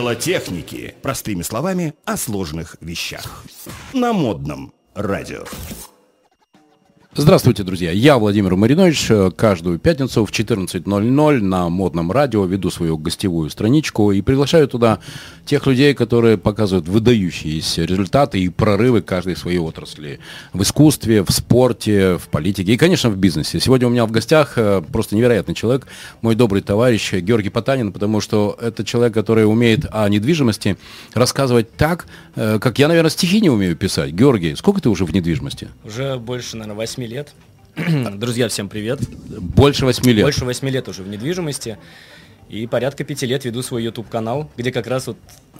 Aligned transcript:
Дело 0.00 0.16
техники. 0.16 0.94
Простыми 1.02 1.42
словами, 1.42 1.92
о 2.06 2.16
сложных 2.16 2.78
вещах. 2.80 3.44
На 3.92 4.14
модном 4.14 4.72
радио. 4.94 5.44
Здравствуйте, 7.12 7.64
друзья. 7.64 7.90
Я 7.90 8.18
Владимир 8.18 8.54
Маринович. 8.54 9.10
Каждую 9.34 9.80
пятницу 9.80 10.24
в 10.24 10.30
14.00 10.30 11.40
на 11.40 11.68
модном 11.68 12.12
радио 12.12 12.44
веду 12.44 12.70
свою 12.70 12.96
гостевую 12.98 13.50
страничку 13.50 14.12
и 14.12 14.22
приглашаю 14.22 14.68
туда 14.68 15.00
тех 15.44 15.66
людей, 15.66 15.92
которые 15.94 16.38
показывают 16.38 16.86
выдающиеся 16.86 17.84
результаты 17.84 18.38
и 18.38 18.48
прорывы 18.48 19.02
каждой 19.02 19.34
своей 19.34 19.58
отрасли. 19.58 20.20
В 20.52 20.62
искусстве, 20.62 21.24
в 21.24 21.32
спорте, 21.32 22.16
в 22.16 22.28
политике 22.28 22.74
и, 22.74 22.76
конечно, 22.76 23.10
в 23.10 23.16
бизнесе. 23.16 23.58
Сегодня 23.58 23.88
у 23.88 23.90
меня 23.90 24.06
в 24.06 24.12
гостях 24.12 24.52
э, 24.54 24.80
просто 24.80 25.16
невероятный 25.16 25.56
человек, 25.56 25.88
мой 26.22 26.36
добрый 26.36 26.62
товарищ 26.62 27.12
Георгий 27.12 27.50
Потанин, 27.50 27.92
потому 27.92 28.20
что 28.20 28.56
это 28.62 28.84
человек, 28.84 29.14
который 29.14 29.46
умеет 29.50 29.84
о 29.90 30.08
недвижимости 30.08 30.76
рассказывать 31.14 31.74
так, 31.76 32.06
э, 32.36 32.60
как 32.60 32.78
я, 32.78 32.86
наверное, 32.86 33.10
стихи 33.10 33.40
не 33.40 33.50
умею 33.50 33.74
писать. 33.74 34.12
Георгий, 34.12 34.54
сколько 34.54 34.80
ты 34.80 34.88
уже 34.88 35.04
в 35.04 35.12
недвижимости? 35.12 35.66
Уже 35.84 36.16
больше, 36.16 36.56
наверное, 36.56 36.76
8 36.76 37.00
лет. 37.10 37.34
Друзья, 37.76 38.48
всем 38.48 38.68
привет. 38.68 39.00
Больше 39.10 39.84
8 39.84 40.02
лет. 40.10 40.24
Больше 40.24 40.44
8 40.44 40.68
лет 40.68 40.88
уже 40.88 41.02
в 41.02 41.08
недвижимости. 41.08 41.76
И 42.48 42.66
порядка 42.66 43.04
пяти 43.04 43.26
лет 43.26 43.44
веду 43.44 43.62
свой 43.62 43.84
YouTube-канал, 43.84 44.50
где 44.56 44.72
как 44.72 44.86
раз 44.86 45.06
вот 45.06 45.16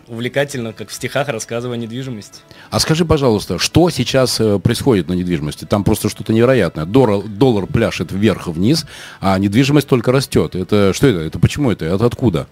увлекательно, 0.09 0.73
как 0.73 0.89
в 0.89 0.93
стихах, 0.93 1.29
рассказываю 1.29 1.75
о 1.75 1.77
недвижимости. 1.77 2.41
А 2.71 2.80
скажи, 2.80 3.05
пожалуйста, 3.05 3.59
что 3.59 3.91
сейчас 3.91 4.41
э, 4.41 4.59
происходит 4.59 5.09
на 5.09 5.13
недвижимости? 5.13 5.66
Там 5.66 5.85
просто 5.85 6.09
что-то 6.09 6.33
невероятное. 6.33 6.87
Доллар, 6.87 7.23
доллар 7.23 7.67
пляшет 7.67 8.11
вверх-вниз, 8.11 8.87
а 9.21 9.39
недвижимость 9.39 9.87
только 9.87 10.11
растет. 10.11 10.57
Это 10.57 10.93
что 10.93 11.07
это? 11.07 11.21
Это 11.21 11.39
почему 11.39 11.71
это? 11.71 11.85
Это 11.85 12.07
откуда? 12.07 12.49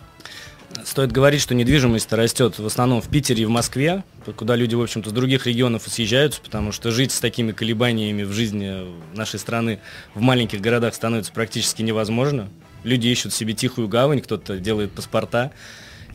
Стоит 0.98 1.12
говорить, 1.12 1.41
что 1.41 1.54
недвижимость 1.54 2.12
растет 2.12 2.58
в 2.58 2.66
основном 2.66 3.00
в 3.00 3.08
Питере 3.08 3.44
и 3.44 3.46
в 3.46 3.50
Москве, 3.50 4.02
куда 4.34 4.56
люди, 4.56 4.74
в 4.74 4.82
общем-то, 4.82 5.10
с 5.10 5.12
других 5.12 5.46
регионов 5.46 5.84
съезжаются, 5.86 6.41
потому 6.41 6.72
что 6.72 6.91
жить 6.91 7.12
с 7.12 7.20
такими 7.20 7.52
колебаниями 7.52 8.24
в 8.24 8.32
жизни 8.32 8.84
нашей 9.14 9.38
страны 9.38 9.78
в 10.14 10.20
маленьких 10.22 10.60
городах 10.60 10.96
становится 10.96 11.30
практически 11.30 11.82
невозможно. 11.82 12.48
Люди 12.82 13.06
ищут 13.06 13.32
себе 13.32 13.52
тихую 13.52 13.86
гавань, 13.86 14.20
кто-то 14.20 14.58
делает 14.58 14.91
паспорта 14.91 15.52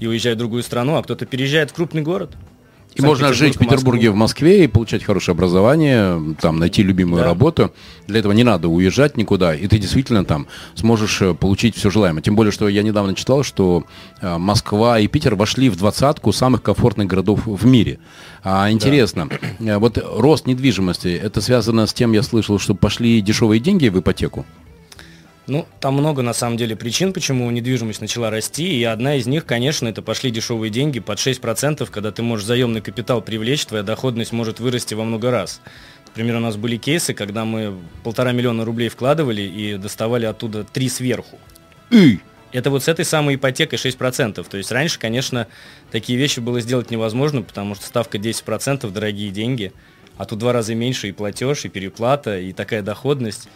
и 0.01 0.05
уезжает 0.05 0.35
в 0.35 0.39
другую 0.39 0.63
страну, 0.63 0.97
а 0.97 1.03
кто-то 1.03 1.25
переезжает 1.25 1.71
в 1.71 1.73
крупный 1.73 2.01
город. 2.01 2.35
И 2.95 3.01
можно 3.01 3.33
жить 3.33 3.55
в 3.55 3.59
Петербурге, 3.59 4.11
в 4.11 4.15
Москве 4.15 4.63
и 4.63 4.67
получать 4.67 5.03
хорошее 5.03 5.33
образование, 5.33 6.35
там 6.39 6.59
найти 6.59 6.83
любимую 6.83 7.21
да. 7.21 7.25
работу. 7.25 7.73
Для 8.07 8.19
этого 8.19 8.33
не 8.33 8.43
надо 8.43 8.67
уезжать 8.67 9.17
никуда, 9.17 9.55
и 9.55 9.67
ты 9.67 9.79
действительно 9.79 10.25
там 10.25 10.47
сможешь 10.75 11.21
э, 11.21 11.33
получить 11.33 11.75
все 11.75 11.89
желаемое. 11.89 12.21
Тем 12.21 12.35
более, 12.35 12.51
что 12.51 12.67
я 12.67 12.83
недавно 12.83 13.15
читал, 13.15 13.43
что 13.43 13.85
э, 14.21 14.37
Москва 14.37 14.99
и 14.99 15.07
Питер 15.07 15.35
вошли 15.35 15.69
в 15.69 15.75
двадцатку 15.75 16.31
самых 16.31 16.61
комфортных 16.61 17.07
городов 17.07 17.41
в 17.45 17.65
мире. 17.65 17.99
А, 18.43 18.69
интересно, 18.69 19.29
да. 19.59 19.73
Э, 19.73 19.77
вот 19.77 19.97
рост 19.97 20.45
недвижимости, 20.45 21.07
это 21.07 21.41
связано 21.41 21.87
с 21.87 21.93
тем, 21.93 22.11
я 22.11 22.21
слышал, 22.21 22.59
что 22.59 22.75
пошли 22.75 23.21
дешевые 23.21 23.59
деньги 23.59 23.87
в 23.87 23.99
ипотеку? 23.99 24.45
Ну, 25.45 25.67
там 25.81 25.95
много 25.95 26.21
на 26.21 26.33
самом 26.33 26.55
деле 26.55 26.75
причин, 26.75 27.11
почему 27.11 27.51
недвижимость 27.51 27.99
начала 27.99 28.29
расти, 28.29 28.79
и 28.79 28.83
одна 28.85 29.15
из 29.15 29.27
них, 29.27 29.45
конечно, 29.45 29.89
это 29.89 30.01
пошли 30.01 30.31
дешевые 30.31 30.69
деньги 30.69 30.99
под 30.99 31.17
6%, 31.19 31.89
когда 31.91 32.11
ты 32.11 32.23
можешь 32.23 32.45
заемный 32.45 32.79
капитал 32.79 33.21
привлечь, 33.21 33.65
твоя 33.65 33.83
доходность 33.83 34.31
может 34.31 34.61
вырасти 34.61 34.93
во 34.93 35.03
много 35.03 35.31
раз. 35.31 35.59
Например, 36.07 36.37
у 36.37 36.39
нас 36.39 36.55
были 36.55 36.77
кейсы, 36.77 37.13
когда 37.13 37.43
мы 37.43 37.77
полтора 38.03 38.31
миллиона 38.31 38.63
рублей 38.63 38.87
вкладывали 38.87 39.41
и 39.41 39.75
доставали 39.75 40.25
оттуда 40.25 40.63
три 40.63 40.87
сверху. 40.87 41.37
И? 41.89 42.19
Это 42.53 42.69
вот 42.69 42.83
с 42.83 42.87
этой 42.87 43.03
самой 43.03 43.35
ипотекой 43.35 43.79
6%. 43.79 44.47
То 44.47 44.57
есть 44.57 44.71
раньше, 44.71 44.97
конечно, 44.99 45.47
такие 45.91 46.17
вещи 46.17 46.39
было 46.39 46.61
сделать 46.61 46.91
невозможно, 46.91 47.41
потому 47.41 47.75
что 47.75 47.85
ставка 47.85 48.17
10%, 48.17 48.89
дорогие 48.91 49.29
деньги– 49.31 49.73
а 50.17 50.25
тут 50.25 50.39
два 50.39 50.53
раза 50.53 50.75
меньше 50.75 51.09
и 51.09 51.11
платеж, 51.11 51.65
и 51.65 51.69
переплата, 51.69 52.39
и 52.39 52.53
такая 52.53 52.81
доходность. 52.81 53.49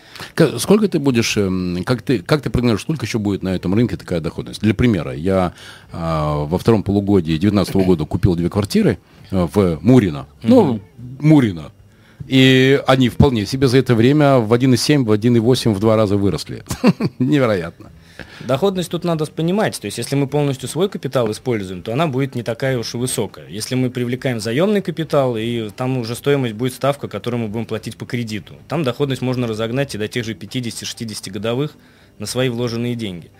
Сколько 0.57 0.88
ты 0.88 1.00
будешь, 1.00 1.38
эм, 1.38 1.84
как 1.85 2.01
ты, 2.01 2.19
как 2.19 2.41
ты 2.41 2.50
прогнозируешь, 2.50 2.81
сколько 2.81 3.06
еще 3.06 3.19
будет 3.19 3.44
на 3.44 3.56
этом 3.56 3.73
рынке 3.73 3.97
такая 3.97 4.19
доходность? 4.19 4.62
Для 4.62 4.73
примера, 4.73 5.13
я 5.13 5.53
а, 5.91 6.46
во 6.46 6.57
втором 6.57 6.84
полугодии 6.84 7.38
2019 7.38 7.75
года 7.75 8.06
купил 8.06 8.35
две 8.35 8.50
квартиры 8.50 8.97
а, 9.31 9.47
в 9.47 9.79
Мурино. 9.81 10.28
Mm-hmm. 10.41 10.47
Ну, 10.47 10.79
Мурино. 11.19 11.72
И 12.28 12.81
они 12.88 13.09
вполне 13.09 13.46
себе 13.46 13.67
за 13.67 13.78
это 13.78 13.96
время 13.96 14.40
в 14.40 14.51
1,7, 14.51 15.03
в 15.06 15.12
1,8 15.12 15.73
в 15.73 15.79
два 15.79 15.96
раза 15.96 16.17
выросли. 16.17 16.63
Невероятно. 17.19 17.91
Доходность 18.39 18.91
тут 18.91 19.03
надо 19.03 19.25
понимать. 19.25 19.79
То 19.79 19.85
есть, 19.85 19.97
если 19.97 20.16
мы 20.16 20.28
полностью 20.28 20.69
свой 20.69 20.89
капитал 20.89 21.31
используем, 21.31 21.83
то 21.83 21.94
она 21.94 22.07
будет 22.07 22.35
не 22.35 22.44
такая 22.44 22.78
уж 22.78 22.94
и 22.94 22.97
высокая. 22.97 23.47
Если 23.47 23.75
мы 23.75 23.89
привлекаем 23.89 24.39
заемный 24.39 24.81
капитал, 24.81 25.38
и 25.38 25.69
там 25.69 25.97
уже 25.97 26.16
стоимость 26.16 26.53
будет 26.53 26.73
ставка, 26.73 27.07
которую 27.07 27.44
мы 27.44 27.47
будем 27.47 27.66
платить 27.66 27.97
по 27.97 28.05
кредиту. 28.05 28.55
Там 28.67 28.83
доходность 28.83 29.22
можно 29.22 29.47
разогнать 29.47 29.95
и 29.95 29.97
до 29.97 30.07
тех 30.07 30.25
же 30.25 30.33
50-60 30.33 31.31
годовых 31.31 31.73
на 32.19 32.25
свои 32.25 32.50
вложенные 32.50 32.95
деньги. 32.95 33.31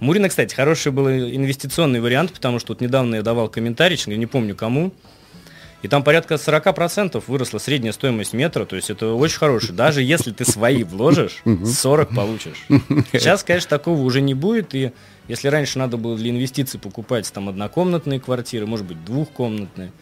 Мурина, 0.00 0.28
кстати, 0.28 0.54
хороший 0.54 0.90
был 0.90 1.08
инвестиционный 1.08 2.00
вариант, 2.00 2.32
потому 2.32 2.58
что 2.58 2.72
вот 2.72 2.80
недавно 2.80 3.16
я 3.16 3.22
давал 3.22 3.48
комментарий, 3.48 3.98
не 4.06 4.26
помню 4.26 4.56
кому, 4.56 4.92
и 5.82 5.88
там 5.88 6.04
порядка 6.04 6.34
40% 6.34 7.22
выросла 7.26 7.58
средняя 7.58 7.92
стоимость 7.92 8.32
метра, 8.32 8.64
то 8.64 8.76
есть 8.76 8.88
это 8.88 9.14
очень 9.14 9.38
хороший. 9.38 9.72
Даже 9.72 10.02
если 10.02 10.30
ты 10.30 10.44
свои 10.44 10.84
вложишь, 10.84 11.42
40 11.64 12.14
получишь. 12.14 12.64
Сейчас, 13.12 13.42
конечно, 13.42 13.68
такого 13.68 14.00
уже 14.00 14.20
не 14.20 14.34
будет, 14.34 14.74
и 14.74 14.92
если 15.28 15.48
раньше 15.48 15.78
надо 15.78 15.96
было 15.96 16.16
для 16.16 16.30
инвестиций 16.30 16.78
покупать 16.78 17.30
там 17.32 17.48
однокомнатные 17.48 18.20
квартиры, 18.20 18.66
может 18.66 18.86
быть, 18.86 19.04
двухкомнатные, 19.04 19.92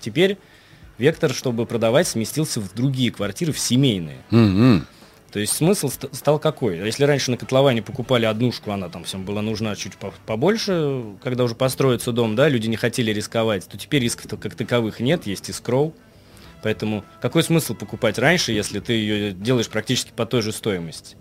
теперь 0.00 0.36
вектор, 0.98 1.32
чтобы 1.32 1.64
продавать, 1.64 2.06
сместился 2.06 2.60
в 2.60 2.74
другие 2.74 3.10
квартиры, 3.10 3.52
в 3.52 3.58
семейные. 3.58 4.18
То 5.32 5.38
есть 5.38 5.52
смысл 5.52 5.88
стал 5.88 6.40
какой? 6.40 6.78
Если 6.78 7.04
раньше 7.04 7.30
на 7.30 7.36
котловане 7.36 7.82
покупали 7.82 8.24
однушку, 8.26 8.72
она 8.72 8.88
там 8.88 9.04
всем 9.04 9.24
была 9.24 9.42
нужна 9.42 9.76
чуть 9.76 9.96
побольше, 10.26 11.04
когда 11.22 11.44
уже 11.44 11.54
построится 11.54 12.10
дом, 12.10 12.34
да, 12.34 12.48
люди 12.48 12.66
не 12.66 12.76
хотели 12.76 13.12
рисковать, 13.12 13.66
то 13.66 13.78
теперь 13.78 14.02
рисков 14.02 14.40
как 14.40 14.54
таковых 14.56 14.98
нет, 14.98 15.26
есть 15.26 15.50
и. 15.50 15.94
Поэтому 16.62 17.04
какой 17.22 17.42
смысл 17.42 17.74
покупать 17.74 18.18
раньше, 18.18 18.52
если 18.52 18.80
ты 18.80 18.92
ее 18.92 19.32
делаешь 19.32 19.68
практически 19.68 20.10
по 20.14 20.26
той 20.26 20.42
же 20.42 20.52
стоимости? 20.52 21.16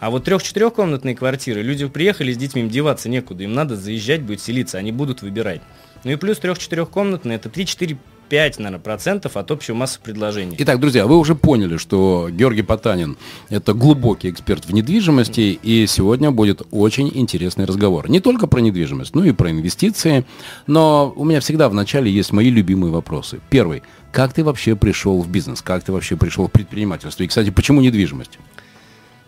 А 0.00 0.10
вот 0.10 0.24
трех-четырехкомнатные 0.24 1.14
квартиры, 1.14 1.62
люди 1.62 1.86
приехали 1.86 2.32
с 2.32 2.36
детьми, 2.36 2.62
им 2.62 2.68
деваться 2.68 3.08
некуда, 3.08 3.44
им 3.44 3.52
надо 3.52 3.76
заезжать, 3.76 4.22
будет 4.22 4.40
селиться, 4.40 4.78
они 4.78 4.90
будут 4.90 5.22
выбирать. 5.22 5.60
Ну 6.02 6.10
и 6.10 6.16
плюс 6.16 6.38
трех-четырехкомнатные, 6.38 7.36
это 7.36 7.48
3-4 7.48 7.96
5, 8.28 8.58
наверное, 8.58 8.80
процентов 8.80 9.36
от 9.36 9.50
общей 9.50 9.72
массы 9.72 10.00
предложений. 10.02 10.56
Итак, 10.58 10.80
друзья, 10.80 11.06
вы 11.06 11.16
уже 11.18 11.34
поняли, 11.34 11.76
что 11.76 12.28
Георгий 12.30 12.62
Потанин– 12.62 13.16
это 13.48 13.74
глубокий 13.74 14.30
эксперт 14.30 14.64
в 14.66 14.72
недвижимости, 14.72 15.58
и 15.62 15.86
сегодня 15.86 16.30
будет 16.30 16.62
очень 16.70 17.10
интересный 17.12 17.64
разговор. 17.64 18.08
Не 18.08 18.20
только 18.20 18.46
про 18.46 18.60
недвижимость, 18.60 19.14
но 19.14 19.24
и 19.24 19.32
про 19.32 19.50
инвестиции. 19.50 20.24
Но 20.66 21.12
у 21.16 21.24
меня 21.24 21.40
всегда 21.40 21.68
в 21.68 21.74
начале 21.74 22.10
есть 22.10 22.32
мои 22.32 22.50
любимые 22.50 22.92
вопросы. 22.92 23.40
Первый– 23.50 23.82
как 24.14 24.32
ты 24.32 24.44
вообще 24.44 24.76
пришел 24.76 25.20
в 25.20 25.28
бизнес? 25.28 25.60
Как 25.60 25.82
ты 25.82 25.90
вообще 25.90 26.16
пришел 26.16 26.46
в 26.46 26.52
предпринимательство? 26.52 27.24
И, 27.24 27.26
кстати, 27.26 27.50
почему 27.50 27.80
недвижимость? 27.80 28.38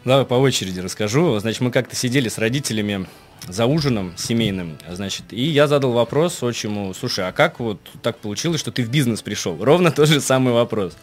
Давай 0.07 0.25
по 0.25 0.35
очереди 0.35 0.79
расскажу. 0.79 1.37
Значит, 1.41 1.61
мы 1.63 1.73
как-то 1.73 1.97
сидели 1.97 2.29
с 2.29 2.39
родителями 2.39 3.09
за 3.49 3.67
ужином 3.67 4.15
семейным, 4.17 4.79
значит, 4.89 5.33
и 5.33 5.43
я 5.43 5.67
задал 5.67 5.91
вопрос 5.91 6.41
отчиму, 6.45 6.95
слушай, 6.95 7.27
а 7.27 7.33
как 7.33 7.59
вот 7.59 7.81
так 8.03 8.19
получилось, 8.19 8.61
что 8.61 8.71
ты 8.71 8.85
в 8.85 8.89
бизнес 8.89 9.21
пришел? 9.23 9.57
Ровно 9.65 9.91
тот 9.91 10.09
же 10.09 10.21
самый 10.21 10.55
вопрос. 10.55 10.97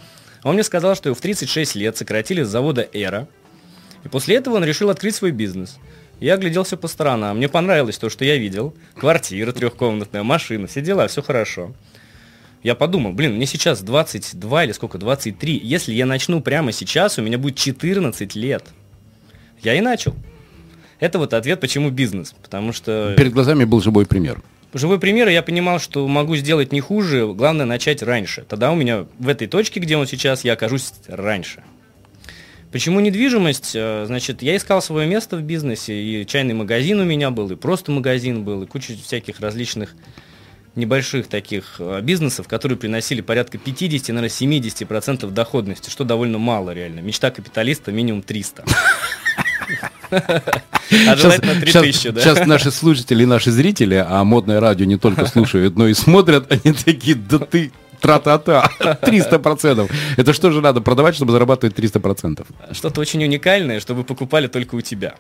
Он 0.44 0.54
мне 0.54 0.64
сказал, 0.64 0.96
что 0.96 1.10
его 1.10 1.16
в 1.16 1.20
36 1.20 1.76
лет 1.76 1.98
сократили 1.98 2.44
с 2.44 2.48
завода 2.48 2.88
«Эра», 2.94 3.28
и 4.06 4.08
после 4.08 4.38
этого 4.38 4.56
он 4.56 4.64
решил 4.64 4.90
открыть 4.90 5.16
свой 5.16 5.32
бизнес. 5.32 5.80
Я 6.22 6.36
огляделся 6.36 6.78
по 6.78 6.88
сторонам, 6.88 7.36
мне 7.38 7.50
понравилось 7.50 7.98
то, 7.98 8.10
что 8.10 8.24
я 8.24 8.38
видел. 8.38 8.74
Квартира 8.96 9.52
трехкомнатная, 9.52 10.24
машина, 10.24 10.68
все 10.68 10.80
дела, 10.80 11.08
все 11.08 11.22
хорошо. 11.22 11.74
Я 12.64 12.74
подумал, 12.74 13.12
блин, 13.12 13.36
мне 13.36 13.48
сейчас 13.48 13.82
22 13.82 14.64
или 14.64 14.72
сколько, 14.72 14.98
23. 14.98 15.60
Если 15.62 15.94
я 15.94 16.06
начну 16.06 16.42
прямо 16.42 16.72
сейчас, 16.72 17.20
у 17.20 17.22
меня 17.22 17.38
будет 17.38 17.58
14 17.58 18.34
лет. 18.36 18.64
Я 19.64 19.76
и 19.76 19.82
начал. 19.82 20.16
Это 21.00 21.20
вот 21.20 21.34
ответ, 21.34 21.60
почему 21.60 21.90
бизнес. 21.90 22.34
Потому 22.42 22.74
что... 22.74 23.14
Перед 23.18 23.34
глазами 23.34 23.66
был 23.66 23.82
живой 23.82 24.06
пример. 24.06 24.42
Живой 24.74 25.00
пример, 25.00 25.28
я 25.30 25.44
понимал, 25.44 25.80
что 25.80 26.08
могу 26.08 26.36
сделать 26.36 26.72
не 26.72 26.82
хуже, 26.82 27.32
главное 27.34 27.66
начать 27.66 28.02
раньше. 28.02 28.44
Тогда 28.48 28.72
у 28.72 28.76
меня 28.76 29.06
в 29.20 29.28
этой 29.28 29.48
точке, 29.48 29.80
где 29.80 29.98
он 29.98 30.08
сейчас, 30.08 30.44
я 30.44 30.54
окажусь 30.54 30.94
раньше. 31.08 31.64
Почему 32.72 33.00
недвижимость? 33.00 33.74
Э, 33.76 34.06
значит, 34.08 34.42
я 34.42 34.56
искал 34.58 34.82
свое 34.82 35.08
место 35.08 35.38
в 35.38 35.44
бизнесе, 35.44 35.94
и 35.94 36.26
чайный 36.26 36.56
магазин 36.56 37.00
у 37.00 37.04
меня 37.04 37.30
был, 37.30 37.52
и 37.52 37.56
просто 37.56 37.92
магазин 37.92 38.44
был, 38.44 38.64
и 38.64 38.66
куча 38.66 38.94
всяких 38.96 39.42
различных 39.42 39.96
небольших 40.76 41.28
таких 41.28 41.76
э, 41.78 42.02
бизнесов, 42.02 42.48
которые 42.48 42.80
приносили 42.80 43.22
порядка 43.22 43.60
50, 43.60 44.08
наверное, 44.08 44.30
70% 44.30 45.30
доходности, 45.30 45.92
что 45.92 46.04
довольно 46.04 46.40
мало 46.40 46.72
реально. 46.72 47.02
Мечта 47.02 47.30
капиталиста 47.30 47.92
минимум 47.92 48.24
300. 48.24 48.66
А 51.08 51.16
желательно 51.16 51.56
3000, 51.56 52.10
да? 52.10 52.22
Сейчас 52.22 52.46
наши 52.46 52.70
слушатели 52.70 53.24
и 53.24 53.26
наши 53.26 53.52
зрители, 53.52 54.06
а 54.08 54.24
модное 54.24 54.60
радио 54.60 54.86
не 54.86 54.98
только 54.98 55.26
слушают, 55.26 55.76
но 55.76 55.88
и 55.88 55.94
смотрят, 55.94 56.52
они 56.52 56.74
такие, 56.74 57.16
да 57.16 57.40
ты 57.40 57.72
Тра-та-та. 58.04 58.70
300%. 59.02 59.90
Это 60.18 60.34
что 60.34 60.52
же 60.52 60.60
надо 60.60 60.82
продавать, 60.82 61.16
чтобы 61.16 61.32
зарабатывать 61.32 61.74
300%? 61.78 62.46
Что-то 62.74 63.00
очень 63.00 63.24
уникальное, 63.24 63.80
чтобы 63.80 64.04
покупали 64.04 64.48
только 64.48 64.76
у 64.76 64.82
тебя. 64.82 65.16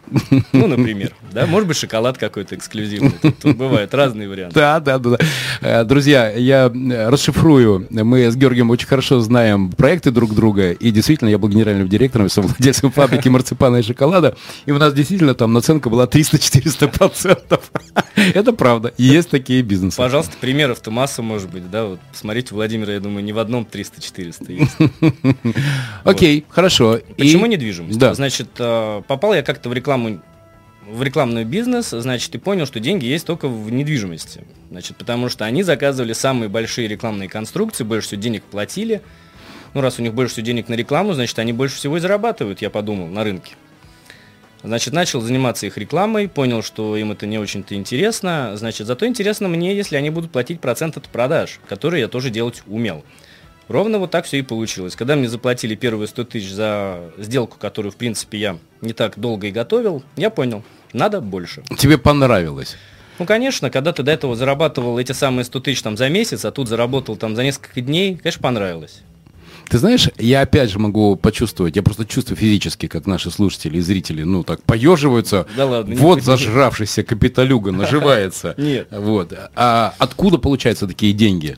Ну, 0.51 0.67
например. 0.67 1.13
Да, 1.31 1.45
может 1.45 1.65
быть, 1.67 1.77
шоколад 1.77 2.17
какой-то 2.17 2.55
эксклюзивный. 2.55 3.13
Тут, 3.21 3.39
тут 3.39 3.55
бывают 3.55 3.93
разные 3.93 4.27
варианты. 4.27 4.55
Да, 4.55 4.81
да, 4.81 4.99
да. 4.99 5.17
Э, 5.61 5.85
друзья, 5.85 6.29
я 6.29 6.69
э, 6.69 7.09
расшифрую. 7.09 7.87
Мы 7.89 8.29
с 8.29 8.35
Георгием 8.35 8.69
очень 8.69 8.87
хорошо 8.87 9.21
знаем 9.21 9.71
проекты 9.71 10.11
друг 10.11 10.35
друга. 10.35 10.73
И 10.73 10.91
действительно, 10.91 11.29
я 11.29 11.37
был 11.37 11.47
генеральным 11.47 11.87
директором 11.87 12.25
и 12.25 12.29
совладельцем 12.29 12.91
фабрики 12.91 13.29
марципана 13.29 13.77
и 13.77 13.81
шоколада. 13.81 14.35
И 14.65 14.71
у 14.71 14.77
нас 14.77 14.93
действительно 14.93 15.35
там 15.35 15.53
наценка 15.53 15.89
была 15.89 16.05
300-400%. 16.05 17.61
Это 18.33 18.51
правда. 18.51 18.93
Есть 18.97 19.29
такие 19.29 19.61
бизнесы. 19.61 19.95
Пожалуйста, 19.95 20.33
примеров-то 20.39 20.91
масса 20.91 21.21
может 21.21 21.49
быть. 21.49 21.71
Да, 21.71 21.85
вот 21.85 21.99
посмотрите, 22.11 22.53
Владимир 22.53 22.72
Владимира, 22.73 22.93
я 22.93 22.99
думаю, 22.99 23.23
не 23.23 23.33
в 23.33 23.39
одном 23.39 23.67
300-400 23.71 24.51
есть. 24.51 25.45
Окей, 26.03 26.43
хорошо. 26.49 26.99
Почему 27.17 27.45
недвижимость? 27.45 27.99
Да. 27.99 28.15
Значит, 28.15 28.49
э, 28.57 29.03
попал 29.07 29.35
я 29.35 29.43
как-то 29.43 29.69
в 29.69 29.73
рекламу 29.73 30.21
в 30.89 31.03
рекламный 31.03 31.45
бизнес, 31.45 31.91
значит, 31.91 32.33
и 32.35 32.39
понял, 32.39 32.65
что 32.65 32.79
деньги 32.79 33.05
есть 33.05 33.25
только 33.27 33.47
в 33.47 33.71
недвижимости. 33.71 34.43
Значит, 34.71 34.97
потому 34.97 35.29
что 35.29 35.45
они 35.45 35.61
заказывали 35.61 36.13
самые 36.13 36.49
большие 36.49 36.87
рекламные 36.87 37.29
конструкции, 37.29 37.83
больше 37.83 38.07
всего 38.07 38.21
денег 38.21 38.43
платили. 38.43 39.01
Ну, 39.75 39.81
раз 39.81 39.99
у 39.99 40.01
них 40.01 40.13
больше 40.13 40.33
всего 40.33 40.45
денег 40.45 40.67
на 40.67 40.73
рекламу, 40.73 41.13
значит, 41.13 41.37
они 41.39 41.53
больше 41.53 41.75
всего 41.75 41.97
и 41.97 41.99
зарабатывают, 41.99 42.61
я 42.61 42.69
подумал, 42.69 43.07
на 43.07 43.23
рынке. 43.23 43.53
Значит, 44.63 44.93
начал 44.93 45.19
заниматься 45.19 45.65
их 45.65 45.77
рекламой, 45.77 46.29
понял, 46.29 46.63
что 46.63 46.95
им 46.95 47.11
это 47.11 47.25
не 47.25 47.37
очень-то 47.37 47.75
интересно. 47.75 48.53
Значит, 48.55 48.87
зато 48.87 49.05
интересно 49.05 49.49
мне, 49.49 49.75
если 49.75 49.97
они 49.97 50.09
будут 50.09 50.31
платить 50.31 50.61
процент 50.61 50.95
от 50.95 51.03
продаж, 51.09 51.59
который 51.67 51.99
я 51.99 52.07
тоже 52.07 52.29
делать 52.29 52.63
умел. 52.65 53.03
Ровно 53.67 53.99
вот 53.99 54.11
так 54.11 54.25
все 54.25 54.39
и 54.39 54.41
получилось. 54.41 54.95
Когда 54.95 55.15
мне 55.15 55.27
заплатили 55.27 55.75
первые 55.75 56.07
100 56.07 56.23
тысяч 56.25 56.51
за 56.51 57.11
сделку, 57.17 57.57
которую, 57.59 57.91
в 57.91 57.97
принципе, 57.97 58.37
я 58.37 58.57
не 58.81 58.93
так 58.93 59.19
долго 59.19 59.47
и 59.47 59.51
готовил, 59.51 60.03
я 60.15 60.29
понял, 60.29 60.63
надо 60.93 61.21
больше. 61.21 61.63
Тебе 61.77 61.97
понравилось? 61.97 62.77
Ну, 63.19 63.25
конечно, 63.25 63.69
когда 63.69 63.93
ты 63.93 64.03
до 64.03 64.11
этого 64.11 64.35
зарабатывал 64.35 64.97
эти 64.97 65.11
самые 65.11 65.45
100 65.45 65.59
тысяч 65.59 65.81
там 65.81 65.97
за 65.97 66.09
месяц, 66.09 66.45
а 66.45 66.51
тут 66.51 66.67
заработал 66.67 67.15
там 67.15 67.35
за 67.35 67.43
несколько 67.43 67.81
дней, 67.81 68.17
конечно, 68.17 68.41
понравилось. 68.41 69.01
Ты 69.69 69.77
знаешь, 69.77 70.09
я 70.17 70.41
опять 70.41 70.69
же 70.69 70.79
могу 70.79 71.15
почувствовать, 71.15 71.75
я 71.75 71.83
просто 71.83 72.05
чувствую 72.05 72.37
физически, 72.37 72.87
как 72.87 73.05
наши 73.07 73.31
слушатели 73.31 73.77
и 73.77 73.81
зрители, 73.81 74.23
ну, 74.23 74.43
так 74.43 74.61
поеживаются. 74.63 75.47
Да 75.55 75.65
ладно. 75.65 75.95
Вот 75.95 76.21
зажравшийся 76.21 77.03
капиталюга 77.03 77.71
наживается. 77.71 78.53
Нет. 78.57 78.87
Вот. 78.91 79.33
А 79.55 79.93
откуда 79.97 80.37
получаются 80.37 80.87
такие 80.87 81.13
деньги? 81.13 81.57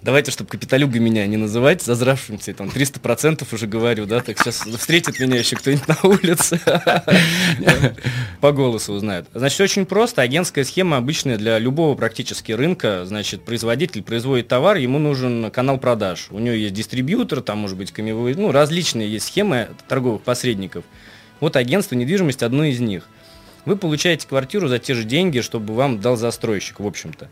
Давайте, 0.00 0.30
чтобы 0.30 0.48
капиталюга 0.48 1.00
меня 1.00 1.26
не 1.26 1.36
называть, 1.36 1.82
зазравшимся, 1.82 2.54
там, 2.54 2.68
300% 2.68 3.44
уже 3.52 3.66
говорю, 3.66 4.06
да, 4.06 4.20
так 4.20 4.38
сейчас 4.38 4.60
встретит 4.60 5.18
меня 5.18 5.36
еще 5.36 5.56
кто-нибудь 5.56 5.88
на 5.88 5.98
улице, 6.04 6.60
по 8.40 8.52
голосу 8.52 8.92
узнает. 8.92 9.26
Значит, 9.34 9.60
очень 9.60 9.86
просто, 9.86 10.22
агентская 10.22 10.62
схема 10.62 10.98
обычная 10.98 11.36
для 11.36 11.58
любого 11.58 11.96
практически 11.96 12.52
рынка, 12.52 13.04
значит, 13.06 13.42
производитель 13.42 14.02
производит 14.04 14.46
товар, 14.46 14.76
ему 14.76 15.00
нужен 15.00 15.50
канал 15.50 15.78
продаж, 15.78 16.28
у 16.30 16.38
него 16.38 16.54
есть 16.54 16.74
дистрибьютор, 16.74 17.40
там, 17.40 17.58
может 17.58 17.76
быть, 17.76 17.90
камевой, 17.90 18.34
ну, 18.36 18.52
различные 18.52 19.10
есть 19.10 19.26
схемы 19.26 19.68
торговых 19.88 20.22
посредников. 20.22 20.84
Вот 21.40 21.56
агентство 21.56 21.96
недвижимости 21.96 22.44
одно 22.44 22.64
из 22.64 22.78
них. 22.78 23.08
Вы 23.64 23.76
получаете 23.76 24.28
квартиру 24.28 24.68
за 24.68 24.78
те 24.78 24.94
же 24.94 25.02
деньги, 25.02 25.40
чтобы 25.40 25.74
вам 25.74 26.00
дал 26.00 26.16
застройщик, 26.16 26.78
в 26.78 26.86
общем-то 26.86 27.28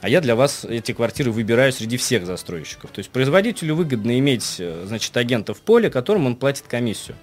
а 0.00 0.08
я 0.08 0.20
для 0.20 0.36
вас 0.36 0.64
эти 0.64 0.92
квартиры 0.92 1.30
выбираю 1.30 1.72
среди 1.72 1.96
всех 1.96 2.26
застройщиков. 2.26 2.90
То 2.90 2.98
есть 2.98 3.10
производителю 3.10 3.74
выгодно 3.74 4.18
иметь, 4.18 4.56
э, 4.58 4.84
значит, 4.86 5.16
агента 5.16 5.54
в 5.54 5.60
поле, 5.60 5.90
которому 5.90 6.26
он 6.26 6.36
платит 6.36 6.64
комиссию. 6.68 7.16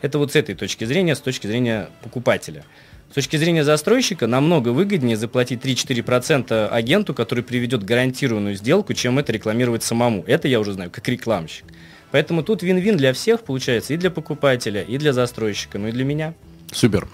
Это 0.00 0.18
вот 0.18 0.32
с 0.32 0.36
этой 0.36 0.54
точки 0.54 0.84
зрения, 0.84 1.14
с 1.14 1.20
точки 1.20 1.46
зрения 1.46 1.90
покупателя. 2.02 2.64
С 3.10 3.14
точки 3.14 3.36
зрения 3.36 3.62
застройщика 3.62 4.26
намного 4.26 4.70
выгоднее 4.70 5.16
заплатить 5.16 5.60
3-4% 5.60 6.68
агенту, 6.68 7.12
который 7.12 7.44
приведет 7.44 7.84
гарантированную 7.84 8.54
сделку, 8.54 8.94
чем 8.94 9.18
это 9.18 9.32
рекламировать 9.32 9.82
самому. 9.82 10.24
Это 10.26 10.48
я 10.48 10.60
уже 10.60 10.72
знаю, 10.72 10.90
как 10.90 11.06
рекламщик. 11.08 11.66
Поэтому 12.10 12.42
тут 12.42 12.62
вин-вин 12.62 12.96
для 12.96 13.12
всех 13.12 13.42
получается, 13.42 13.94
и 13.94 13.96
для 13.96 14.10
покупателя, 14.10 14.82
и 14.82 14.96
для 14.96 15.12
застройщика, 15.12 15.78
ну 15.78 15.88
и 15.88 15.92
для 15.92 16.04
меня. 16.04 16.34
Супер. 16.72 17.06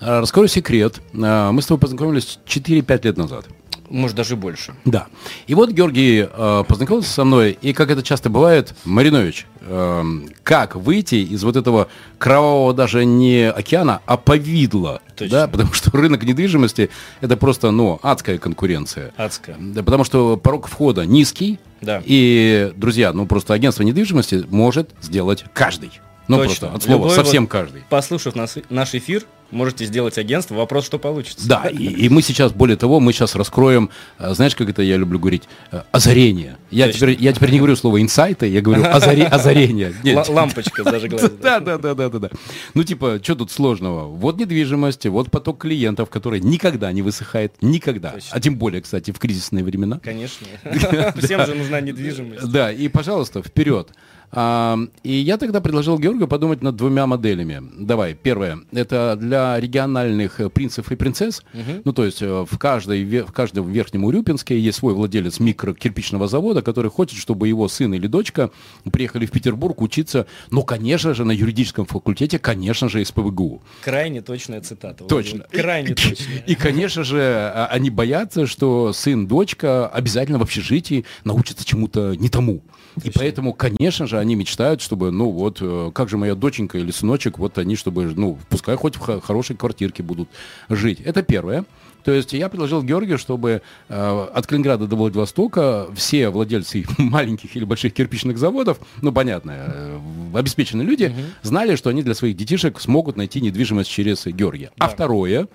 А, 0.00 0.20
расскажу 0.20 0.46
секрет. 0.48 1.00
А, 1.14 1.52
мы 1.52 1.62
с 1.62 1.66
тобой 1.66 1.80
познакомились 1.80 2.38
4-5 2.46 3.04
лет 3.04 3.16
назад 3.16 3.46
может 3.90 4.16
даже 4.16 4.36
больше. 4.36 4.74
Да. 4.84 5.06
И 5.46 5.54
вот 5.54 5.70
Георгий 5.70 6.26
э, 6.30 6.64
познакомился 6.66 7.10
со 7.10 7.24
мной, 7.24 7.58
и 7.60 7.72
как 7.72 7.90
это 7.90 8.02
часто 8.02 8.30
бывает, 8.30 8.74
Маринович, 8.84 9.46
э, 9.60 10.04
как 10.42 10.76
выйти 10.76 11.16
из 11.16 11.44
вот 11.44 11.56
этого 11.56 11.88
кровавого 12.18 12.74
даже 12.74 13.04
не 13.04 13.50
океана, 13.50 14.00
а 14.06 14.16
повидла, 14.16 15.00
Точно. 15.16 15.38
да, 15.38 15.48
потому 15.48 15.72
что 15.72 15.90
рынок 15.96 16.22
недвижимости 16.22 16.90
это 17.20 17.36
просто, 17.36 17.70
ну, 17.70 17.98
адская 18.02 18.38
конкуренция. 18.38 19.12
Адская. 19.16 19.56
Да, 19.58 19.82
потому 19.82 20.04
что 20.04 20.36
порог 20.36 20.68
входа 20.68 21.04
низкий, 21.04 21.58
да. 21.80 22.02
и, 22.04 22.72
друзья, 22.76 23.12
ну 23.12 23.26
просто 23.26 23.54
агентство 23.54 23.82
недвижимости 23.82 24.44
может 24.48 24.90
сделать 25.02 25.44
каждый. 25.52 25.90
Ну, 26.28 26.38
Точно. 26.38 26.68
просто 26.68 26.70
от 26.72 26.82
слова, 26.82 27.02
Любой 27.02 27.14
совсем 27.14 27.44
вот, 27.44 27.52
каждый. 27.52 27.84
Послушав 27.88 28.34
нас, 28.34 28.56
наш 28.68 28.94
эфир, 28.94 29.24
можете 29.50 29.84
сделать 29.84 30.18
агентство. 30.18 30.54
Вопрос, 30.54 30.86
что 30.86 30.98
получится. 30.98 31.48
Да, 31.48 31.64
и, 31.68 31.84
и 31.84 32.08
мы 32.08 32.22
сейчас, 32.22 32.52
более 32.52 32.76
того, 32.76 33.00
мы 33.00 33.12
сейчас 33.12 33.34
раскроем, 33.34 33.90
э, 34.18 34.34
знаешь, 34.34 34.54
как 34.54 34.68
это 34.68 34.82
я 34.82 34.96
люблю 34.96 35.18
говорить, 35.18 35.44
э, 35.72 35.82
озарение. 35.92 36.56
Я 36.70 36.92
теперь, 36.92 37.16
я 37.20 37.32
теперь 37.32 37.50
не 37.50 37.58
говорю 37.58 37.76
слово 37.76 38.02
инсайты, 38.02 38.46
я 38.48 38.60
говорю 38.60 38.84
озаре, 38.84 39.24
озарение. 39.26 39.94
Лампочка 40.28 40.84
зажиглась. 40.84 41.30
Да, 41.40 41.60
да, 41.60 41.78
да, 41.78 41.94
да, 41.94 42.08
да, 42.08 42.18
да. 42.18 42.30
Ну, 42.74 42.84
типа, 42.84 43.20
что 43.22 43.34
тут 43.34 43.50
сложного? 43.50 44.06
Вот 44.06 44.38
недвижимость, 44.38 45.06
вот 45.06 45.30
поток 45.30 45.58
клиентов, 45.58 46.10
который 46.10 46.40
никогда 46.40 46.92
не 46.92 47.02
высыхает, 47.02 47.54
никогда. 47.60 48.14
А 48.30 48.40
тем 48.40 48.56
более, 48.56 48.82
кстати, 48.82 49.10
в 49.10 49.18
кризисные 49.18 49.64
времена. 49.64 50.00
Конечно. 50.02 50.46
Всем 51.22 51.46
же 51.46 51.54
нужна 51.54 51.80
недвижимость. 51.80 52.50
Да, 52.50 52.72
и, 52.72 52.88
пожалуйста, 52.88 53.42
вперед. 53.42 53.90
И 54.32 55.12
я 55.12 55.36
тогда 55.38 55.60
предложил 55.60 55.98
Георгию 55.98 56.28
подумать 56.28 56.62
над 56.62 56.76
двумя 56.76 57.06
моделями. 57.06 57.62
Давай, 57.78 58.14
первое, 58.14 58.58
это 58.72 59.16
для 59.18 59.58
региональных 59.58 60.40
принцев 60.52 60.92
и 60.92 60.96
принцесс. 60.96 61.42
Угу. 61.54 61.82
Ну, 61.84 61.92
то 61.92 62.04
есть 62.04 62.22
э, 62.22 62.44
в, 62.48 62.58
каждой, 62.58 63.04
в 63.22 63.32
каждом 63.32 63.70
Верхнем 63.70 64.04
Урюпинске 64.04 64.58
есть 64.58 64.78
свой 64.78 64.94
владелец 64.94 65.40
микрокирпичного 65.40 66.28
завода, 66.28 66.62
который 66.62 66.90
хочет, 66.90 67.18
чтобы 67.18 67.48
его 67.48 67.68
сын 67.68 67.94
или 67.94 68.06
дочка 68.06 68.50
приехали 68.92 69.26
в 69.26 69.30
Петербург 69.30 69.80
учиться, 69.80 70.26
ну, 70.50 70.62
конечно 70.62 71.14
же, 71.14 71.24
на 71.24 71.32
юридическом 71.32 71.86
факультете, 71.86 72.38
конечно 72.38 72.88
же, 72.88 73.00
из 73.00 73.12
ПВГУ. 73.12 73.62
Крайне 73.82 74.22
точная 74.22 74.60
цитата. 74.60 75.04
Точно. 75.04 75.44
Крайне 75.50 75.94
точная. 75.94 76.42
И, 76.46 76.54
конечно 76.54 77.04
же, 77.04 77.20
а, 77.20 77.68
они 77.70 77.90
боятся, 77.90 78.46
что 78.46 78.92
сын, 78.92 79.26
дочка 79.26 79.86
обязательно 79.88 80.38
в 80.38 80.42
общежитии 80.42 81.04
научатся 81.24 81.64
чему-то 81.64 82.14
не 82.14 82.28
тому. 82.28 82.62
И 83.02 83.10
поэтому, 83.10 83.52
конечно 83.52 84.06
же, 84.06 84.18
они 84.18 84.34
мечтают, 84.34 84.80
чтобы, 84.80 85.10
ну 85.10 85.30
вот, 85.30 85.58
э, 85.60 85.90
как 85.94 86.08
же 86.08 86.16
моя 86.16 86.34
доченька 86.34 86.78
или 86.78 86.90
сыночек, 86.90 87.38
вот 87.38 87.58
они, 87.58 87.76
чтобы, 87.76 88.04
ну, 88.16 88.38
пускай 88.48 88.76
хоть 88.76 88.96
в 88.96 89.20
хорошей 89.20 89.56
квартирке 89.56 90.02
будут 90.02 90.28
жить. 90.68 91.00
Это 91.00 91.22
первое. 91.22 91.64
То 92.06 92.12
есть 92.12 92.32
я 92.32 92.48
предложил 92.48 92.84
Георгию, 92.84 93.18
чтобы 93.18 93.62
э, 93.88 94.26
от 94.32 94.46
Калининграда 94.46 94.86
до 94.86 94.94
Владивостока 94.94 95.88
все 95.96 96.30
владельцы 96.30 96.84
маленьких 96.98 97.56
или 97.56 97.64
больших 97.64 97.94
кирпичных 97.94 98.38
заводов, 98.38 98.78
ну, 99.02 99.10
понятно, 99.12 99.54
э, 99.56 99.98
обеспеченные 100.32 100.86
люди, 100.86 101.06
угу. 101.06 101.20
знали, 101.42 101.74
что 101.74 101.90
они 101.90 102.04
для 102.04 102.14
своих 102.14 102.36
детишек 102.36 102.80
смогут 102.80 103.16
найти 103.16 103.40
недвижимость 103.40 103.90
через 103.90 104.24
Георгия. 104.24 104.70
А 104.78 104.80
да. 104.80 104.86
А 104.86 104.88
второе, 104.88 105.48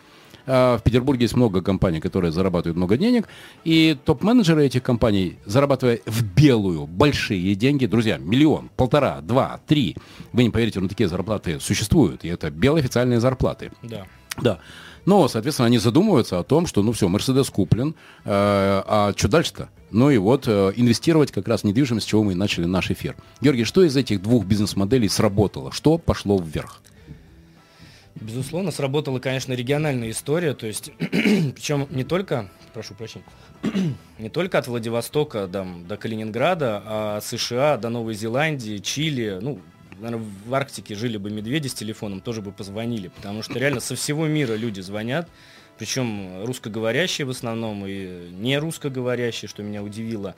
в 0.46 0.82
Петербурге 0.84 1.24
есть 1.24 1.36
много 1.36 1.62
компаний, 1.62 2.00
которые 2.00 2.32
зарабатывают 2.32 2.78
много 2.78 2.98
денег, 2.98 3.28
и 3.64 3.98
топ-менеджеры 4.06 4.66
этих 4.66 4.84
компаний, 4.84 5.38
зарабатывая 5.46 6.00
в 6.06 6.24
белую 6.24 6.88
большие 6.88 7.56
деньги, 7.56 7.86
друзья, 7.86 8.18
миллион, 8.18 8.70
полтора, 8.76 9.22
два, 9.22 9.60
три, 9.68 9.96
вы 10.34 10.44
не 10.44 10.50
поверите, 10.50 10.80
но 10.80 10.88
такие 10.88 11.10
зарплаты 11.10 11.60
существуют, 11.60 12.24
и 12.24 12.28
это 12.28 12.50
белые 12.50 12.82
официальные 12.82 13.20
зарплаты. 13.20 13.72
Да. 13.84 14.06
Да. 14.42 14.60
Но, 15.06 15.28
соответственно, 15.28 15.66
они 15.66 15.78
задумываются 15.78 16.40
о 16.40 16.44
том, 16.44 16.68
что, 16.68 16.84
ну 16.84 16.92
все, 16.92 17.08
Мерседес 17.08 17.50
куплен, 17.50 17.96
э, 18.24 18.26
а 18.26 19.14
что 19.16 19.28
дальше-то? 19.28 19.70
Ну 19.90 20.10
и 20.10 20.18
вот 20.18 20.48
э, 20.48 20.74
инвестировать 20.76 21.32
как 21.32 21.48
раз 21.48 21.62
в 21.62 21.64
недвижимость, 21.66 22.06
с 22.06 22.10
чего 22.10 22.24
мы 22.24 22.34
и 22.34 22.36
начали 22.36 22.66
наш 22.66 22.92
эфир. 22.92 23.16
Георгий, 23.42 23.64
что 23.64 23.84
из 23.84 23.98
этих 23.98 24.22
двух 24.22 24.46
бизнес-моделей 24.46 25.10
сработало? 25.10 25.72
Что 25.72 25.98
пошло 25.98 26.40
вверх? 26.40 26.82
Безусловно, 28.22 28.70
сработала, 28.70 29.20
конечно, 29.20 29.54
региональная 29.54 30.12
история, 30.12 30.54
то 30.54 30.68
есть, 30.68 30.92
причем 31.00 31.88
не 31.90 32.04
только, 32.04 32.50
прошу 32.72 32.94
прощения, 32.94 33.26
не 34.20 34.30
только 34.30 34.60
от 34.60 34.68
Владивостока 34.68 35.48
до, 35.48 35.66
до 35.88 35.98
Калининграда, 35.98 36.84
а 36.86 37.18
от 37.18 37.26
США 37.26 37.78
до 37.78 37.90
Новой 37.90 38.14
Зеландии, 38.14 38.78
Чили, 38.78 39.40
ну, 39.42 39.60
наверное, 40.00 40.24
в 40.46 40.54
Арктике 40.54 40.94
жили 40.94 41.18
бы 41.18 41.32
медведи 41.32 41.68
с 41.68 41.74
телефоном, 41.74 42.22
тоже 42.22 42.44
бы 42.44 42.52
позвонили, 42.52 43.08
потому 43.08 43.42
что 43.42 43.58
реально 43.58 43.80
со 43.80 43.96
всего 43.96 44.28
мира 44.28 44.54
люди 44.54 44.82
звонят, 44.82 45.28
причем 45.80 46.46
русскоговорящие 46.46 47.26
в 47.26 47.32
основном 47.32 47.88
и 47.88 48.30
не 48.30 48.60
русскоговорящие, 48.60 49.50
что 49.50 49.64
меня 49.64 49.82
удивило. 49.82 50.36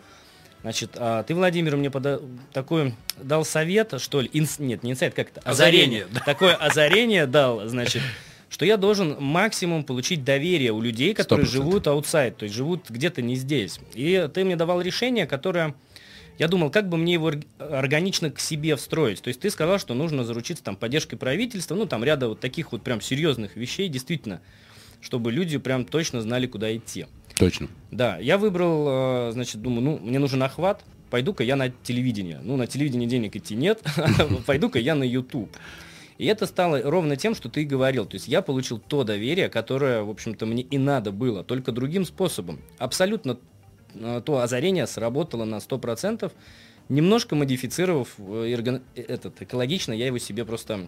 Значит, 0.63 0.91
а 0.96 1.24
ты, 1.24 1.36
Владимир, 1.36 1.75
мне 1.75 1.91
пода- 1.91 2.22
такой 2.53 2.96
дал 3.22 3.43
совет, 3.46 3.93
что 4.01 4.22
ли, 4.22 4.29
инс- 4.34 4.62
нет, 4.62 4.82
не 4.82 4.91
инсайт, 4.93 5.13
как 5.13 5.29
это? 5.29 5.41
Озарение. 5.41 6.08
Такое 6.25 6.55
озарение 6.55 7.27
дал, 7.27 7.67
значит, 7.67 8.01
что 8.50 8.65
я 8.65 8.77
должен 8.77 9.17
максимум 9.22 9.84
получить 9.84 10.24
доверие 10.24 10.72
у 10.72 10.79
людей, 10.82 11.13
которые 11.13 11.46
100%. 11.48 11.50
живут 11.51 11.88
аутсайд, 11.88 12.38
то 12.38 12.43
есть 12.43 12.55
живут 12.55 12.89
где-то 12.89 13.22
не 13.22 13.36
здесь. 13.36 13.79
И 13.93 14.29
ты 14.34 14.43
мне 14.46 14.55
давал 14.55 14.82
решение, 14.82 15.27
которое... 15.27 15.75
Я 16.39 16.48
думал, 16.48 16.72
как 16.72 16.89
бы 16.89 16.98
мне 16.98 17.13
его 17.13 17.29
орг- 17.29 17.46
органично 17.60 18.32
к 18.32 18.39
себе 18.39 18.75
встроить. 18.75 19.22
То 19.22 19.27
есть 19.27 19.39
ты 19.41 19.51
сказал, 19.51 19.77
что 19.77 19.93
нужно 19.93 20.24
заручиться 20.24 20.63
там 20.63 20.75
поддержкой 20.75 21.17
правительства, 21.17 21.75
ну 21.75 21.86
там 21.86 22.03
ряда 22.03 22.29
вот 22.29 22.39
таких 22.39 22.72
вот 22.72 22.82
прям 22.84 23.01
серьезных 23.01 23.55
вещей, 23.55 23.88
действительно, 23.88 24.41
чтобы 25.01 25.32
люди 25.32 25.58
прям 25.60 25.86
точно 25.86 26.22
знали, 26.22 26.48
куда 26.48 26.75
идти. 26.75 27.05
Точно. 27.38 27.68
Да, 27.92 28.18
я 28.18 28.38
выбрал, 28.38 29.30
э, 29.30 29.32
значит, 29.32 29.62
думаю, 29.62 29.82
ну, 29.82 30.00
мне 30.00 30.20
нужен 30.20 30.42
охват, 30.44 30.84
пойду-ка 31.10 31.44
я 31.44 31.56
на 31.56 31.70
телевидение. 31.70 32.40
Ну, 32.44 32.58
на 32.58 32.68
телевидение 32.68 33.08
денег 33.08 33.36
идти 33.36 33.56
нет, 33.56 33.82
пойду-ка 34.46 34.80
я 34.80 34.96
на 34.96 35.04
YouTube. 35.04 35.50
И 36.18 36.25
это 36.25 36.46
стало 36.46 36.82
ровно 36.82 37.16
тем, 37.16 37.36
что 37.36 37.50
ты 37.50 37.63
и 37.63 37.66
говорил. 37.66 38.06
То 38.06 38.16
есть 38.16 38.28
я 38.28 38.42
получил 38.42 38.80
то 38.80 39.04
доверие, 39.04 39.50
которое, 39.50 40.04
в 40.04 40.10
общем-то, 40.10 40.46
мне 40.46 40.63
и 40.63 40.78
надо 40.78 41.12
было, 41.12 41.44
только 41.44 41.72
другим 41.72 42.06
способом. 42.06 42.60
Абсолютно 42.78 43.40
э, 43.96 44.22
то 44.24 44.40
озарение 44.40 44.88
сработало 44.88 45.46
на 45.46 45.56
100%, 45.56 46.32
немножко 46.90 47.36
модифицировав 47.36 48.16
э, 48.18 48.75
этот, 48.96 49.42
экологично, 49.42 49.94
я 49.94 50.08
его 50.08 50.18
себе 50.18 50.46
просто... 50.46 50.88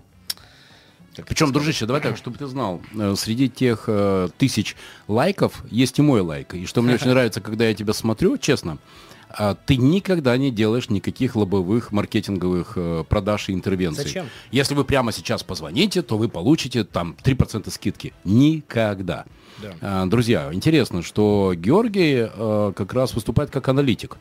как 1.22 1.28
Причем, 1.28 1.52
дружище, 1.52 1.86
давай 1.86 2.02
так, 2.02 2.18
чтобы 2.18 2.38
ты 2.38 2.48
знал, 2.48 2.82
э, 2.94 3.16
среди 3.18 3.50
тех 3.50 3.86
э, 3.88 4.30
тысяч 4.38 4.76
лайков 5.08 5.64
есть 5.70 6.00
и 6.00 6.02
мой 6.02 6.22
лайк. 6.22 6.54
И 6.54 6.66
что 6.66 6.82
мне 6.82 6.96
очень 6.96 7.10
нравится, 7.12 7.42
когда 7.42 7.68
я 7.68 7.74
тебя 7.74 7.94
смотрю, 7.94 8.38
честно, 8.38 8.78
а, 9.38 9.56
ты 9.56 9.76
никогда 9.76 10.38
не 10.38 10.52
делаешь 10.52 10.90
никаких 10.90 11.36
лобовых 11.36 11.92
маркетинговых 11.92 12.74
э, 12.76 13.04
продаж 13.08 13.50
и 13.50 13.54
интервенций. 13.54 14.06
Зачем? 14.06 14.28
Если 14.52 14.76
вы 14.76 14.86
прямо 14.86 15.12
сейчас 15.12 15.44
позвоните, 15.44 16.02
то 16.02 16.18
вы 16.18 16.30
получите 16.30 16.84
там 16.84 17.16
3% 17.24 17.70
скидки. 17.70 18.14
Никогда. 18.24 19.26
Да. 19.62 19.74
А, 19.82 20.06
Друзья, 20.06 20.50
интересно, 20.54 21.02
что 21.02 21.54
Георгий 21.56 22.30
э, 22.32 22.74
как 22.76 22.94
раз 22.94 23.14
выступает 23.14 23.50
как 23.52 23.68
аналитик. 23.68 24.18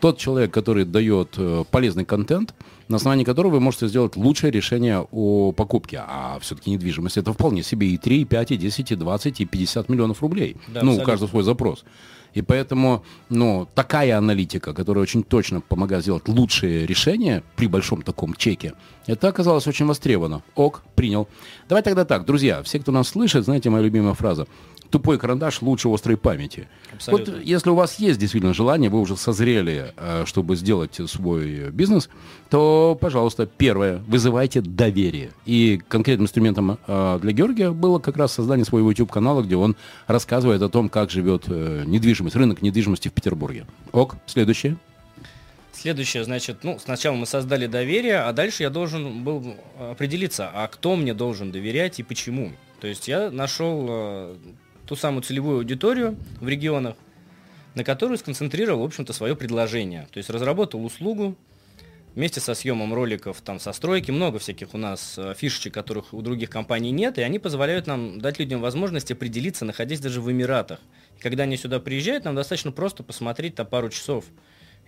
Тот 0.00 0.18
человек, 0.18 0.52
который 0.52 0.84
дает 0.84 1.34
э, 1.36 1.64
полезный 1.70 2.04
контент, 2.04 2.54
на 2.88 2.96
основании 2.96 3.24
которого 3.24 3.52
вы 3.52 3.60
можете 3.60 3.88
сделать 3.88 4.16
лучшее 4.16 4.50
решение 4.50 5.06
о 5.10 5.52
покупке. 5.52 6.02
А 6.06 6.38
все-таки 6.40 6.70
недвижимость 6.70 7.16
это 7.16 7.32
вполне 7.32 7.62
себе 7.62 7.88
и 7.88 7.98
3, 7.98 8.22
и 8.22 8.24
5, 8.24 8.50
и 8.52 8.56
10, 8.56 8.92
и 8.92 8.96
20, 8.96 9.40
и 9.40 9.44
50 9.44 9.88
миллионов 9.88 10.22
рублей. 10.22 10.56
Да, 10.68 10.82
ну, 10.82 10.92
у 10.92 10.94
абсолютно. 10.94 11.04
каждого 11.04 11.30
свой 11.30 11.42
запрос. 11.42 11.84
И 12.34 12.42
поэтому, 12.42 13.04
ну, 13.28 13.68
такая 13.74 14.18
аналитика, 14.18 14.74
которая 14.74 15.02
очень 15.02 15.22
точно 15.22 15.60
помогает 15.60 16.02
сделать 16.02 16.28
лучшие 16.28 16.84
решения 16.84 17.44
при 17.54 17.68
большом 17.68 18.02
таком 18.02 18.34
чеке, 18.34 18.74
это 19.06 19.28
оказалось 19.28 19.66
очень 19.68 19.86
востребовано. 19.86 20.42
Ок, 20.56 20.82
принял. 20.96 21.28
Давай 21.68 21.82
тогда 21.82 22.04
так, 22.04 22.24
друзья, 22.24 22.62
все, 22.62 22.80
кто 22.80 22.90
нас 22.90 23.08
слышит, 23.08 23.44
знаете, 23.44 23.70
моя 23.70 23.84
любимая 23.84 24.14
фраза. 24.14 24.46
Тупой 24.90 25.18
карандаш 25.18 25.62
лучше 25.62 25.88
острой 25.88 26.16
памяти. 26.16 26.68
Абсолютно. 26.92 27.34
Вот 27.34 27.44
если 27.44 27.70
у 27.70 27.74
вас 27.74 27.98
есть 27.98 28.18
действительно 28.18 28.54
желание, 28.54 28.90
вы 28.90 29.00
уже 29.00 29.16
созрели, 29.16 29.92
э, 29.96 30.24
чтобы 30.26 30.56
сделать 30.56 31.00
свой 31.06 31.70
бизнес, 31.70 32.08
то, 32.50 32.58
пожалуйста, 33.00 33.46
первое, 33.46 33.98
вызывайте 34.06 34.60
доверие. 34.60 35.32
И 35.46 35.80
конкретным 35.88 36.24
инструментом 36.24 36.78
э, 36.86 37.18
для 37.20 37.32
Георгия 37.32 37.70
было 37.70 37.98
как 37.98 38.16
раз 38.16 38.32
создание 38.32 38.64
своего 38.64 38.90
YouTube-канала, 38.90 39.42
где 39.42 39.56
он 39.56 39.76
рассказывает 40.06 40.62
о 40.62 40.68
том, 40.68 40.88
как 40.88 41.10
живет 41.10 41.44
э, 41.46 41.84
недвижимость, 41.86 42.36
рынок 42.36 42.62
недвижимости 42.62 43.08
в 43.08 43.12
Петербурге. 43.12 43.66
Ок, 43.92 44.16
следующее. 44.26 44.76
Следующее, 45.72 46.24
значит, 46.24 46.64
ну, 46.64 46.78
сначала 46.78 47.14
мы 47.16 47.26
создали 47.26 47.66
доверие, 47.66 48.20
а 48.20 48.32
дальше 48.32 48.62
я 48.62 48.70
должен 48.70 49.24
был 49.24 49.56
определиться, 49.78 50.50
а 50.52 50.68
кто 50.68 50.96
мне 50.96 51.12
должен 51.12 51.50
доверять 51.50 51.98
и 51.98 52.02
почему. 52.02 52.52
То 52.80 52.86
есть 52.86 53.08
я 53.08 53.30
нашел 53.30 53.86
э, 53.88 54.36
ту 54.86 54.96
самую 54.96 55.22
целевую 55.22 55.58
аудиторию 55.58 56.16
в 56.40 56.48
регионах, 56.48 56.96
на 57.74 57.84
которую 57.84 58.18
сконцентрировал, 58.18 58.82
в 58.82 58.84
общем-то, 58.84 59.12
свое 59.12 59.34
предложение. 59.34 60.06
То 60.12 60.18
есть 60.18 60.30
разработал 60.30 60.84
услугу 60.84 61.36
вместе 62.14 62.40
со 62.40 62.54
съемом 62.54 62.94
роликов 62.94 63.40
там 63.40 63.58
со 63.58 63.72
стройки, 63.72 64.10
много 64.10 64.38
всяких 64.38 64.74
у 64.74 64.78
нас 64.78 65.14
э, 65.18 65.34
фишечек, 65.36 65.74
которых 65.74 66.14
у 66.14 66.22
других 66.22 66.50
компаний 66.50 66.90
нет, 66.90 67.18
и 67.18 67.22
они 67.22 67.38
позволяют 67.38 67.86
нам 67.86 68.20
дать 68.20 68.38
людям 68.38 68.60
возможность 68.60 69.10
определиться, 69.10 69.64
находясь 69.64 70.00
даже 70.00 70.20
в 70.20 70.30
Эмиратах. 70.30 70.80
И 71.18 71.20
когда 71.20 71.44
они 71.44 71.56
сюда 71.56 71.80
приезжают, 71.80 72.24
нам 72.24 72.34
достаточно 72.34 72.72
просто 72.72 73.02
посмотреть 73.02 73.54
там 73.56 73.66
пару 73.66 73.88
часов 73.90 74.24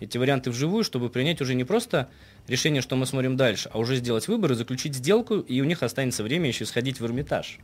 эти 0.01 0.19
варианты 0.19 0.51
вживую, 0.51 0.85
чтобы 0.85 1.09
принять 1.09 1.41
уже 1.41 1.55
не 1.55 1.65
просто 1.65 2.11
решение, 2.49 2.83
что 2.83 2.97
мы 2.97 3.07
смотрим 3.07 3.37
дальше, 3.37 3.71
а 3.73 3.79
уже 3.79 3.97
сделать 3.97 4.29
выбор 4.29 4.53
и 4.53 4.55
заключить 4.55 4.95
сделку, 4.95 5.39
и 5.39 5.61
у 5.61 5.65
них 5.65 5.83
останется 5.83 6.23
время 6.23 6.49
еще 6.49 6.67
сходить 6.67 7.01
в 7.01 7.07
Эрмитаж. 7.07 7.59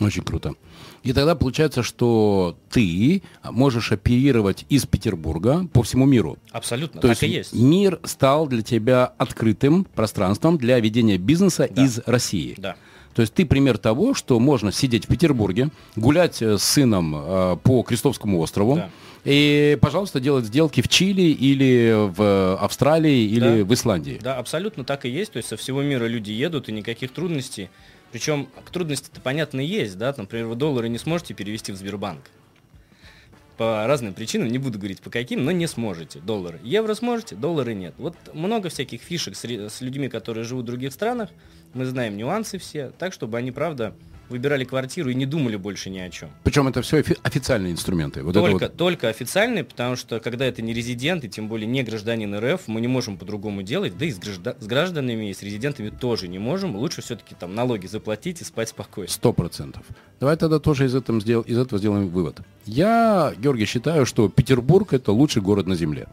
Очень 0.00 0.22
круто. 0.22 0.54
И 1.02 1.12
тогда 1.12 1.34
получается, 1.34 1.82
что 1.82 2.56
ты 2.70 3.22
можешь 3.44 3.90
оперировать 3.92 4.64
из 4.68 4.86
Петербурга 4.86 5.66
по 5.72 5.82
всему 5.82 6.06
миру. 6.06 6.38
Абсолютно, 6.52 7.00
То 7.00 7.08
так 7.08 7.22
есть 7.22 7.22
и 7.22 7.36
есть. 7.38 7.52
мир 7.54 7.98
стал 8.04 8.46
для 8.46 8.62
тебя 8.62 9.06
открытым 9.18 9.84
пространством 9.84 10.58
для 10.58 10.78
ведения 10.80 11.18
бизнеса 11.18 11.68
Да. 11.70 11.84
из 11.84 12.00
России. 12.06 12.54
Да. 12.58 12.76
То 13.14 13.22
есть 13.22 13.34
ты 13.34 13.44
пример 13.44 13.76
того, 13.76 14.14
что 14.14 14.38
можно 14.38 14.72
сидеть 14.72 15.06
в 15.06 15.08
Петербурге, 15.08 15.70
гулять 15.96 16.40
э, 16.42 16.56
с 16.58 16.62
сыном 16.62 17.14
э, 17.16 17.56
по 17.62 17.82
Крестовскому 17.82 18.38
острову, 18.38 18.76
Да. 18.76 18.90
и, 19.24 19.76
пожалуйста, 19.80 20.20
делать 20.20 20.44
сделки 20.46 20.80
в 20.80 20.88
Чили 20.88 21.22
или 21.22 21.92
в 22.16 22.56
Австралии 22.56 23.24
или 23.24 23.58
Да. 23.60 23.64
в 23.64 23.74
Исландии. 23.74 24.18
Да, 24.22 24.36
абсолютно 24.38 24.84
так 24.84 25.04
и 25.06 25.10
есть. 25.10 25.32
То 25.32 25.38
есть 25.38 25.48
со 25.48 25.56
всего 25.56 25.82
мира 25.82 26.06
люди 26.06 26.30
едут, 26.30 26.68
и 26.68 26.72
никаких 26.72 27.10
трудностей. 27.10 27.68
Причем 28.12 28.48
трудности-то, 28.72 29.20
понятно, 29.20 29.60
есть, 29.60 29.96
да, 29.96 30.12
там, 30.12 30.24
например, 30.24 30.46
вы 30.46 30.56
доллары 30.56 30.88
не 30.88 30.98
сможете 30.98 31.34
перевести 31.34 31.72
в 31.72 31.76
Сбербанк. 31.76 32.20
По 33.56 33.86
разным 33.86 34.14
причинам, 34.14 34.48
не 34.48 34.58
буду 34.58 34.78
говорить 34.78 35.00
по 35.00 35.10
каким, 35.10 35.44
но 35.44 35.50
не 35.50 35.66
сможете. 35.66 36.18
Доллары. 36.20 36.58
Евро 36.62 36.94
сможете, 36.94 37.36
доллары 37.36 37.74
нет. 37.74 37.94
Вот 37.98 38.16
много 38.32 38.70
всяких 38.70 39.02
фишек 39.02 39.36
с, 39.36 39.44
с 39.44 39.80
людьми, 39.80 40.08
которые 40.08 40.44
живут 40.44 40.64
в 40.64 40.66
других 40.66 40.92
странах. 40.92 41.28
Мы 41.74 41.84
знаем 41.84 42.16
нюансы 42.16 42.58
все, 42.58 42.90
так, 42.98 43.12
чтобы 43.12 43.36
они, 43.36 43.52
правда, 43.52 43.94
выбирали 44.30 44.64
квартиру 44.64 45.10
и 45.10 45.14
не 45.14 45.26
думали 45.26 45.56
больше 45.56 45.90
ни 45.90 45.98
о 45.98 46.08
чем. 46.10 46.30
Причем 46.44 46.68
это 46.68 46.82
все 46.82 47.04
официальные 47.22 47.72
инструменты. 47.72 48.22
Вот 48.22 48.34
только, 48.34 48.64
вот 48.64 48.76
только 48.76 49.08
официальный, 49.08 49.64
потому 49.64 49.96
что 49.96 50.20
когда 50.20 50.46
это 50.46 50.62
не 50.62 50.72
резидент, 50.72 51.24
и 51.24 51.28
тем 51.28 51.48
более 51.48 51.66
не 51.66 51.82
гражданин 51.82 52.34
РФ, 52.38 52.68
мы 52.68 52.80
не 52.80 52.88
можем 52.88 53.18
по-другому 53.18 53.62
делать, 53.62 53.98
да 53.98 54.06
и 54.06 54.10
с, 54.10 54.18
гражда- 54.18 54.56
с 54.60 54.66
гражданами 54.66 55.30
и 55.30 55.34
с 55.34 55.42
резидентами 55.42 55.90
тоже 55.90 56.28
не 56.28 56.38
можем. 56.38 56.76
Лучше 56.76 57.02
все-таки 57.02 57.34
там 57.34 57.54
налоги 57.54 57.86
заплатить 57.86 58.40
и 58.40 58.44
спать 58.44 58.68
спокойно. 58.70 59.10
Сто 59.10 59.32
процентов. 59.32 59.82
Давай 60.20 60.36
тогда 60.36 60.58
тоже 60.58 60.86
из 60.86 60.94
этого, 60.94 61.20
сдел- 61.20 61.42
из 61.42 61.58
этого 61.58 61.78
сделаем 61.78 62.08
вывод. 62.08 62.38
Я, 62.66 63.34
Георгий, 63.38 63.66
считаю, 63.66 64.06
что 64.06 64.28
Петербург 64.28 64.92
это 64.92 65.12
лучший 65.12 65.42
город 65.42 65.66
на 65.66 65.74
Земле. 65.74 66.06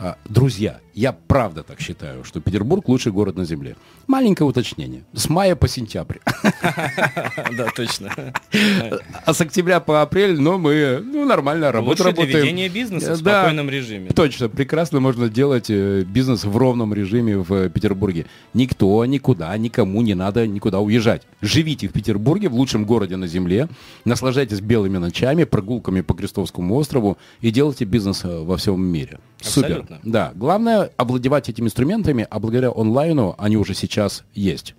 А, 0.00 0.16
Друзья, 0.28 0.80
я 0.94 1.12
правда 1.12 1.64
так 1.64 1.80
считаю, 1.80 2.22
что 2.22 2.40
Петербург 2.40 2.86
лучший 2.88 3.10
город 3.10 3.36
на 3.36 3.44
Земле. 3.44 3.74
Маленькое 4.06 4.48
уточнение. 4.48 5.02
С 5.12 5.28
мая 5.28 5.56
по 5.56 5.66
сентябрь. 5.68 6.18
Да, 7.56 7.68
точно. 7.74 8.10
А 9.24 9.34
с 9.34 9.40
октября 9.40 9.80
по 9.80 10.02
апрель, 10.02 10.38
но 10.40 10.58
мы 10.58 11.02
ну, 11.04 11.24
нормально 11.24 11.72
работу 11.72 11.90
Лучше 11.90 12.02
для 12.02 12.10
работаем. 12.12 12.44
ведения 12.44 12.68
бизнеса 12.68 13.14
в 13.14 13.16
спокойном 13.16 13.68
режиме. 13.70 14.10
Точно, 14.10 14.48
прекрасно 14.48 15.00
можно 15.00 15.28
делать 15.28 15.70
э, 15.70 16.02
бизнес 16.02 16.44
в 16.44 16.56
ровном 16.56 16.94
режиме 16.94 17.38
в 17.38 17.68
Петербурге. 17.70 18.26
Никто, 18.54 19.04
никуда, 19.06 19.56
никому 19.56 20.02
не 20.02 20.14
надо 20.14 20.46
никуда 20.46 20.80
уезжать. 20.80 21.22
Живите 21.40 21.88
в 21.88 21.92
Петербурге, 21.92 22.48
в 22.48 22.54
лучшем 22.54 22.84
городе 22.84 23.16
на 23.16 23.26
земле, 23.26 23.68
наслаждайтесь 24.04 24.60
белыми 24.60 24.98
ночами, 24.98 25.44
прогулками 25.44 26.02
по 26.02 26.14
Крестовскому 26.14 26.74
острову 26.76 27.18
и 27.40 27.50
делайте 27.50 27.84
бизнес 27.84 28.24
э, 28.24 28.38
во 28.38 28.56
всем 28.56 28.80
мире. 28.84 29.18
Супер. 29.40 29.68
Абсолютно. 29.68 30.00
Да, 30.02 30.32
главное 30.34 30.90
овладевать 30.96 31.48
этими 31.48 31.66
инструментами, 31.66 32.26
а 32.28 32.40
благодаря 32.40 32.70
онлайну 32.70 33.34
они 33.38 33.56
уже 33.56 33.74
сейчас 33.74 34.24
есть. 34.34 34.74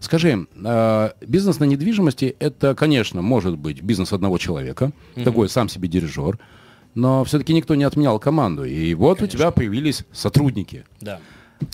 Скажи, 0.00 0.46
э, 0.54 1.10
бизнес 1.26 1.58
на 1.58 1.64
недвижимости 1.64 2.36
это, 2.38 2.74
конечно, 2.74 3.20
может 3.20 3.58
быть 3.58 3.82
бизнес 3.82 4.12
одного 4.12 4.38
человека, 4.38 4.92
такой 5.24 5.48
сам 5.48 5.68
себе 5.68 5.88
дирижер, 5.88 6.38
но 6.94 7.24
все-таки 7.24 7.52
никто 7.52 7.74
не 7.74 7.84
отменял 7.84 8.18
команду. 8.18 8.64
И 8.64 8.94
вот 8.94 9.22
у 9.22 9.26
тебя 9.26 9.50
появились 9.50 10.04
сотрудники. 10.12 10.84
Да. 11.00 11.20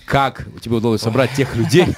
Как 0.07 0.47
тебе 0.61 0.77
удалось 0.77 1.03
собрать 1.03 1.33
тех 1.33 1.55
людей? 1.57 1.87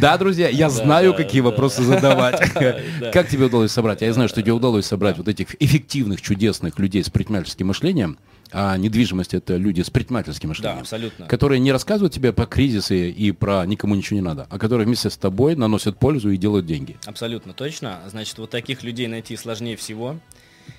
Да, 0.00 0.16
друзья, 0.18 0.48
я 0.48 0.70
знаю, 0.70 1.14
какие 1.14 1.40
вопросы 1.40 1.82
задавать. 1.82 2.40
Как 3.12 3.28
тебе 3.28 3.46
удалось 3.46 3.72
собрать? 3.72 4.02
Я 4.02 4.12
знаю, 4.12 4.28
что 4.28 4.42
тебе 4.42 4.52
удалось 4.52 4.86
собрать 4.86 5.18
вот 5.18 5.28
этих 5.28 5.60
эффективных, 5.60 6.20
чудесных 6.20 6.78
людей 6.78 7.04
с 7.04 7.10
предпринимательским 7.10 7.66
мышлением. 7.68 8.18
А 8.52 8.76
недвижимость 8.76 9.34
это 9.34 9.56
люди 9.56 9.82
с 9.82 9.90
предпринимательским 9.90 10.48
мышлением. 10.48 10.78
Да, 10.78 10.80
абсолютно. 10.80 11.26
Которые 11.26 11.60
не 11.60 11.70
рассказывают 11.70 12.12
тебе 12.12 12.32
про 12.32 12.46
кризисы 12.46 13.10
и 13.10 13.30
про 13.30 13.64
никому 13.64 13.94
ничего 13.94 14.16
не 14.18 14.24
надо, 14.24 14.46
а 14.50 14.58
которые 14.58 14.86
вместе 14.86 15.08
с 15.08 15.16
тобой 15.16 15.54
наносят 15.54 15.98
пользу 15.98 16.30
и 16.30 16.36
делают 16.36 16.66
деньги. 16.66 16.96
Абсолютно 17.06 17.52
точно. 17.52 18.00
Значит, 18.08 18.38
вот 18.38 18.50
таких 18.50 18.82
людей 18.82 19.06
найти 19.06 19.36
сложнее 19.36 19.76
всего. 19.76 20.18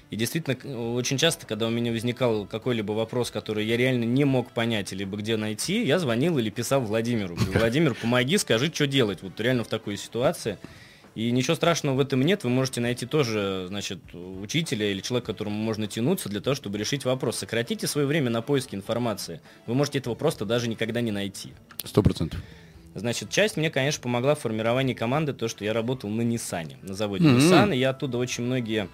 И 0.10 0.16
действительно, 0.16 0.94
очень 0.94 1.18
часто, 1.18 1.46
когда 1.46 1.68
у 1.68 1.70
меня 1.70 1.92
возникал 1.92 2.46
какой-либо 2.46 2.92
вопрос, 2.92 3.32
который 3.32 3.66
я 3.66 3.78
реально 3.78 4.06
не 4.06 4.26
мог 4.26 4.52
понять, 4.52 4.92
либо 4.92 5.18
где 5.18 5.38
найти, 5.38 5.86
я 5.86 6.00
звонил 6.00 6.38
или 6.38 6.50
писал 6.50 6.82
Владимиру. 6.82 7.36
Говорю, 7.36 7.52
Владимир, 7.60 7.96
помоги, 7.96 8.38
скажи, 8.38 8.72
что 8.74 8.88
делать. 8.88 9.20
Вот 9.22 9.40
реально 9.40 9.64
в 9.64 9.68
такой 9.68 9.98
ситуации. 9.98 10.58
И 11.14 11.30
ничего 11.32 11.56
страшного 11.56 11.96
в 11.96 12.00
этом 12.00 12.22
нет, 12.22 12.46
вы 12.46 12.50
можете 12.50 12.80
найти 12.80 13.06
тоже, 13.06 13.66
значит, 13.68 14.00
учителя 14.14 14.92
или 14.92 15.02
человека, 15.02 15.26
к 15.26 15.36
которому 15.36 15.58
можно 15.58 15.86
тянуться 15.86 16.30
для 16.30 16.40
того, 16.40 16.56
чтобы 16.56 16.78
решить 16.78 17.04
вопрос. 17.04 17.38
Сократите 17.38 17.86
свое 17.86 18.08
время 18.08 18.30
на 18.30 18.42
поиски 18.42 18.76
информации. 18.76 19.42
Вы 19.68 19.74
можете 19.74 20.00
этого 20.00 20.16
просто 20.16 20.46
даже 20.46 20.70
никогда 20.70 21.02
не 21.02 21.12
найти. 21.12 21.54
Сто 21.84 22.02
процентов. 22.02 22.40
Значит, 22.96 23.30
часть 23.30 23.58
мне, 23.58 23.70
конечно, 23.70 24.02
помогла 24.02 24.36
в 24.36 24.40
формировании 24.40 24.94
команды, 24.94 25.34
то, 25.34 25.48
что 25.48 25.64
я 25.64 25.74
работал 25.74 26.10
на 26.10 26.22
Nissan, 26.22 26.76
на 26.82 26.94
заводе 26.94 27.26
mm-hmm. 27.26 27.38
Nissan, 27.38 27.76
и 27.76 27.80
я 27.80 27.92
оттуда 27.92 28.18
очень 28.18 28.44
многие 28.44 28.90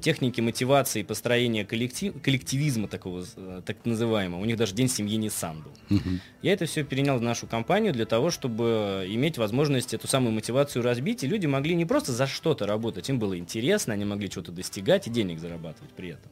техники 0.00 0.40
мотивации 0.40 1.00
и 1.00 1.02
построения 1.02 1.64
коллектив, 1.64 2.14
коллективизма 2.22 2.86
такого, 2.86 3.24
э, 3.36 3.62
так 3.66 3.84
называемого. 3.84 4.40
У 4.40 4.44
них 4.44 4.56
даже 4.56 4.74
День 4.74 4.88
семьи 4.88 5.18
Nissan 5.18 5.62
был. 5.64 5.96
Угу. 5.96 6.08
Я 6.42 6.52
это 6.52 6.66
все 6.66 6.84
перенял 6.84 7.18
в 7.18 7.22
нашу 7.22 7.46
компанию 7.46 7.92
для 7.92 8.06
того, 8.06 8.30
чтобы 8.30 9.04
иметь 9.08 9.36
возможность 9.36 9.94
эту 9.94 10.06
самую 10.06 10.32
мотивацию 10.32 10.82
разбить, 10.82 11.24
и 11.24 11.26
люди 11.26 11.46
могли 11.46 11.74
не 11.74 11.84
просто 11.84 12.12
за 12.12 12.26
что-то 12.26 12.66
работать, 12.66 13.08
им 13.08 13.18
было 13.18 13.36
интересно, 13.36 13.94
они 13.94 14.04
могли 14.04 14.30
что-то 14.30 14.52
достигать 14.52 15.08
и 15.08 15.10
денег 15.10 15.40
зарабатывать 15.40 15.90
при 15.90 16.10
этом. 16.10 16.30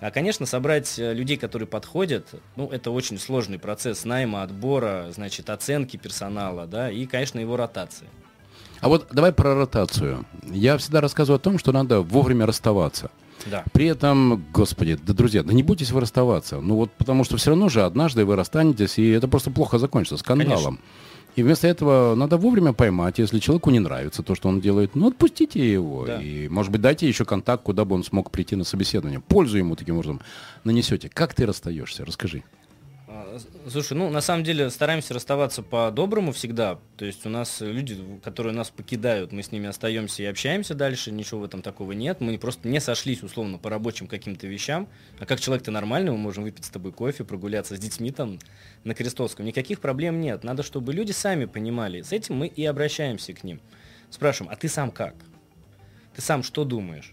А, 0.00 0.10
конечно, 0.10 0.44
собрать 0.44 0.98
э, 0.98 1.14
людей, 1.14 1.36
которые 1.36 1.68
подходят, 1.68 2.34
ну, 2.56 2.68
это 2.68 2.90
очень 2.90 3.18
сложный 3.18 3.58
процесс 3.58 4.04
найма, 4.04 4.42
отбора, 4.42 5.06
значит, 5.10 5.48
оценки 5.48 5.96
персонала, 5.96 6.66
да, 6.66 6.90
и, 6.90 7.06
конечно, 7.06 7.38
его 7.38 7.56
ротации. 7.56 8.08
А 8.80 8.88
вот 8.88 9.08
давай 9.12 9.32
про 9.32 9.54
ротацию. 9.54 10.24
Я 10.50 10.76
всегда 10.78 11.00
рассказываю 11.00 11.36
о 11.36 11.40
том, 11.40 11.58
что 11.58 11.72
надо 11.72 12.00
вовремя 12.00 12.46
расставаться. 12.46 13.10
Да. 13.46 13.64
При 13.72 13.86
этом, 13.86 14.44
господи, 14.52 14.98
да, 15.00 15.12
друзья, 15.12 15.42
да 15.42 15.52
не 15.52 15.62
бойтесь 15.62 15.90
вы 15.92 16.00
расставаться. 16.00 16.60
Ну 16.60 16.76
вот 16.76 16.90
потому 16.92 17.24
что 17.24 17.36
все 17.36 17.50
равно 17.50 17.68
же 17.68 17.84
однажды 17.84 18.24
вы 18.24 18.36
расстанетесь, 18.36 18.98
и 18.98 19.10
это 19.10 19.28
просто 19.28 19.50
плохо 19.50 19.78
закончится 19.78 20.16
скандалом. 20.16 20.56
Конечно. 20.56 20.78
И 21.36 21.42
вместо 21.42 21.68
этого 21.68 22.14
надо 22.14 22.38
вовремя 22.38 22.72
поймать, 22.72 23.18
если 23.18 23.38
человеку 23.40 23.68
не 23.68 23.78
нравится 23.78 24.22
то, 24.22 24.34
что 24.34 24.48
он 24.48 24.60
делает, 24.62 24.94
ну 24.94 25.08
отпустите 25.08 25.70
его. 25.70 26.06
Да. 26.06 26.20
И, 26.20 26.48
может 26.48 26.72
быть, 26.72 26.80
дайте 26.80 27.06
еще 27.06 27.26
контакт, 27.26 27.62
куда 27.62 27.84
бы 27.84 27.94
он 27.94 28.04
смог 28.04 28.30
прийти 28.30 28.56
на 28.56 28.64
собеседование. 28.64 29.20
Пользу 29.20 29.58
ему 29.58 29.76
таким 29.76 29.96
образом 29.96 30.22
нанесете. 30.64 31.10
Как 31.10 31.34
ты 31.34 31.44
расстаешься? 31.44 32.06
Расскажи. 32.06 32.42
Слушай, 33.68 33.94
ну 33.94 34.10
на 34.10 34.20
самом 34.20 34.44
деле 34.44 34.70
стараемся 34.70 35.12
расставаться 35.12 35.60
по-доброму 35.60 36.30
всегда. 36.30 36.78
То 36.96 37.04
есть 37.04 37.26
у 37.26 37.28
нас 37.28 37.60
люди, 37.60 37.98
которые 38.22 38.52
нас 38.52 38.70
покидают, 38.70 39.32
мы 39.32 39.42
с 39.42 39.50
ними 39.50 39.66
остаемся 39.66 40.22
и 40.22 40.26
общаемся 40.26 40.74
дальше, 40.74 41.10
ничего 41.10 41.40
в 41.40 41.44
этом 41.44 41.62
такого 41.62 41.90
нет. 41.90 42.20
Мы 42.20 42.38
просто 42.38 42.68
не 42.68 42.78
сошлись 42.80 43.24
условно 43.24 43.58
по 43.58 43.68
рабочим 43.68 44.06
каким-то 44.06 44.46
вещам. 44.46 44.88
А 45.18 45.26
как 45.26 45.40
человек-то 45.40 45.72
нормальный, 45.72 46.12
мы 46.12 46.18
можем 46.18 46.44
выпить 46.44 46.64
с 46.64 46.70
тобой 46.70 46.92
кофе, 46.92 47.24
прогуляться 47.24 47.74
с 47.74 47.80
детьми 47.80 48.12
там 48.12 48.38
на 48.84 48.94
Крестовском. 48.94 49.44
Никаких 49.44 49.80
проблем 49.80 50.20
нет. 50.20 50.44
Надо, 50.44 50.62
чтобы 50.62 50.92
люди 50.92 51.10
сами 51.10 51.46
понимали. 51.46 52.02
С 52.02 52.12
этим 52.12 52.36
мы 52.36 52.46
и 52.46 52.64
обращаемся 52.64 53.32
к 53.32 53.42
ним. 53.42 53.60
Спрашиваем, 54.10 54.52
а 54.52 54.56
ты 54.56 54.68
сам 54.68 54.92
как? 54.92 55.16
Ты 56.14 56.22
сам 56.22 56.44
что 56.44 56.64
думаешь? 56.64 57.12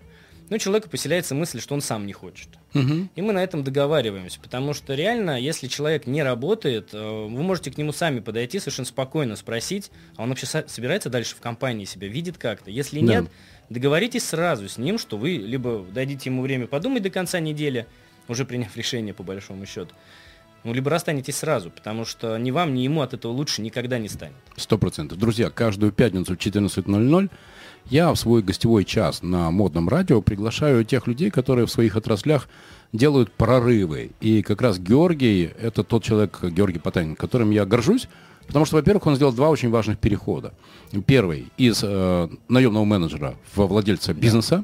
Ну, 0.49 0.55
у 0.55 0.59
человека 0.59 0.89
поселяется 0.89 1.35
мысль, 1.35 1.59
что 1.59 1.73
он 1.73 1.81
сам 1.81 2.05
не 2.05 2.13
хочет. 2.13 2.49
Угу. 2.73 3.09
И 3.15 3.21
мы 3.21 3.33
на 3.33 3.43
этом 3.43 3.63
договариваемся, 3.63 4.39
потому 4.39 4.73
что 4.73 4.93
реально, 4.93 5.39
если 5.39 5.67
человек 5.67 6.05
не 6.07 6.23
работает, 6.23 6.89
э, 6.93 6.97
вы 6.97 7.43
можете 7.43 7.71
к 7.71 7.77
нему 7.77 7.91
сами 7.91 8.19
подойти, 8.19 8.59
совершенно 8.59 8.85
спокойно 8.85 9.35
спросить, 9.35 9.91
а 10.15 10.23
он 10.23 10.29
вообще 10.29 10.45
собирается 10.45 11.09
дальше 11.09 11.35
в 11.35 11.39
компании 11.39 11.85
себя, 11.85 12.07
видит 12.07 12.37
как-то. 12.37 12.71
Если 12.71 12.99
да. 12.99 13.05
нет, 13.05 13.25
договоритесь 13.69 14.25
сразу 14.25 14.67
с 14.67 14.77
ним, 14.77 14.97
что 14.97 15.17
вы 15.17 15.31
либо 15.31 15.85
дадите 15.91 16.29
ему 16.29 16.41
время 16.41 16.67
подумать 16.67 17.03
до 17.03 17.09
конца 17.09 17.39
недели, 17.39 17.85
уже 18.27 18.45
приняв 18.45 18.75
решение 18.77 19.13
по 19.13 19.23
большому 19.23 19.65
счету, 19.65 19.95
ну, 20.63 20.73
либо 20.73 20.89
расстанетесь 20.89 21.37
сразу, 21.37 21.69
потому 21.69 22.05
что 22.05 22.37
ни 22.37 22.51
вам, 22.51 22.73
ни 22.73 22.81
ему 22.81 23.01
от 23.01 23.13
этого 23.13 23.31
лучше 23.31 23.61
никогда 23.61 23.97
не 23.97 24.07
станет. 24.09 24.35
Сто 24.55 24.77
процентов. 24.77 25.17
Друзья, 25.17 25.49
каждую 25.49 25.91
пятницу 25.91 26.35
в 26.35 26.37
14.00 26.37 27.29
я 27.85 28.13
в 28.13 28.15
свой 28.15 28.41
гостевой 28.41 28.85
час 28.85 29.21
на 29.23 29.51
модном 29.51 29.89
радио 29.89 30.21
приглашаю 30.21 30.85
тех 30.85 31.05
людей, 31.07 31.29
которые 31.29 31.65
в 31.65 31.71
своих 31.71 31.97
отраслях 31.97 32.47
делают 32.93 33.31
прорывы. 33.31 34.11
И 34.21 34.41
как 34.41 34.61
раз 34.61 34.79
Георгий, 34.79 35.51
это 35.59 35.83
тот 35.83 36.03
человек, 36.03 36.39
Георгий 36.43 36.79
Потанин, 36.79 37.15
которым 37.15 37.51
я 37.51 37.65
горжусь, 37.65 38.07
потому 38.47 38.65
что, 38.65 38.77
во-первых, 38.77 39.05
он 39.07 39.15
сделал 39.15 39.33
два 39.33 39.49
очень 39.49 39.69
важных 39.69 39.99
перехода. 39.99 40.53
Первый 41.05 41.47
из 41.57 41.81
э, 41.83 42.29
наемного 42.47 42.85
менеджера 42.85 43.35
во 43.55 43.67
владельца 43.67 44.13
бизнеса, 44.13 44.63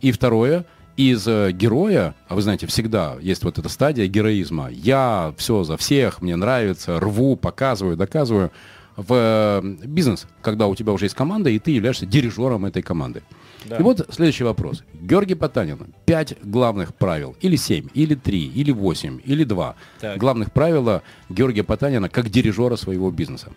и 0.00 0.12
второе 0.12 0.64
из 0.96 1.26
э, 1.26 1.52
героя, 1.52 2.14
а 2.28 2.34
вы 2.34 2.42
знаете, 2.42 2.66
всегда 2.66 3.16
есть 3.20 3.44
вот 3.44 3.58
эта 3.58 3.68
стадия 3.68 4.06
героизма. 4.06 4.68
Я 4.70 5.34
все 5.38 5.64
за 5.64 5.76
всех, 5.76 6.20
мне 6.20 6.36
нравится, 6.36 7.00
рву, 7.00 7.36
показываю, 7.36 7.96
доказываю 7.96 8.50
в 8.96 9.62
э, 9.62 9.86
бизнес, 9.86 10.26
когда 10.42 10.66
у 10.66 10.74
тебя 10.74 10.92
уже 10.92 11.06
есть 11.06 11.14
команда, 11.14 11.50
и 11.50 11.58
ты 11.58 11.70
являешься 11.70 12.06
дирижером 12.06 12.66
этой 12.66 12.82
команды. 12.82 13.22
Да. 13.64 13.76
И 13.76 13.82
вот 13.82 14.06
следующий 14.10 14.44
вопрос. 14.44 14.84
Георгий 14.94 15.34
Потанин. 15.34 15.94
Пять 16.06 16.34
главных 16.42 16.94
правил. 16.94 17.36
Или 17.40 17.56
семь, 17.56 17.88
или 17.94 18.14
три, 18.14 18.46
или 18.46 18.70
восемь, 18.70 19.20
или 19.24 19.44
два. 19.44 19.76
Так. 20.00 20.18
Главных 20.18 20.52
правила 20.52 21.02
Георгия 21.28 21.62
Потанина 21.62 22.08
как 22.08 22.30
дирижера 22.30 22.76
своего 22.76 23.10
бизнеса. 23.10 23.52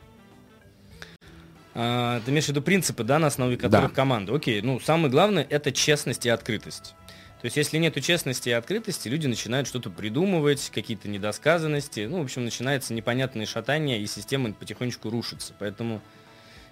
А, 1.75 2.21
ты 2.23 2.31
имеешь 2.31 2.45
в 2.45 2.49
виду 2.49 2.61
принципы, 2.61 3.03
да, 3.03 3.17
на 3.17 3.27
основе 3.27 3.57
которых 3.57 3.89
да. 3.89 3.95
команда? 3.95 4.35
Окей, 4.35 4.61
ну, 4.61 4.79
самое 4.79 5.09
главное– 5.09 5.45
это 5.49 5.71
честность 5.71 6.25
и 6.25 6.29
открытость. 6.29 6.95
То 7.43 7.47
есть, 7.47 7.57
если 7.57 7.77
нет 7.77 8.01
честности 8.01 8.47
и 8.47 8.53
открытости, 8.53 9.09
люди 9.09 9.27
начинают 9.27 9.67
что-то 9.67 9.89
придумывать, 9.89 10.71
какие-то 10.73 11.09
недосказанности. 11.09 12.07
Ну, 12.09 12.21
в 12.21 12.23
общем, 12.23 12.45
начинается 12.45 12.93
непонятное 12.93 13.45
шатание, 13.45 13.99
и 13.99 14.07
система 14.07 14.53
потихонечку 14.53 15.09
рушится. 15.09 15.53
Поэтому, 15.59 15.99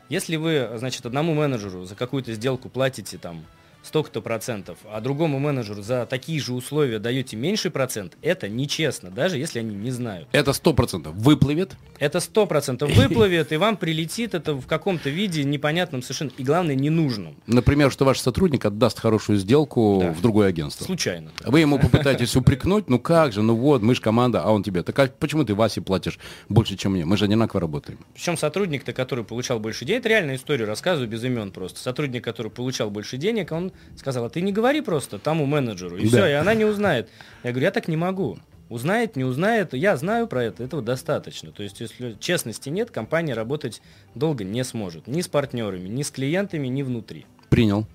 если 0.08 0.38
вы, 0.38 0.70
значит, 0.78 1.06
одному 1.06 1.34
менеджеру 1.34 1.84
за 1.84 1.96
какую-то 1.96 2.34
сделку 2.34 2.70
платите 2.70 3.18
там 3.18 3.46
столько-то 3.84 4.22
процентов, 4.22 4.78
а 4.92 5.02
другому 5.02 5.40
менеджеру 5.40 5.82
за 5.82 6.06
такие 6.06 6.40
же 6.40 6.54
условия 6.54 7.00
даете 7.00 7.36
меньший 7.36 7.72
процент, 7.72 8.18
это 8.22 8.48
нечестно, 8.48 9.10
даже 9.10 9.38
если 9.38 9.60
они 9.60 9.76
не 9.76 9.92
знают. 9.92 10.28
Это 10.32 10.54
сто 10.54 10.74
процентов 10.74 11.16
выплывет? 11.16 11.76
Это 12.00 12.20
сто 12.20 12.46
процентов 12.46 12.92
выплывет, 12.96 13.52
и 13.52 13.58
вам 13.58 13.78
прилетит 13.78 14.34
это 14.34 14.54
в 14.54 14.68
каком-то 14.68 15.10
виде 15.10 15.44
непонятном 15.44 16.02
совершенно, 16.02 16.32
и 16.38 16.44
главное, 16.44 16.76
ненужном. 16.76 17.36
Например, 17.48 17.92
что 17.92 18.06
ваш 18.06 18.20
сотрудник 18.20 18.66
отдаст 18.66 19.00
хорошую 19.00 19.38
сделку 19.38 20.00
да. 20.02 20.12
в 20.12 20.22
другое 20.22 20.50
агентство. 20.50 20.86
Случайно. 20.86 21.32
Вы 21.44 21.62
ему 21.62 21.80
попытаетесь 21.80 22.36
упрекнуть, 22.36 22.90
ну 22.90 23.00
как 23.00 23.34
же, 23.34 23.42
ну 23.42 23.56
вот, 23.56 23.82
мы 23.82 23.96
же 23.96 24.02
команда, 24.02 24.42
а 24.44 24.52
он 24.52 24.64
тебе, 24.64 24.84
так 24.84 24.98
а 25.00 25.08
почему 25.08 25.44
ты 25.44 25.56
Васе 25.56 25.82
платишь 25.82 26.20
больше, 26.50 26.76
чем 26.76 26.94
мне? 26.94 27.06
Мы 27.06 27.18
же 27.18 27.26
одинаково 27.26 27.62
работаем. 27.62 28.00
Причем 28.14 28.38
сотрудник-то, 28.38 28.94
который 28.94 29.24
получал 29.24 29.60
больше 29.60 29.86
денег, 29.86 30.02
это 30.02 30.10
реальная 30.10 30.36
история, 30.36 30.66
рассказываю 30.66 31.10
без 31.10 31.24
имен 31.24 31.52
просто. 31.52 31.80
Сотрудник, 31.80 32.24
который 32.24 32.52
получал 32.52 32.90
больше 32.90 33.18
денег, 33.18 33.52
он 33.52 33.71
сказала, 33.98 34.30
ты 34.30 34.42
не 34.42 34.52
говори 34.52 34.82
просто 34.82 35.20
тому 35.20 35.46
менеджеру, 35.46 35.98
и 35.98 36.04
да. 36.04 36.10
все, 36.10 36.28
и 36.28 36.34
она 36.34 36.54
не 36.54 36.66
узнает. 36.66 37.10
Я 37.44 37.52
говорю, 37.52 37.66
я 37.66 37.72
так 37.72 37.88
не 37.88 37.98
могу. 37.98 38.38
Узнает, 38.70 39.18
не 39.18 39.26
узнает, 39.26 39.74
я 39.74 39.98
знаю 39.98 40.28
про 40.28 40.46
это, 40.46 40.64
этого 40.64 40.82
достаточно. 40.82 41.52
То 41.52 41.62
есть, 41.62 41.82
если 41.82 42.16
честности 42.20 42.70
нет, 42.70 42.90
компания 42.90 43.34
работать 43.34 43.82
долго 44.16 44.46
не 44.46 44.64
сможет. 44.64 45.08
Ни 45.08 45.22
с 45.22 45.28
партнерами, 45.28 45.90
ни 45.90 46.04
с 46.04 46.12
клиентами, 46.12 46.68
ни 46.68 46.82
внутри. 46.82 47.26
Принял. 47.50 47.86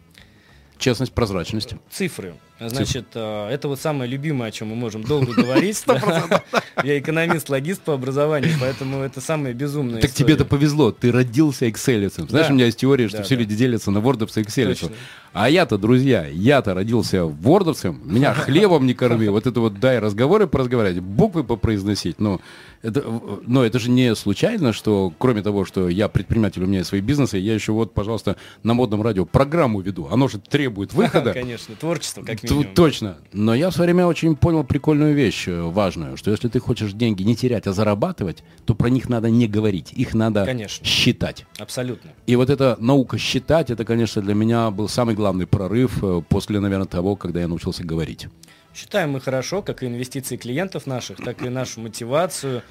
Честность, 0.79 1.13
прозрачность. 1.13 1.75
Цифры. 1.91 2.35
Значит, 2.61 3.07
э, 3.15 3.49
это 3.51 3.69
вот 3.69 3.81
самое 3.81 4.11
любимое, 4.11 4.49
о 4.49 4.53
чем 4.53 4.69
мы 4.69 4.77
можем 4.77 5.03
долго 5.03 5.33
говорить. 5.33 5.83
Я 6.85 6.99
экономист-логист 6.99 7.83
по 7.83 7.95
образованию, 7.95 8.55
поэтому 8.61 9.01
это 9.01 9.21
самое 9.21 9.55
безумное. 9.55 10.01
Так 10.01 10.11
тебе-то 10.11 10.45
повезло, 10.45 10.93
ты 10.93 11.13
родился 11.13 11.69
экселицем. 11.69 12.29
Знаешь, 12.29 12.51
у 12.51 12.55
меня 12.55 12.67
есть 12.67 12.79
теория, 12.79 13.09
что 13.09 13.23
все 13.23 13.37
люди 13.37 13.55
делятся 13.55 13.91
на 13.91 14.01
вордовца 14.01 14.41
и 14.41 14.43
экселицу. 14.43 14.91
А 15.39 15.51
я-то, 15.51 15.77
друзья, 15.77 16.27
я-то 16.27 16.73
родился 16.73 17.27
вордовцем, 17.27 18.01
меня 18.07 18.33
хлебом 18.35 18.87
не 18.87 18.95
корми, 18.95 19.29
вот 19.29 19.47
это 19.47 19.61
вот 19.61 19.79
дай 19.79 19.99
разговоры 19.99 20.47
поразговаривать, 20.47 21.01
буквы 21.01 21.45
попроизносить, 21.45 22.19
ну, 22.19 22.41
это, 22.81 23.05
но 23.47 23.63
это 23.63 23.79
же 23.79 23.91
не 23.91 24.15
случайно, 24.15 24.73
что 24.73 25.13
кроме 25.19 25.43
того, 25.43 25.67
что 25.67 25.91
я 25.91 26.09
предприниматель, 26.09 26.63
у 26.63 26.67
меня 26.67 26.79
есть 26.79 26.89
свои 26.89 27.03
бизнесы, 27.03 27.37
я 27.37 27.53
еще 27.53 27.73
вот, 27.73 27.93
пожалуйста, 27.93 28.37
на 28.63 28.73
модном 28.73 29.03
радио 29.03 29.27
программу 29.27 29.81
веду. 29.81 30.09
Оно 30.11 30.27
же 30.29 30.39
требует 30.39 30.93
выхода. 30.95 31.35
Конечно, 31.35 31.75
творчество 31.75 32.23
как 32.23 32.43
минимум. 32.43 32.75
Точно. 32.75 33.19
Но 33.35 33.55
я 33.55 33.69
в 33.69 33.75
свое 33.75 33.89
время 33.89 34.07
очень 34.07 34.37
понял 34.37 34.65
прикольную 34.65 35.15
вещь 35.15 35.49
э, 35.49 35.61
важную, 35.61 36.17
что 36.17 36.31
если 36.31 36.49
ты 36.49 36.61
хочешь 36.61 36.93
деньги 36.93 37.25
не 37.25 37.37
терять, 37.37 37.67
а 37.67 37.75
зарабатывать, 37.75 38.43
то 38.65 38.75
про 38.75 38.89
них 38.89 39.11
надо 39.11 39.29
не 39.29 39.49
говорить, 39.49 39.93
их 39.93 40.15
надо 40.15 40.47
Конечно. 40.47 40.87
считать. 40.87 41.45
Абсолютно. 41.59 42.13
И 42.27 42.37
вот 42.37 42.49
эта 42.49 42.77
наука 42.81 43.19
считать, 43.19 43.71
это, 43.71 43.85
конечно, 43.85 44.23
для 44.23 44.35
меня 44.35 44.71
был 44.71 44.89
самый 44.89 45.15
главный 45.15 45.26
прорыв 45.47 46.03
э, 46.03 46.23
после, 46.29 46.61
наверное, 46.61 46.87
того, 46.87 47.17
когда 47.17 47.41
я 47.41 47.49
научился 47.49 47.85
говорить. 47.85 48.29
Считаем 48.75 49.11
мы 49.13 49.21
хорошо, 49.21 49.63
как 49.63 49.83
и 49.83 49.87
инвестиции 49.87 50.37
клиентов 50.37 50.87
наших, 50.87 51.19
так 51.19 51.43
и 51.43 51.49
нашу 51.49 51.81
мотивацию, 51.81 52.63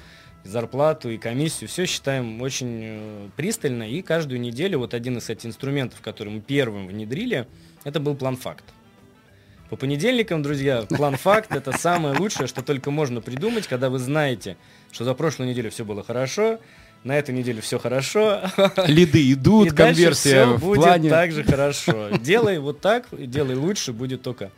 зарплату 0.44 1.10
и 1.10 1.18
комиссию. 1.18 1.68
Все 1.68 1.86
считаем 1.86 2.40
очень 2.42 2.80
э, 2.82 3.28
пристально. 3.36 3.84
И 3.84 4.02
каждую 4.02 4.40
неделю 4.40 4.78
вот 4.78 4.94
один 4.94 5.18
из 5.18 5.28
этих 5.28 5.46
инструментов, 5.46 6.00
который 6.00 6.32
мы 6.32 6.40
первым 6.40 6.86
внедрили, 6.86 7.48
это 7.84 8.00
был 8.00 8.14
план 8.14 8.36
факт. 8.36 8.64
По 9.70 9.76
понедельникам, 9.76 10.42
друзья, 10.42 10.82
план 10.82 11.16
факт 11.16 11.54
это 11.54 11.72
самое 11.72 12.16
лучшее, 12.16 12.46
что 12.46 12.62
только 12.62 12.90
можно 12.90 13.20
придумать, 13.20 13.66
когда 13.66 13.90
вы 13.90 13.98
знаете, 13.98 14.56
что 14.92 15.04
за 15.04 15.14
прошлую 15.14 15.50
неделю 15.50 15.70
все 15.70 15.84
было 15.84 16.04
хорошо, 16.04 16.60
на 17.06 17.16
эту 17.16 17.32
неделю 17.32 17.62
все 17.62 17.78
хорошо. 17.78 18.40
Лиды 18.86 19.32
идут, 19.32 19.68
и 19.68 19.70
конверсия 19.70 20.44
все 20.44 20.56
в 20.56 20.60
будет 20.60 20.82
плане. 20.82 21.08
так 21.08 21.30
же 21.30 21.44
хорошо. 21.44 22.10
Делай 22.20 22.58
вот 22.58 22.80
так, 22.80 23.06
и 23.12 23.26
делай 23.26 23.54
лучше, 23.54 23.92
будет 23.92 24.22
только 24.22 24.50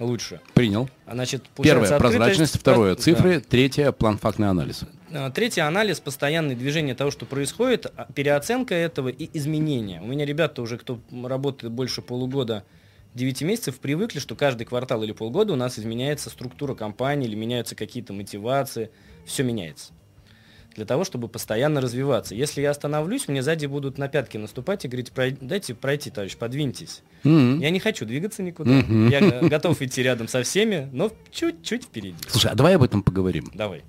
лучше. 0.00 0.40
Принял. 0.54 0.90
А, 1.06 1.14
Значит, 1.14 1.44
Первое, 1.62 1.96
прозрачность. 1.98 2.58
Второе, 2.58 2.96
да. 2.96 3.00
цифры. 3.00 3.40
Третье, 3.40 3.92
план 3.92 4.18
фактный 4.18 4.48
анализ. 4.48 4.82
А, 5.12 5.30
Третий 5.30 5.60
анализ, 5.60 6.00
постоянное 6.00 6.56
движение 6.56 6.96
того, 6.96 7.12
что 7.12 7.26
происходит, 7.26 7.86
а, 7.86 8.08
переоценка 8.12 8.74
этого 8.74 9.08
и 9.08 9.30
изменения. 9.38 10.00
У 10.02 10.06
меня 10.06 10.26
ребята 10.26 10.62
уже, 10.62 10.78
кто 10.78 10.98
работает 11.12 11.72
больше 11.72 12.02
полугода, 12.02 12.64
9 13.14 13.42
месяцев, 13.42 13.78
привыкли, 13.78 14.18
что 14.18 14.34
каждый 14.34 14.64
квартал 14.64 15.04
или 15.04 15.12
полгода 15.12 15.52
у 15.52 15.56
нас 15.56 15.78
изменяется 15.78 16.28
структура 16.28 16.74
компании 16.74 17.28
или 17.28 17.36
меняются 17.36 17.76
какие-то 17.76 18.12
мотивации. 18.12 18.90
Все 19.24 19.44
меняется. 19.44 19.92
Для 20.78 20.86
того, 20.86 21.02
чтобы 21.02 21.26
постоянно 21.26 21.80
развиваться. 21.80 22.36
Если 22.36 22.60
я 22.62 22.70
остановлюсь, 22.70 23.26
мне 23.26 23.42
сзади 23.42 23.66
будут 23.66 23.98
на 23.98 24.06
пятки 24.06 24.36
наступать 24.36 24.84
и 24.84 24.88
говорить, 24.88 25.10
«Прой- 25.12 25.36
дайте 25.40 25.74
пройти, 25.74 26.08
товарищ, 26.08 26.36
подвиньтесь. 26.36 27.02
М. 27.24 27.58
Я 27.58 27.70
не 27.70 27.80
хочу 27.80 28.06
двигаться 28.06 28.44
никуда. 28.44 28.70
Мгм. 28.70 29.08
Я 29.08 29.20
готов 29.48 29.82
идти 29.82 30.04
рядом 30.04 30.28
со 30.28 30.44
всеми, 30.44 30.88
но 30.92 31.10
чуть-чуть 31.32 31.82
впереди. 31.82 32.14
Слушай, 32.28 32.52
а 32.52 32.54
давай 32.54 32.76
об 32.76 32.84
этом 32.84 33.02
поговорим. 33.02 33.50
Давай. 33.54 33.82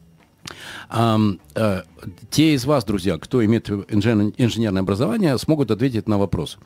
Ам, 0.89 1.39
э, 1.53 1.83
те 2.31 2.55
из 2.55 2.65
вас, 2.65 2.83
друзья, 2.85 3.19
кто 3.19 3.45
имеет 3.45 3.69
инжен- 3.69 4.33
инженерное 4.39 4.81
образование, 4.81 5.37
смогут 5.37 5.69
ответить 5.69 6.07
на 6.07 6.17
вопрос. 6.17 6.57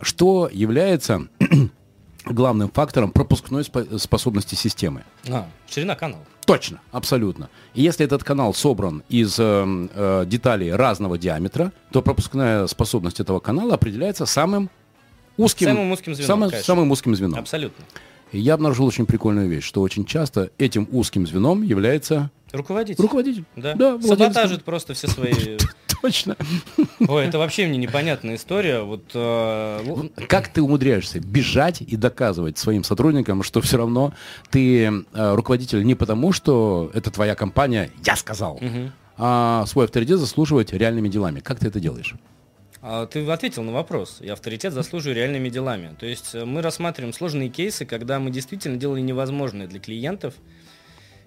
Что 0.00 0.48
является 0.50 1.28
главным 2.24 2.70
фактором 2.70 3.10
пропускной 3.10 3.62
спо- 3.62 3.98
способности 3.98 4.54
системы? 4.54 5.04
А, 5.28 5.46
ширина 5.68 5.96
канала. 5.96 6.24
Точно, 6.46 6.80
абсолютно. 6.92 7.50
И 7.74 7.82
если 7.82 8.06
этот 8.06 8.22
канал 8.22 8.54
собран 8.54 9.02
из 9.08 9.36
э, 9.38 9.42
э, 9.94 10.24
деталей 10.26 10.72
разного 10.72 11.18
диаметра, 11.18 11.72
то 11.90 12.02
пропускная 12.02 12.68
способность 12.68 13.18
этого 13.20 13.40
канала 13.40 13.74
определяется 13.74 14.26
самым 14.26 14.70
узким, 15.36 15.66
Самым 15.66 15.90
узким 15.90 16.14
звеном, 16.14 16.26
самым, 16.28 16.50
конечно. 16.50 16.66
самым 16.66 16.90
узким 16.92 17.16
звеном. 17.16 17.40
Абсолютно. 17.40 17.84
И 18.32 18.38
я 18.38 18.54
обнаружил 18.54 18.86
очень 18.86 19.06
прикольную 19.06 19.48
вещь, 19.48 19.64
что 19.64 19.82
очень 19.82 20.04
часто 20.04 20.50
этим 20.58 20.88
узким 20.92 21.26
звеном 21.26 21.62
является 21.62 22.30
Руководитель. 22.52 23.02
руководитель. 23.02 23.44
Да. 23.56 23.74
владелец 23.96 24.34
Саботажит 24.34 24.64
просто 24.64 24.94
все 24.94 25.08
свои... 25.08 25.32
Точно. 26.02 26.36
Ой, 27.08 27.26
это 27.26 27.38
вообще 27.38 27.66
мне 27.66 27.78
непонятная 27.78 28.36
история. 28.36 28.80
Вот 28.82 29.10
э, 29.14 29.82
л- 29.86 30.10
Как 30.28 30.48
ты 30.48 30.62
умудряешься 30.62 31.20
бежать 31.20 31.80
и 31.80 31.96
доказывать 31.96 32.58
своим 32.58 32.84
сотрудникам, 32.84 33.42
что 33.42 33.60
все 33.60 33.76
равно 33.78 34.12
ты 34.50 34.84
э, 34.86 35.34
руководитель 35.34 35.84
не 35.84 35.94
потому, 35.94 36.32
что 36.32 36.90
это 36.94 37.10
твоя 37.10 37.34
компания, 37.34 37.90
я 38.04 38.16
сказал, 38.16 38.58
Мгм. 38.60 38.92
а 39.16 39.64
свой 39.66 39.86
авторитет 39.86 40.18
заслуживать 40.18 40.72
реальными 40.72 41.08
делами. 41.08 41.40
Как 41.40 41.58
ты 41.58 41.68
это 41.68 41.80
делаешь? 41.80 42.14
А 42.82 43.06
Ты 43.06 43.26
ответил 43.28 43.62
на 43.64 43.72
вопрос. 43.72 44.18
И 44.20 44.28
авторитет 44.28 44.72
заслуживаю 44.72 45.16
реальными 45.16 45.48
делами. 45.48 45.96
То 45.98 46.06
есть 46.06 46.34
э, 46.34 46.44
мы 46.44 46.62
рассматриваем 46.62 47.12
сложные 47.12 47.48
кейсы, 47.48 47.84
когда 47.84 48.18
мы 48.20 48.30
действительно 48.30 48.76
делали 48.76 49.00
невозможное 49.00 49.66
для 49.66 49.80
клиентов. 49.80 50.34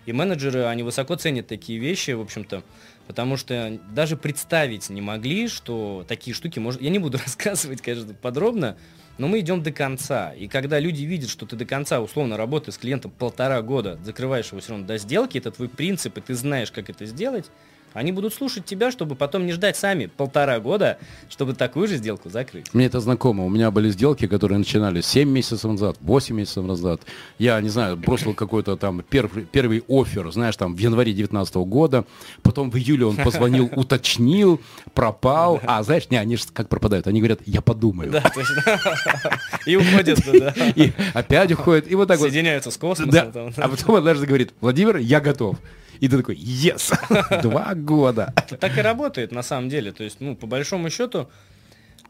И 0.06 0.14
менеджеры, 0.14 0.64
они 0.64 0.82
высоко 0.84 1.16
ценят 1.16 1.48
такие 1.48 1.78
вещи, 1.78 2.12
в 2.12 2.22
общем-то, 2.22 2.64
потому 3.10 3.38
что 3.38 3.80
даже 3.92 4.16
представить 4.16 4.92
не 4.92 5.02
могли, 5.02 5.48
что 5.48 6.06
такие 6.08 6.36
штуки 6.36 6.60
можно... 6.60 6.80
Я 6.80 6.92
не 6.92 7.00
буду 7.00 7.18
рассказывать, 7.26 7.82
конечно, 7.82 8.14
подробно, 8.14 8.78
но 9.18 9.28
мы 9.28 9.40
идем 9.40 9.64
до 9.64 9.72
конца. 9.72 10.32
И 10.34 10.48
когда 10.48 10.78
люди 10.78 11.06
видят, 11.06 11.32
что 11.32 11.48
ты 11.48 11.56
до 11.56 11.66
конца, 11.66 12.02
условно, 12.02 12.38
работаешь 12.38 12.76
с 12.76 12.78
клиентом 12.78 13.10
полтора 13.10 13.64
года, 13.64 14.00
закрываешь 14.04 14.50
его 14.50 14.62
все 14.62 14.74
равно 14.74 14.86
до 14.86 15.00
сделки, 15.00 15.40
это 15.40 15.50
твой 15.50 15.70
принцип, 15.70 16.20
и 16.20 16.22
ты 16.22 16.36
знаешь, 16.36 16.70
как 16.70 16.92
это 16.92 17.08
сделать, 17.08 17.50
они 17.94 18.12
будут 18.12 18.34
слушать 18.34 18.66
тебя, 18.66 18.92
чтобы 18.92 19.16
потом 19.16 19.46
не 19.46 19.54
ждать 19.54 19.78
сами 19.78 20.06
полтора 20.06 20.60
года, 20.60 20.98
чтобы 21.30 21.54
такую 21.54 21.88
же 21.88 21.98
сделку 21.98 22.30
закрыть. 22.30 22.74
Мне 22.74 22.86
это 22.86 23.00
знакомо. 23.00 23.46
У 23.46 23.50
меня 23.50 23.72
были 23.72 23.90
сделки, 23.90 24.28
которые 24.28 24.58
начинались 24.58 25.06
7 25.08 25.30
месяцев 25.30 25.70
назад, 25.70 25.98
8 26.02 26.36
месяцев 26.36 26.66
назад. 26.66 27.02
Я, 27.38 27.60
не 27.62 27.70
знаю, 27.70 27.98
бросил 27.98 28.34
какой-то 28.34 28.76
там 28.78 29.02
первый, 29.02 29.46
первый 29.46 29.84
офер, 29.88 30.32
знаешь, 30.32 30.56
там 30.56 30.76
в 30.76 30.80
январе 30.80 31.12
2019 31.14 31.56
года. 31.56 32.06
Потом 32.44 32.72
в 32.72 32.78
июле 32.78 33.06
он 33.06 33.16
позвонил, 33.16 33.70
уточнил, 33.76 34.62
пропал. 34.94 35.60
А, 35.66 35.82
знаешь, 35.84 36.10
не, 36.10 36.18
они 36.18 36.38
же 36.38 36.44
как 36.54 36.70
пропадают? 36.70 37.08
Они 37.08 37.20
говорят, 37.20 37.40
я 37.46 37.62
подумаю. 37.62 38.12
Да, 38.12 38.22
точно. 38.22 38.64
И 39.66 39.76
уходят 39.76 40.24
туда. 40.24 40.54
И 40.76 40.92
опять 41.14 41.52
уходит. 41.52 41.92
И 41.92 41.96
вот 41.96 42.08
так 42.08 42.20
вот. 42.20 42.30
Соединяются 42.30 42.72
с 42.72 42.78
космосом. 42.78 43.54
А 43.58 43.68
потом 43.68 43.96
однажды 43.96 44.26
говорит, 44.26 44.54
Владимир, 44.62 44.98
я 44.98 45.20
готов. 45.20 45.58
И 46.00 46.08
ты 46.08 46.18
такой, 46.18 46.36
yes, 46.36 47.42
два 47.42 47.76
года. 47.76 48.34
Так 48.60 48.78
и 48.78 48.82
работает 48.82 49.32
на 49.32 49.44
самом 49.44 49.70
деле. 49.70 49.92
То 49.92 50.04
есть, 50.04 50.22
ну, 50.22 50.36
по 50.36 50.48
большому 50.48 50.90
счету, 50.90 51.30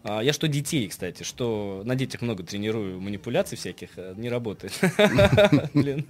а, 0.04 0.22
я 0.22 0.32
что 0.32 0.48
детей, 0.48 0.88
кстати, 0.88 1.24
что 1.24 1.82
на 1.86 1.96
детях 1.96 2.22
много 2.22 2.44
тренирую 2.44 3.02
манипуляций 3.02 3.58
всяких, 3.58 3.90
а, 3.98 4.14
не 4.16 4.30
работает. 4.30 4.74
Блин. 5.74 6.06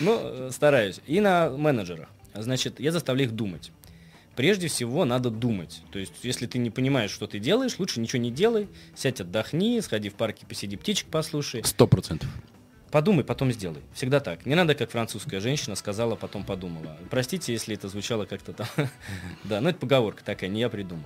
Ну, 0.00 0.18
э, 0.22 0.50
стараюсь. 0.52 1.00
И 1.06 1.20
на 1.20 1.50
менеджерах. 1.50 2.08
Значит, 2.34 2.80
я 2.80 2.92
заставляю 2.92 3.28
их 3.28 3.34
думать. 3.34 3.70
Прежде 4.36 4.66
всего 4.66 5.04
надо 5.04 5.30
думать. 5.30 5.82
То 5.92 6.00
есть, 6.00 6.12
если 6.22 6.46
ты 6.46 6.58
не 6.58 6.70
понимаешь, 6.70 7.12
что 7.12 7.26
ты 7.28 7.38
делаешь, 7.38 7.78
лучше 7.78 8.00
ничего 8.00 8.20
не 8.20 8.32
делай. 8.32 8.68
Сядь, 8.96 9.20
отдохни, 9.20 9.80
сходи 9.80 10.08
в 10.08 10.14
парке, 10.14 10.44
посиди, 10.46 10.76
птичек 10.76 11.06
послушай. 11.08 11.62
Сто 11.64 11.86
процентов. 11.86 12.28
Подумай, 12.94 13.24
потом 13.24 13.50
сделай. 13.50 13.82
Всегда 13.92 14.20
так. 14.20 14.46
Не 14.46 14.54
надо, 14.54 14.76
как 14.76 14.92
французская 14.92 15.40
женщина 15.40 15.74
сказала, 15.74 16.14
потом 16.14 16.44
подумала. 16.44 16.96
Простите, 17.10 17.52
если 17.52 17.74
это 17.74 17.88
звучало 17.88 18.24
как-то 18.24 18.52
там. 18.52 18.68
Да, 19.42 19.60
ну 19.60 19.70
это 19.70 19.80
поговорка 19.80 20.22
такая, 20.24 20.48
не 20.48 20.60
я 20.60 20.68
придумал. 20.68 21.04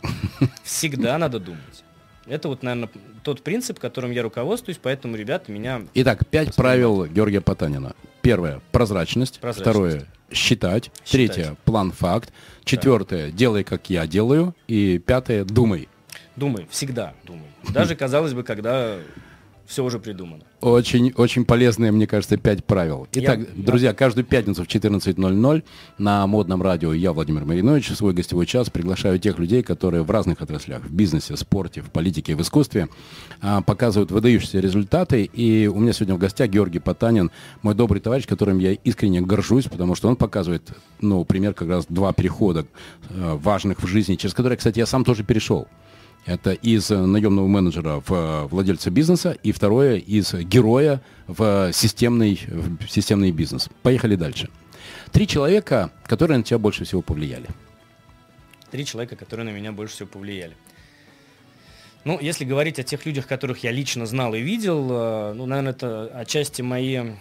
Всегда 0.62 1.16
надо 1.16 1.40
думать. 1.40 1.85
Это 2.27 2.48
вот, 2.48 2.62
наверное, 2.62 2.90
тот 3.22 3.40
принцип, 3.40 3.79
которым 3.79 4.11
я 4.11 4.22
руководствуюсь, 4.22 4.79
поэтому, 4.83 5.16
ребята, 5.16 5.51
меня... 5.51 5.81
Итак, 5.94 6.27
пять 6.29 6.55
правил 6.55 7.07
Георгия 7.07 7.40
Потанина. 7.40 7.96
Первое– 8.20 8.61
прозрачность. 8.70 9.40
Прозрачность. 9.40 9.70
Второе– 9.70 10.07
считать. 10.31 10.90
Третье– 11.11 11.57
план-факт. 11.64 12.35
Четвертое– 12.64 13.31
делай, 13.33 13.64
как 13.64 13.88
я 13.88 14.07
делаю. 14.07 14.55
И 14.66 14.98
пятое– 14.98 15.42
думай. 15.46 15.88
Думай, 16.37 16.66
всегда 16.70 17.14
думай. 17.24 17.46
Даже, 17.70 17.96
казалось 17.96 18.35
бы, 18.35 18.42
когда 18.42 18.98
все 19.69 19.85
уже 19.85 19.99
придумано. 19.99 20.43
Очень, 20.63 21.13
очень 21.15 21.45
полезные, 21.45 21.93
мне 21.93 22.07
кажется, 22.07 22.39
пять 22.39 22.65
правил. 22.65 23.07
Итак, 23.13 23.41
Я- 23.41 23.47
друзья, 23.55 23.93
каждую 23.93 24.25
пятницу 24.25 24.65
в 24.65 24.67
14.00 24.67 25.63
на 25.99 26.27
модном 26.27 26.63
радио 26.63 26.95
я, 26.95 27.13
Владимир 27.13 27.45
Маринович, 27.45 27.91
в 27.91 27.95
свой 27.95 28.15
гостевой 28.15 28.47
час 28.47 28.71
приглашаю 28.71 29.19
тех 29.19 29.39
людей, 29.39 29.63
которые 29.63 30.03
в 30.03 30.11
разных 30.11 30.41
отраслях, 30.41 30.83
в 30.85 30.93
бизнесе, 30.93 31.35
в 31.35 31.39
спорте, 31.39 31.83
в 31.83 31.91
политике, 31.91 32.35
в 32.35 32.41
искусстве, 32.41 32.89
а, 33.43 33.61
показывают 33.61 34.11
выдающиеся 34.11 34.59
результаты. 34.59 35.25
И 35.25 35.67
у 35.67 35.79
меня 35.79 35.93
сегодня 35.93 36.15
в 36.15 36.19
гостях 36.19 36.49
Георгий 36.49 36.79
Потанин, 36.79 37.31
мой 37.61 37.75
добрый 37.75 38.01
товарищ, 38.01 38.27
которым 38.27 38.59
я 38.59 38.73
искренне 38.73 39.21
горжусь, 39.21 39.67
потому 39.67 39.95
что 39.95 40.09
он 40.09 40.17
показывает, 40.17 40.73
ну, 41.03 41.27
пример 41.27 41.53
как 41.53 41.69
раз 41.69 41.85
два 41.91 42.15
перехода 42.15 42.65
э, 43.11 43.35
важных 43.35 43.83
в 43.83 43.87
жизни, 43.87 44.15
через 44.15 44.33
которые, 44.33 44.57
кстати, 44.57 44.79
я 44.79 44.87
сам 44.87 45.05
тоже 45.05 45.25
перешел. 45.25 45.69
Это 46.29 46.53
из 46.53 46.91
э, 46.91 47.07
наемного 47.07 47.47
менеджера 47.47 48.03
в 48.07 48.12
э, 48.12 48.47
владельца 48.49 48.91
бизнеса, 48.91 49.35
и 49.43 49.51
второе 49.51 49.97
из 49.97 50.35
героя 50.35 51.01
в 51.27 51.73
системный, 51.73 52.38
в 52.47 52.87
системный 52.87 53.31
бизнес. 53.31 53.71
Поехали 53.83 54.14
дальше. 54.14 54.51
Три 55.11 55.27
человека, 55.27 55.91
которые 56.05 56.37
на 56.37 56.45
тебя 56.45 56.59
больше 56.59 56.85
всего 56.85 57.01
повлияли. 57.01 57.47
Три 58.71 58.85
человека, 58.85 59.17
которые 59.17 59.47
на 59.47 59.57
меня 59.57 59.73
больше 59.73 59.95
всего 59.95 60.09
повлияли. 60.09 60.55
Ну, 62.05 62.19
если 62.21 62.45
говорить 62.45 62.79
о 62.79 62.83
тех 62.83 63.07
людях, 63.07 63.27
которых 63.27 63.64
я 63.64 63.73
лично 63.73 64.05
знал 64.05 64.35
и 64.35 64.41
видел, 64.41 64.87
э, 64.91 65.33
ну, 65.33 65.47
наверное, 65.47 65.73
это 65.73 66.11
отчасти 66.14 66.61
мои 66.61 67.14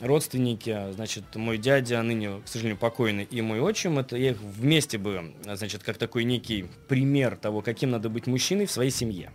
родственники, 0.00 0.92
значит, 0.92 1.24
мой 1.34 1.58
дядя, 1.58 2.02
ныне, 2.02 2.40
к 2.44 2.48
сожалению, 2.48 2.78
покойный, 2.78 3.24
и 3.24 3.40
мой 3.40 3.60
отчим, 3.60 3.98
это 3.98 4.16
я 4.16 4.30
их 4.30 4.40
вместе 4.40 4.98
бы, 4.98 5.34
значит, 5.44 5.82
как 5.82 5.98
такой 5.98 6.24
некий 6.24 6.66
пример 6.88 7.36
того, 7.36 7.62
каким 7.62 7.90
надо 7.90 8.08
быть 8.08 8.26
мужчиной 8.26 8.66
в 8.66 8.70
своей 8.70 8.90
семье. 8.90 9.30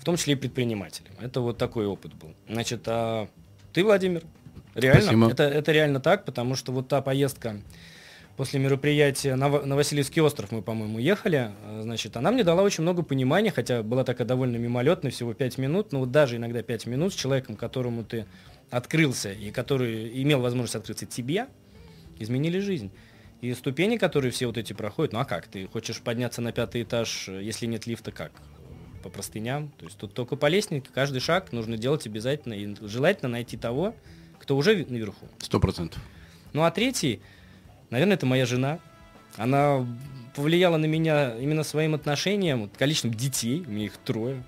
В 0.00 0.04
том 0.04 0.16
числе 0.16 0.34
и 0.34 0.36
предпринимателем. 0.36 1.12
Это 1.20 1.40
вот 1.40 1.58
такой 1.58 1.86
опыт 1.86 2.14
был. 2.14 2.34
Значит, 2.48 2.82
а 2.86 3.28
Ты, 3.72 3.84
Владимир. 3.84 4.24
Реально. 4.74 5.02
Спасибо. 5.02 5.30
Это, 5.30 5.42
это 5.44 5.72
реально 5.72 6.00
так, 6.00 6.24
потому 6.24 6.56
что 6.56 6.72
вот 6.72 6.88
та 6.88 7.02
поездка 7.02 7.56
после 8.36 8.58
мероприятия 8.58 9.36
на, 9.36 9.48
на 9.48 9.76
Васильевский 9.76 10.22
остров 10.22 10.50
мы, 10.50 10.62
по-моему, 10.62 10.98
ехали, 10.98 11.52
э, 11.64 11.80
значит, 11.82 12.16
она 12.16 12.30
мне 12.30 12.44
дала 12.44 12.62
очень 12.62 12.82
много 12.82 13.02
понимания, 13.02 13.50
хотя 13.50 13.82
была 13.82 14.04
такая 14.04 14.26
довольно 14.26 14.56
мимолетная, 14.56 15.10
всего 15.10 15.34
5 15.34 15.58
минут, 15.58 15.92
но 15.92 16.00
вот 16.00 16.10
даже 16.10 16.36
иногда 16.36 16.62
5 16.62 16.86
минут 16.86 17.12
с 17.12 17.16
человеком, 17.16 17.56
которому 17.56 18.04
ты 18.04 18.26
открылся 18.72 19.30
и 19.30 19.50
который 19.50 20.22
имел 20.22 20.40
возможность 20.40 20.74
открыться 20.74 21.04
тебе, 21.06 21.46
изменили 22.18 22.58
жизнь. 22.58 22.90
И 23.42 23.52
ступени, 23.54 23.98
которые 23.98 24.32
все 24.32 24.46
вот 24.46 24.56
эти 24.56 24.72
проходят, 24.72 25.12
ну 25.12 25.20
а 25.20 25.24
как? 25.24 25.46
Ты 25.46 25.68
хочешь 25.68 26.00
подняться 26.00 26.40
на 26.40 26.52
пятый 26.52 26.82
этаж, 26.82 27.28
если 27.28 27.66
нет 27.66 27.86
лифта, 27.86 28.12
как? 28.12 28.32
По 29.02 29.10
простыням. 29.10 29.68
То 29.78 29.84
есть 29.84 29.98
тут 29.98 30.14
только 30.14 30.36
по 30.36 30.46
лестнице, 30.46 30.86
каждый 30.92 31.20
шаг 31.20 31.52
нужно 31.52 31.76
делать 31.76 32.06
обязательно. 32.06 32.54
И 32.54 32.74
желательно 32.80 33.28
найти 33.28 33.56
того, 33.58 33.94
кто 34.38 34.56
уже 34.56 34.86
наверху. 34.88 35.28
Сто 35.38 35.60
процентов. 35.60 36.00
Ну 36.54 36.62
а 36.62 36.70
третий, 36.70 37.20
наверное, 37.90 38.14
это 38.14 38.24
моя 38.24 38.46
жена. 38.46 38.78
Она 39.36 39.86
повлияла 40.34 40.78
на 40.78 40.86
меня 40.86 41.36
именно 41.36 41.62
своим 41.62 41.94
отношением, 41.94 42.70
количеством 42.70 43.12
детей, 43.12 43.64
у 43.66 43.70
меня 43.70 43.86
их 43.86 43.98
трое. 43.98 44.42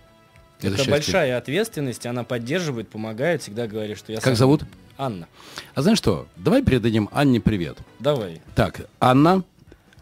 Это 0.64 0.74
Это, 0.74 0.76
счастье. 0.84 0.90
большая 0.92 1.38
ответственность, 1.38 2.06
она 2.06 2.24
поддерживает, 2.24 2.88
помогает, 2.88 3.42
всегда 3.42 3.66
говорит, 3.66 3.98
что 3.98 4.12
я 4.12 4.16
Как 4.18 4.24
сам- 4.24 4.36
зовут? 4.36 4.64
Анна. 4.96 5.26
А 5.74 5.82
знаешь 5.82 5.98
что? 5.98 6.26
Давай 6.36 6.62
передадим 6.62 7.08
Анне 7.12 7.40
привет. 7.40 7.78
Давай. 7.98 8.40
Так, 8.54 8.82
Анна, 9.00 9.42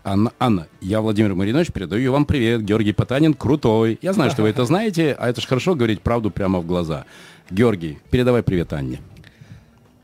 Анна, 0.04 0.32
Анна, 0.38 0.66
я 0.80 1.00
Владимир 1.00 1.34
Маринович, 1.34 1.72
передаю 1.72 2.12
вам 2.12 2.26
привет. 2.26 2.62
Георгий 2.62 2.92
Потанин 2.92 3.32
крутой. 3.34 3.98
Я 4.02 4.12
знаю, 4.12 4.30
что 4.30 4.42
вы 4.42 4.48
это 4.48 4.64
знаете, 4.66 5.16
а 5.18 5.28
это 5.30 5.40
ж 5.40 5.46
хорошо 5.46 5.74
говорить 5.74 6.02
правду 6.02 6.30
прямо 6.30 6.58
в 6.60 6.66
глаза. 6.66 7.04
Георгий, 7.50 7.98
передавай 8.10 8.42
привет 8.42 8.72
Анне. 8.72 9.00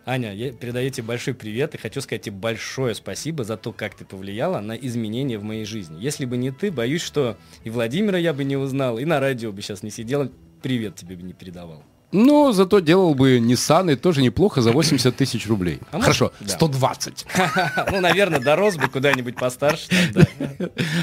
Аня, 0.07 0.33
я 0.35 0.53
передаю 0.53 0.89
тебе 0.89 1.07
большой 1.07 1.35
привет 1.35 1.75
и 1.75 1.79
хочу 1.79 2.01
сказать 2.01 2.23
тебе 2.23 2.35
большое 2.37 2.95
спасибо 2.95 3.45
за 3.45 3.59
то, 3.59 3.73
как 3.73 3.95
ты 3.95 4.07
повлияла 4.07 4.61
на 4.61 4.73
изменения 4.73 5.37
в 5.39 5.43
моей 5.43 5.67
жизни. 5.67 5.99
Если 6.01 6.25
бы 6.25 6.39
не 6.39 6.51
ты, 6.51 6.71
боюсь, 6.71 7.03
что 7.03 7.37
и 7.65 7.69
Владимира 7.69 8.17
я 8.19 8.33
бы 8.33 8.45
не 8.45 8.57
узнал, 8.57 8.99
и 8.99 9.05
на 9.05 9.21
радио 9.21 9.53
бы 9.53 9.61
сейчас 9.61 9.83
не 9.83 9.91
сидел, 9.91 10.31
привет 10.61 10.97
тебе 10.97 11.17
бы 11.17 11.23
не 11.23 11.33
передавал. 11.33 11.83
Ну, 12.11 12.53
зато 12.53 12.81
делал 12.81 13.15
бы 13.15 13.39
Nissan 13.39 13.93
и 13.93 13.97
тоже 13.97 14.23
неплохо 14.23 14.63
за 14.63 14.73
80 14.73 15.15
тысяч 15.15 15.47
рублей. 15.47 15.81
А 15.91 15.97
может, 15.97 16.05
Хорошо, 16.05 16.33
да. 16.41 16.49
120. 16.49 17.27
Ну, 17.93 18.01
наверное, 18.01 18.41
дорос 18.41 18.77
бы 18.77 18.89
куда-нибудь 18.89 19.37
постарше. 19.37 19.89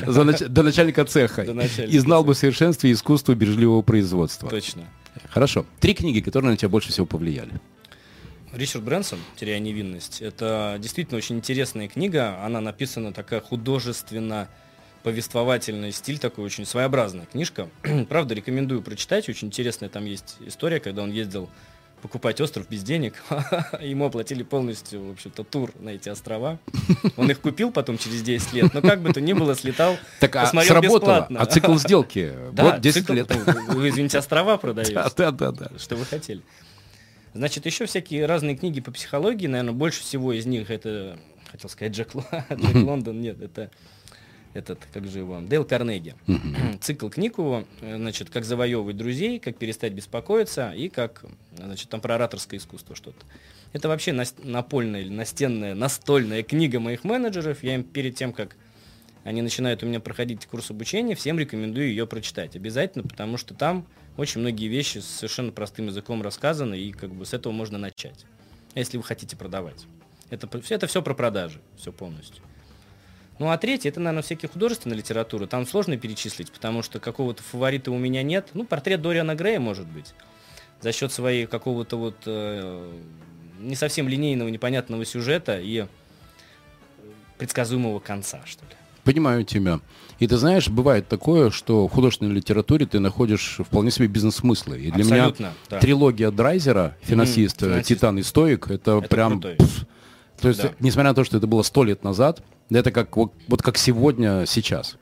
До 0.49 0.63
начальника 0.63 1.05
цеха. 1.05 1.43
И 1.43 1.99
знал 1.99 2.23
бы 2.23 2.33
в 2.33 2.37
совершенстве 2.37 2.91
искусство 2.91 3.35
бережливого 3.35 3.83
производства. 3.83 4.49
Точно. 4.49 4.83
Хорошо. 5.29 5.65
Три 5.79 5.93
книги, 5.93 6.21
которые 6.21 6.51
на 6.51 6.57
тебя 6.57 6.69
больше 6.69 6.89
всего 6.89 7.05
повлияли. 7.05 7.61
Ричард 8.51 8.83
Брэнсон 8.85 9.19
«Теряя 9.35 9.59
невинность»— 9.59 10.21
это 10.23 10.77
действительно 10.79 11.17
очень 11.17 11.35
интересная 11.35 11.89
книга. 11.89 12.39
Она 12.43 12.61
написана 12.61 13.11
такая 13.11 13.41
художественно 13.41 14.47
повествовательный 15.05 15.91
стиль 15.91 16.17
такой 16.17 16.43
очень 16.45 16.65
своеобразная 16.65 17.27
книжка. 17.27 17.69
Правда, 18.09 18.33
рекомендую 18.33 18.81
прочитать. 18.81 19.29
Очень 19.29 19.49
интересная 19.49 19.87
там 19.87 20.03
есть 20.03 20.37
история, 20.47 20.79
когда 20.79 21.03
он 21.03 21.11
ездил 21.11 21.47
покупать 22.01 22.41
остров 22.41 22.67
без 22.67 22.81
денег. 22.81 23.13
Ему 23.81 24.07
оплатили 24.07 24.41
полностью, 24.41 25.05
в 25.05 25.11
общем-то, 25.11 25.43
тур 25.43 25.71
на 25.79 25.89
эти 25.89 26.09
острова. 26.09 26.57
Он 27.17 27.29
их 27.29 27.39
купил 27.39 27.71
потом 27.71 27.99
через 27.99 28.23
10 28.23 28.53
лет, 28.53 28.73
но 28.73 28.81
как 28.81 28.99
бы 29.01 29.13
то 29.13 29.21
ни 29.21 29.33
было, 29.33 29.55
слетал, 29.55 29.95
Так, 30.19 30.35
а 30.37 30.41
посмотрел 30.41 30.73
сработало. 30.81 30.97
бесплатно. 30.99 31.39
А 31.39 31.45
цикл 31.45 31.75
сделки? 31.75 32.33
Да, 32.53 32.63
Вот 32.63 32.81
10 32.81 33.03
цикл- 33.05 33.13
лет. 33.13 33.29
ну, 33.29 33.75
Вы, 33.75 33.89
извините, 33.89 34.17
острова 34.17 34.57
продаете. 34.57 34.93
Да, 34.95 35.09
да, 35.15 35.31
да, 35.31 35.51
да. 35.51 35.71
Что 35.77 35.95
вы 35.97 36.05
хотели? 36.05 36.41
Значит, 37.35 37.67
еще 37.67 37.85
всякие 37.85 38.25
разные 38.25 38.55
книги 38.57 38.81
по 38.81 38.91
психологии, 38.91 39.45
наверное, 39.45 39.73
больше 39.73 40.01
всего 40.01 40.33
из 40.33 40.47
них 40.47 40.71
это, 40.71 41.19
хотел 41.51 41.69
сказать, 41.69 41.93
Джек, 41.93 42.09
Джек 42.15 42.75
Лондон, 42.75 43.21
нет, 43.21 43.39
это 43.41 43.69
этот, 44.55 44.79
как 44.93 45.05
же 45.07 45.19
его, 45.19 45.41
Дейл 45.41 45.65
Карнеги. 45.65 46.15
Цикл 46.81 47.09
книг 47.09 47.37
его, 47.37 47.65
э, 47.81 47.97
значит, 47.97 48.29
как 48.29 48.45
завоевывать 48.45 48.95
друзей, 48.95 49.37
как 49.39 49.57
перестать 49.57 49.93
беспокоиться 49.93 50.71
и 50.71 50.87
как, 50.87 51.25
значит, 51.57 51.89
там 51.89 51.99
про 51.99 52.15
ораторское 52.15 52.57
искусство 52.57 52.95
что-то. 52.95 53.25
Это 53.73 53.89
вообще 53.89 54.13
напольная 54.43 55.01
или 55.01 55.09
настенная, 55.09 55.75
настольная 55.75 56.41
книга 56.41 56.79
моих 56.79 57.03
менеджеров. 57.03 57.63
Я 57.63 57.75
им 57.75 57.83
перед 57.83 58.15
тем, 58.15 58.31
как 58.31 58.55
они 59.25 59.41
начинают 59.41 59.83
у 59.83 59.87
меня 59.87 59.99
проходить 59.99 60.45
курс 60.45 60.71
обучения, 60.71 61.15
всем 61.15 61.37
рекомендую 61.37 61.89
ее 61.89 62.07
прочитать. 62.07 62.55
Обязательно, 62.55 63.03
потому 63.03 63.37
что 63.37 63.53
там 63.53 63.85
очень 64.15 64.39
многие 64.39 64.67
вещи 64.67 64.99
совершенно 64.99 65.51
простым 65.51 65.87
языком 65.87 66.21
рассказаны, 66.21 66.79
и 66.79 66.93
как 66.93 67.13
бы 67.13 67.25
с 67.25 67.33
этого 67.33 67.51
можно 67.51 67.77
начать. 67.77 68.25
Если 68.73 68.95
вы 68.95 69.03
хотите 69.03 69.35
продавать. 69.35 69.85
Это, 70.29 70.49
это 70.69 70.87
все 70.87 71.01
про 71.01 71.13
продажи, 71.13 71.59
все 71.77 71.91
полностью. 71.91 72.41
Ну 73.37 73.49
а 73.49 73.57
третий, 73.57 73.89
это, 73.89 73.99
наверное, 73.99 74.23
всякие 74.23 74.49
художественные 74.49 74.97
литературы. 74.97 75.45
Там 75.47 75.67
сложно 75.67 75.97
перечислить, 75.97 76.51
потому 76.51 76.81
что 76.81 76.99
какого-то 76.99 77.43
фаворита 77.43 77.91
у 77.91 77.97
меня 77.97 78.23
нет. 78.23 78.49
Ну, 78.53 78.63
портрет 78.65 79.01
Дориана 79.01 79.35
Грея, 79.35 79.59
может 79.59 79.87
быть. 79.87 80.13
За 80.81 80.91
счет 80.91 81.11
своей 81.11 81.45
какого-то 81.45 81.97
вот 81.97 82.15
э, 82.25 82.91
не 83.59 83.75
совсем 83.75 84.07
линейного, 84.07 84.47
непонятного 84.49 85.03
сюжета 85.05 85.59
и 85.59 85.85
предсказуемого 87.37 87.99
конца, 87.99 88.41
что 88.45 88.63
ли. 88.65 88.71
Понимаю 89.03 89.43
тебя. 89.43 89.81
И 90.17 90.27
ты 90.27 90.37
знаешь, 90.37 90.69
бывает 90.69 91.07
такое, 91.07 91.51
что 91.51 91.87
в 91.87 91.91
художественной 91.91 92.33
литературе 92.33 92.85
ты 92.85 92.99
находишь 92.99 93.59
вполне 93.59 93.91
себе 93.91 94.07
бизнес-смыслы. 94.07 94.79
И 94.79 94.91
для 94.91 95.03
Абсолютно, 95.03 95.43
меня 95.43 95.53
да. 95.69 95.79
трилогия 95.79 96.31
Драйзера, 96.31 96.97
финансист, 97.01 97.59
финансист. 97.59 97.87
Титан 97.87 98.17
и 98.17 98.23
Стоик, 98.23 98.71
это, 98.71 98.99
Это 99.03 99.07
прям... 99.07 99.41
пф. 99.41 99.85
То 100.45 100.49
есть, 100.49 100.61
Да. 100.61 100.73
несмотря 100.79 101.09
на 101.09 101.15
то, 101.15 101.23
что 101.23 101.37
это 101.37 101.47
было 101.47 101.63
сто 101.63 101.83
лет 101.83 102.03
назад, 102.03 102.43
это 102.69 102.91
как 102.91 103.17
вот, 103.17 103.33
вот 103.47 103.63
как 103.63 103.79
сегодня, 103.79 104.45
сейчас. 104.45 104.95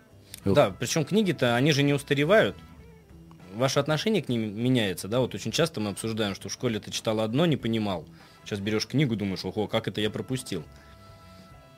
Да, 0.45 0.69
причем 0.69 1.03
книги-то, 1.03 1.58
они 1.58 1.73
же 1.73 1.84
не 1.84 1.91
устаревают. 1.91 2.56
Ваше 3.53 3.82
отношение 3.82 4.23
к 4.23 4.29
ним 4.29 4.58
меняется, 4.58 5.10
да, 5.10 5.19
вот 5.19 5.36
очень 5.36 5.51
часто 5.51 5.82
мы 5.82 5.89
обсуждаем, 5.89 6.34
что 6.34 6.47
в 6.47 6.53
школе 6.53 6.79
ты 6.79 6.91
читал 6.91 7.19
одно, 7.19 7.45
не 7.45 7.58
понимал. 7.58 8.06
Сейчас 8.45 8.62
берешь 8.62 8.88
книгу, 8.88 9.17
думаешь, 9.17 9.43
ого, 9.43 9.67
как 9.67 9.89
это 9.89 9.99
я 9.99 10.10
пропустил. 10.10 10.63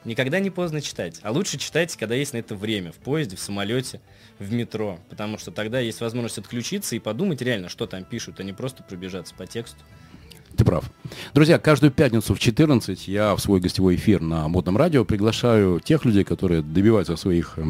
Никогда 0.03 0.39
не 0.39 0.51
поздно 0.51 0.79
читать. 0.79 1.19
А 1.23 1.31
лучше 1.31 1.57
читайте, 1.57 1.97
когда 1.97 2.13
есть 2.13 2.33
на 2.33 2.37
это 2.37 2.55
время. 2.55 2.91
В 2.91 2.97
поезде, 2.97 3.35
в 3.35 3.39
самолете, 3.39 3.99
в 4.37 4.53
метро. 4.53 4.99
Потому 5.09 5.39
что 5.39 5.49
тогда 5.49 5.79
есть 5.79 6.01
возможность 6.01 6.37
отключиться 6.37 6.95
и 6.95 6.99
подумать 6.99 7.41
реально, 7.41 7.69
что 7.69 7.87
там 7.87 8.03
пишут, 8.03 8.39
а 8.39 8.43
не 8.43 8.53
просто 8.53 8.83
пробежаться 8.83 9.33
по 9.33 9.47
тексту. 9.47 9.79
Ты 10.55 10.63
прав. 10.63 10.89
Друзья, 11.33 11.59
каждую 11.59 11.91
пятницу 11.91 12.33
в 12.33 12.39
14 12.39 13.07
я 13.07 13.35
в 13.35 13.41
свой 13.41 13.59
гостевой 13.59 13.95
эфир 13.95 14.21
на 14.21 14.47
модном 14.47 14.77
радио 14.77 15.03
приглашаю 15.03 15.79
тех 15.79 16.05
людей, 16.05 16.23
которые 16.23 16.61
добиваются 16.61 17.15
в 17.15 17.19
своих, 17.19 17.53
э, 17.57 17.61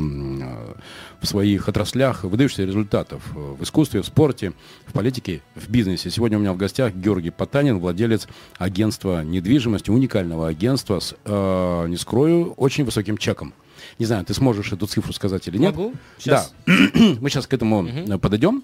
в 1.19 1.25
своих 1.25 1.67
отраслях 1.67 2.23
выдающихся 2.23 2.63
результатов 2.65 3.23
э, 3.35 3.55
в 3.59 3.63
искусстве, 3.63 4.01
в 4.01 4.05
спорте, 4.05 4.53
в 4.85 4.93
политике, 4.93 5.41
в 5.55 5.69
бизнесе. 5.69 6.11
Сегодня 6.11 6.37
у 6.37 6.41
меня 6.41 6.53
в 6.53 6.57
гостях 6.57 6.93
Георгий 6.93 7.31
Потанин, 7.31 7.79
владелец 7.79 8.27
агентства 8.57 9.23
недвижимости, 9.23 9.89
уникального 9.89 10.47
агентства 10.47 10.99
с, 10.99 11.15
э, 11.25 11.85
не 11.87 11.97
скрою, 11.97 12.53
очень 12.53 12.85
высоким 12.85 13.17
чеком. 13.17 13.53
Не 13.99 14.05
знаю, 14.05 14.25
ты 14.25 14.33
сможешь 14.33 14.71
эту 14.71 14.85
цифру 14.85 15.13
сказать 15.13 15.47
или 15.47 15.57
нет? 15.57 15.75
Могу? 15.75 15.93
Щас. 16.19 16.53
Да. 16.65 16.73
Мы 17.19 17.29
сейчас 17.29 17.47
к 17.47 17.53
этому 17.53 17.87
э, 17.87 18.17
подойдем. 18.17 18.63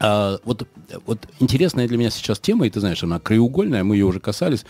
А, 0.00 0.38
вот, 0.44 0.68
вот 1.06 1.28
интересная 1.40 1.88
для 1.88 1.98
меня 1.98 2.10
сейчас 2.10 2.38
тема, 2.38 2.66
и 2.66 2.70
ты 2.70 2.80
знаешь, 2.80 3.02
она 3.02 3.18
краеугольная, 3.18 3.84
мы 3.84 3.96
ее 3.96 4.06
уже 4.06 4.20
касались, 4.20 4.64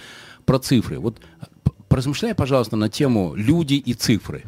про 0.44 0.58
цифры. 0.58 0.98
Вот 0.98 1.20
поразмышляй, 1.88 2.34
пожалуйста, 2.34 2.76
на 2.76 2.88
тему 2.88 3.34
люди 3.34 3.74
и 3.74 3.94
цифры. 3.94 4.44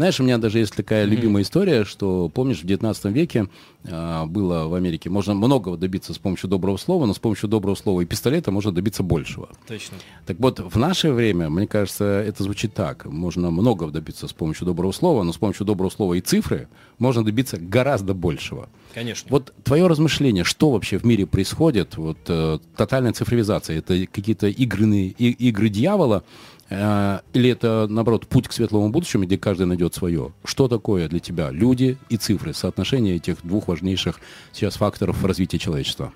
Знаешь, 0.00 0.18
у 0.18 0.22
меня 0.22 0.38
даже 0.38 0.60
есть 0.60 0.74
такая 0.74 1.04
любимая 1.04 1.42
история, 1.42 1.84
что, 1.84 2.30
помнишь, 2.30 2.62
в 2.62 2.64
19 2.64 3.04
веке 3.12 3.48
а, 3.84 4.24
было 4.24 4.66
в 4.66 4.72
Америке, 4.72 5.10
можно 5.10 5.34
многого 5.34 5.76
добиться 5.76 6.14
с 6.14 6.18
помощью 6.18 6.48
доброго 6.48 6.78
слова, 6.78 7.04
но 7.04 7.12
с 7.12 7.18
помощью 7.18 7.50
доброго 7.50 7.74
слова 7.74 8.00
и 8.00 8.06
пистолета 8.06 8.50
можно 8.50 8.72
добиться 8.72 9.02
большего. 9.02 9.50
Точно. 9.68 9.98
Так 10.24 10.38
вот, 10.40 10.58
в 10.58 10.78
наше 10.78 11.12
время, 11.12 11.50
мне 11.50 11.66
кажется, 11.66 12.06
это 12.06 12.42
звучит 12.44 12.72
так. 12.72 13.04
Можно 13.04 13.50
многого 13.50 13.92
добиться 13.92 14.26
с 14.26 14.32
помощью 14.32 14.64
доброго 14.64 14.92
слова, 14.92 15.22
но 15.22 15.34
с 15.34 15.36
помощью 15.36 15.66
доброго 15.66 15.90
слова 15.90 16.14
и 16.14 16.22
цифры 16.22 16.68
можно 16.98 17.22
добиться 17.22 17.58
гораздо 17.58 18.14
большего. 18.14 18.70
Конечно. 18.94 19.28
Вот 19.30 19.52
твое 19.64 19.86
размышление, 19.86 20.44
что 20.44 20.70
вообще 20.70 20.96
в 20.96 21.04
мире 21.04 21.26
происходит? 21.26 21.98
Вот 21.98 22.16
э, 22.28 22.58
тотальная 22.74 23.12
цифровизация, 23.12 23.76
это 23.76 24.06
какие-то 24.06 24.46
игры, 24.46 24.86
и- 24.96 25.48
игры 25.48 25.68
дьявола, 25.68 26.24
или 26.70 27.50
это, 27.50 27.88
наоборот, 27.88 28.28
путь 28.28 28.46
к 28.46 28.52
светлому 28.52 28.90
будущему, 28.90 29.24
где 29.24 29.36
каждый 29.36 29.66
найдет 29.66 29.94
свое? 29.94 30.32
Что 30.44 30.68
такое 30.68 31.08
для 31.08 31.18
тебя 31.18 31.50
люди 31.50 31.98
и 32.08 32.16
цифры, 32.16 32.54
соотношение 32.54 33.16
этих 33.16 33.42
двух 33.42 33.66
важнейших 33.66 34.20
сейчас 34.52 34.76
факторов 34.76 35.24
развития 35.24 35.58
человечества? 35.58 36.12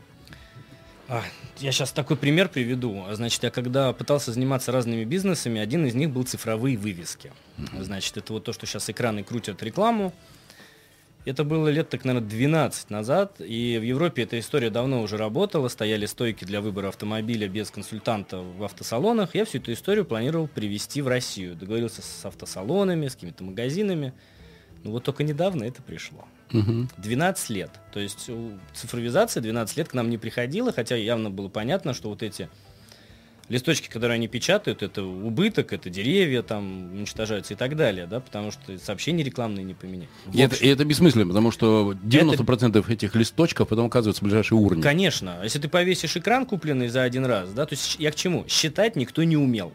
А, 1.09 1.23
Я 1.59 1.73
сейчас 1.73 1.90
такой 1.90 2.17
пример 2.17 2.49
приведу. 2.49 3.05
Значит, 3.12 3.43
я 3.43 3.51
когда 3.51 3.93
пытался 3.93 4.33
заниматься 4.33 4.71
разными 4.71 5.05
бизнесами, 5.05 5.61
один 5.61 5.87
из 5.87 5.95
них 5.95 6.11
был 6.11 6.23
цифровые 6.23 6.77
вывески. 6.79 7.33
Значит, 7.79 8.17
это 8.17 8.33
вот 8.33 8.45
то, 8.45 8.53
что 8.53 8.64
сейчас 8.67 8.88
экраны 8.88 9.25
крутят 9.25 9.62
рекламу. 9.62 10.12
Это 11.25 11.43
было 11.43 11.69
лет, 11.69 11.89
так, 11.89 12.05
наверное, 12.05 12.29
12 12.29 12.91
назад, 12.91 13.41
и 13.41 13.79
в 13.79 13.83
Европе 13.83 14.25
эта 14.25 14.39
история 14.39 14.69
давно 14.69 15.01
уже 15.01 15.17
работала, 15.17 15.69
стояли 15.69 16.05
стойки 16.05 16.45
для 16.45 16.61
выбора 16.61 16.89
автомобиля 16.89 17.49
без 17.49 17.71
консультанта 17.71 18.39
в 18.39 18.63
автосалонах. 18.63 19.35
Я 19.35 19.47
всю 19.47 19.59
эту 19.59 19.73
историю 19.73 20.05
планировал 20.05 20.49
привезти 20.49 21.01
в 21.01 21.09
Россию. 21.09 21.55
Договорился 21.55 22.03
с 22.03 22.25
автосалонами, 22.27 23.09
с 23.09 23.15
какими-то 23.15 23.43
магазинами. 23.43 24.13
Ну 24.83 24.91
вот 24.91 25.05
только 25.05 25.25
недавно 25.25 25.65
это 25.65 25.81
пришло. 25.83 26.27
12 26.99 27.51
лет. 27.51 27.71
То 27.91 28.01
есть 28.01 28.31
цифровизация 28.75 29.41
12 29.41 29.79
лет 29.79 29.89
к 29.89 29.95
нам 29.95 30.11
не 30.11 30.19
приходила, 30.19 30.73
хотя 30.73 30.95
явно 30.95 31.31
было 31.31 31.49
понятно, 31.49 31.95
что 31.95 32.11
вот 32.11 32.23
эти 32.23 32.51
листочки, 33.49 33.89
которые 33.89 34.17
они 34.17 34.29
печатают, 34.29 34.83
это 34.83 35.03
убыток, 35.03 35.73
это 35.73 35.91
деревья 35.91 36.43
там 36.43 36.93
уничтожаются 36.93 37.55
и 37.55 37.57
так 37.57 37.77
далее, 37.77 38.07
да, 38.07 38.21
потому 38.21 38.51
что 38.51 38.79
сообщения 38.79 39.23
рекламные 39.23 39.65
не 39.65 39.75
поменять. 39.75 40.09
И 40.33 40.41
это, 40.41 40.57
и 40.57 40.69
это 40.69 40.85
бессмысленно, 40.85 41.27
потому 41.27 41.51
что 41.51 41.93
90% 41.93 42.79
это... 42.79 42.93
этих 42.93 43.15
листочков 43.15 43.69
потом 43.69 43.87
оказываются 43.87 44.23
в 44.23 44.25
ближайшей 44.25 44.57
урне. 44.57 44.83
Конечно. 44.83 45.41
Если 45.43 45.59
ты 45.59 45.69
повесишь 45.69 46.17
экран, 46.17 46.47
купленный 46.47 46.89
за 46.89 47.03
один 47.03 47.27
раз, 47.27 47.53
да, 47.53 47.67
то 47.67 47.75
есть 47.75 47.97
я 47.99 48.11
к 48.11 48.15
чему? 48.15 48.47
Считать 48.49 48.97
никто 48.97 49.23
не 49.23 49.37
умел. 49.37 49.73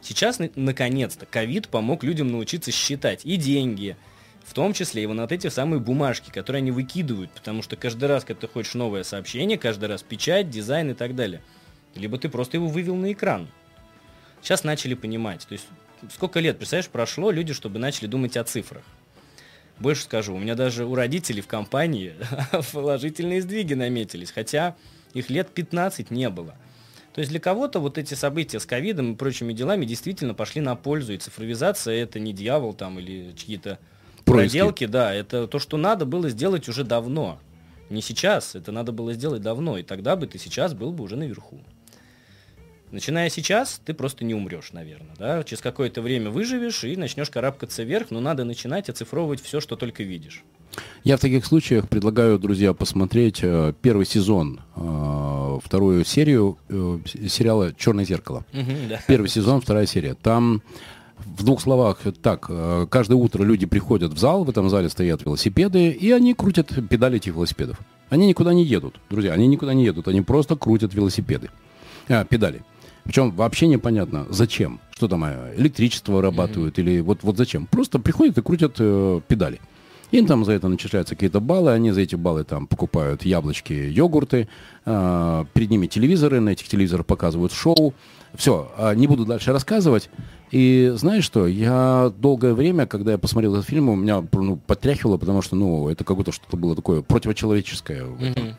Сейчас, 0.00 0.40
наконец-то, 0.56 1.26
ковид 1.26 1.68
помог 1.68 2.02
людям 2.02 2.32
научиться 2.32 2.72
считать 2.72 3.24
и 3.24 3.36
деньги, 3.36 3.96
в 4.44 4.52
том 4.52 4.72
числе 4.72 5.04
и 5.04 5.06
вот 5.06 5.30
эти 5.30 5.46
самые 5.46 5.78
бумажки, 5.78 6.30
которые 6.30 6.58
они 6.58 6.72
выкидывают, 6.72 7.30
потому 7.30 7.62
что 7.62 7.76
каждый 7.76 8.06
раз, 8.06 8.24
когда 8.24 8.40
ты 8.40 8.52
хочешь 8.52 8.74
новое 8.74 9.04
сообщение, 9.04 9.58
каждый 9.58 9.88
раз 9.88 10.02
печать, 10.02 10.50
дизайн 10.50 10.90
и 10.90 10.94
так 10.94 11.14
далее– 11.14 11.40
либо 11.94 12.18
ты 12.18 12.28
просто 12.28 12.56
его 12.56 12.68
вывел 12.68 12.96
на 12.96 13.12
экран. 13.12 13.48
Сейчас 14.40 14.64
начали 14.64 14.94
понимать. 14.94 15.46
То 15.46 15.52
есть 15.52 15.66
сколько 16.10 16.40
лет, 16.40 16.58
представляешь, 16.58 16.90
прошло 16.90 17.30
люди, 17.30 17.52
чтобы 17.52 17.78
начали 17.78 18.06
думать 18.06 18.36
о 18.36 18.44
цифрах. 18.44 18.82
Больше 19.78 20.02
скажу, 20.02 20.34
у 20.34 20.38
меня 20.38 20.54
даже 20.54 20.84
у 20.84 20.94
родителей 20.94 21.40
в 21.40 21.46
компании 21.46 22.14
положительные 22.72 23.42
сдвиги 23.42 23.74
наметились, 23.74 24.30
хотя 24.30 24.76
их 25.14 25.30
лет 25.30 25.50
15 25.50 26.10
не 26.10 26.28
было. 26.30 26.54
То 27.14 27.20
есть 27.20 27.30
для 27.30 27.40
кого-то 27.40 27.78
вот 27.78 27.98
эти 27.98 28.14
события 28.14 28.58
с 28.58 28.64
ковидом 28.64 29.12
и 29.12 29.16
прочими 29.16 29.52
делами 29.52 29.84
действительно 29.84 30.34
пошли 30.34 30.60
на 30.60 30.76
пользу, 30.76 31.12
и 31.12 31.18
цифровизация 31.18 31.94
это 32.02 32.18
не 32.18 32.32
дьявол 32.32 32.72
там 32.72 32.98
или 32.98 33.32
чьи-то 33.36 33.78
проделки, 34.24 34.86
да, 34.86 35.12
это 35.12 35.46
то, 35.46 35.58
что 35.58 35.76
надо 35.76 36.06
было 36.06 36.30
сделать 36.30 36.68
уже 36.68 36.84
давно. 36.84 37.38
Не 37.90 38.00
сейчас, 38.00 38.54
это 38.54 38.72
надо 38.72 38.92
было 38.92 39.12
сделать 39.12 39.42
давно, 39.42 39.76
и 39.76 39.82
тогда 39.82 40.16
бы 40.16 40.26
ты 40.26 40.38
сейчас 40.38 40.72
был 40.72 40.92
бы 40.92 41.04
уже 41.04 41.16
наверху. 41.16 41.60
Начиная 42.92 43.30
сейчас, 43.30 43.80
ты 43.82 43.94
просто 43.94 44.22
не 44.22 44.34
умрешь, 44.34 44.72
наверное. 44.72 45.16
Да? 45.18 45.42
Через 45.44 45.62
какое-то 45.62 46.02
время 46.02 46.28
выживешь 46.28 46.84
и 46.84 46.94
начнешь 46.94 47.30
карабкаться 47.30 47.84
вверх, 47.84 48.10
но 48.10 48.20
надо 48.20 48.44
начинать 48.44 48.90
оцифровывать 48.90 49.42
все, 49.42 49.60
что 49.60 49.76
только 49.76 50.02
видишь. 50.02 50.44
Я 51.02 51.16
в 51.16 51.20
таких 51.20 51.46
случаях 51.46 51.88
предлагаю, 51.88 52.38
друзья, 52.38 52.74
посмотреть 52.74 53.40
э, 53.42 53.72
первый 53.80 54.04
сезон, 54.04 54.60
э, 54.76 55.58
вторую 55.64 56.04
серию 56.04 56.58
э, 56.68 56.98
сериала 57.28 57.72
«Черное 57.74 58.04
зеркало». 58.04 58.44
Угу, 58.52 58.72
да. 58.90 59.00
Первый 59.08 59.28
сезон, 59.28 59.62
вторая 59.62 59.86
серия. 59.86 60.12
Там 60.12 60.62
в 61.16 61.44
двух 61.44 61.62
словах, 61.62 62.00
так, 62.20 62.50
каждое 62.90 63.14
утро 63.14 63.42
люди 63.42 63.64
приходят 63.64 64.12
в 64.12 64.18
зал, 64.18 64.44
в 64.44 64.50
этом 64.50 64.68
зале 64.68 64.90
стоят 64.90 65.24
велосипеды, 65.24 65.90
и 65.90 66.10
они 66.10 66.34
крутят 66.34 66.68
педали 66.90 67.16
этих 67.16 67.34
велосипедов. 67.34 67.78
Они 68.10 68.26
никуда 68.26 68.52
не 68.52 68.64
едут, 68.64 68.96
друзья, 69.08 69.32
они 69.32 69.46
никуда 69.46 69.72
не 69.72 69.84
едут, 69.84 70.08
они 70.08 70.20
просто 70.20 70.56
крутят 70.56 70.92
велосипеды, 70.92 71.50
а, 72.08 72.24
педали. 72.24 72.62
Причем 73.04 73.30
вообще 73.32 73.66
непонятно, 73.66 74.26
зачем. 74.30 74.80
Что 74.94 75.08
там, 75.08 75.24
э, 75.24 75.54
электричество 75.56 76.12
вырабатывают 76.12 76.78
mm-hmm. 76.78 76.82
или 76.82 77.00
вот, 77.00 77.18
вот 77.22 77.36
зачем. 77.36 77.66
Просто 77.66 77.98
приходят 77.98 78.38
и 78.38 78.42
крутят 78.42 78.76
э, 78.78 79.20
педали. 79.26 79.60
Им 80.12 80.26
там 80.26 80.44
за 80.44 80.52
это 80.52 80.68
начисляются 80.68 81.14
какие-то 81.14 81.40
баллы, 81.40 81.72
они 81.72 81.90
за 81.90 82.02
эти 82.02 82.16
баллы 82.16 82.44
там 82.44 82.66
покупают 82.66 83.24
яблочки, 83.24 83.72
йогурты, 83.72 84.46
э, 84.84 85.44
перед 85.54 85.70
ними 85.70 85.86
телевизоры, 85.86 86.38
на 86.40 86.50
этих 86.50 86.68
телевизорах 86.68 87.06
показывают 87.06 87.52
шоу. 87.52 87.94
Все, 88.34 88.70
э, 88.76 88.94
не 88.94 89.06
буду 89.06 89.24
дальше 89.24 89.52
рассказывать. 89.52 90.10
И 90.50 90.92
знаешь 90.96 91.24
что, 91.24 91.46
я 91.46 92.12
долгое 92.18 92.52
время, 92.52 92.86
когда 92.86 93.12
я 93.12 93.18
посмотрел 93.18 93.54
этот 93.54 93.66
фильм, 93.66 93.88
у 93.88 93.96
меня 93.96 94.22
ну, 94.32 94.56
потряхивало, 94.56 95.16
потому 95.16 95.40
что, 95.40 95.56
ну, 95.56 95.88
это 95.88 96.04
как 96.04 96.18
будто 96.18 96.30
что-то 96.30 96.58
было 96.58 96.76
такое 96.76 97.00
противочеловеческое. 97.00 98.02
Mm-hmm. 98.02 98.54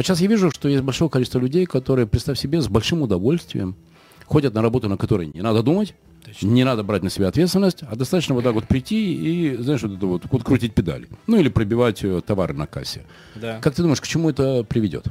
А 0.00 0.02
сейчас 0.02 0.22
я 0.22 0.28
вижу, 0.28 0.50
что 0.50 0.66
есть 0.66 0.82
большое 0.82 1.10
количество 1.10 1.38
людей, 1.38 1.66
которые, 1.66 2.06
представь 2.06 2.38
себе, 2.38 2.62
с 2.62 2.68
большим 2.68 3.02
удовольствием 3.02 3.76
ходят 4.24 4.54
на 4.54 4.62
работу, 4.62 4.88
на 4.88 4.96
которой 4.96 5.26
не 5.26 5.42
надо 5.42 5.62
думать, 5.62 5.94
Точно. 6.24 6.46
не 6.46 6.64
надо 6.64 6.82
брать 6.82 7.02
на 7.02 7.10
себя 7.10 7.28
ответственность, 7.28 7.82
а 7.82 7.96
достаточно 7.96 8.34
вот 8.34 8.42
так 8.42 8.54
вот 8.54 8.66
прийти 8.66 9.12
и, 9.12 9.56
знаешь, 9.58 9.82
вот 9.82 9.92
это 9.92 10.06
вот, 10.06 10.22
вот 10.30 10.42
крутить 10.42 10.72
педали. 10.72 11.06
Ну 11.26 11.36
или 11.38 11.50
пробивать 11.50 12.02
э, 12.02 12.22
товары 12.26 12.54
на 12.54 12.66
кассе. 12.66 13.04
Да. 13.34 13.58
Как 13.60 13.74
ты 13.74 13.82
думаешь, 13.82 14.00
к 14.00 14.06
чему 14.06 14.30
это 14.30 14.64
приведет? 14.64 15.04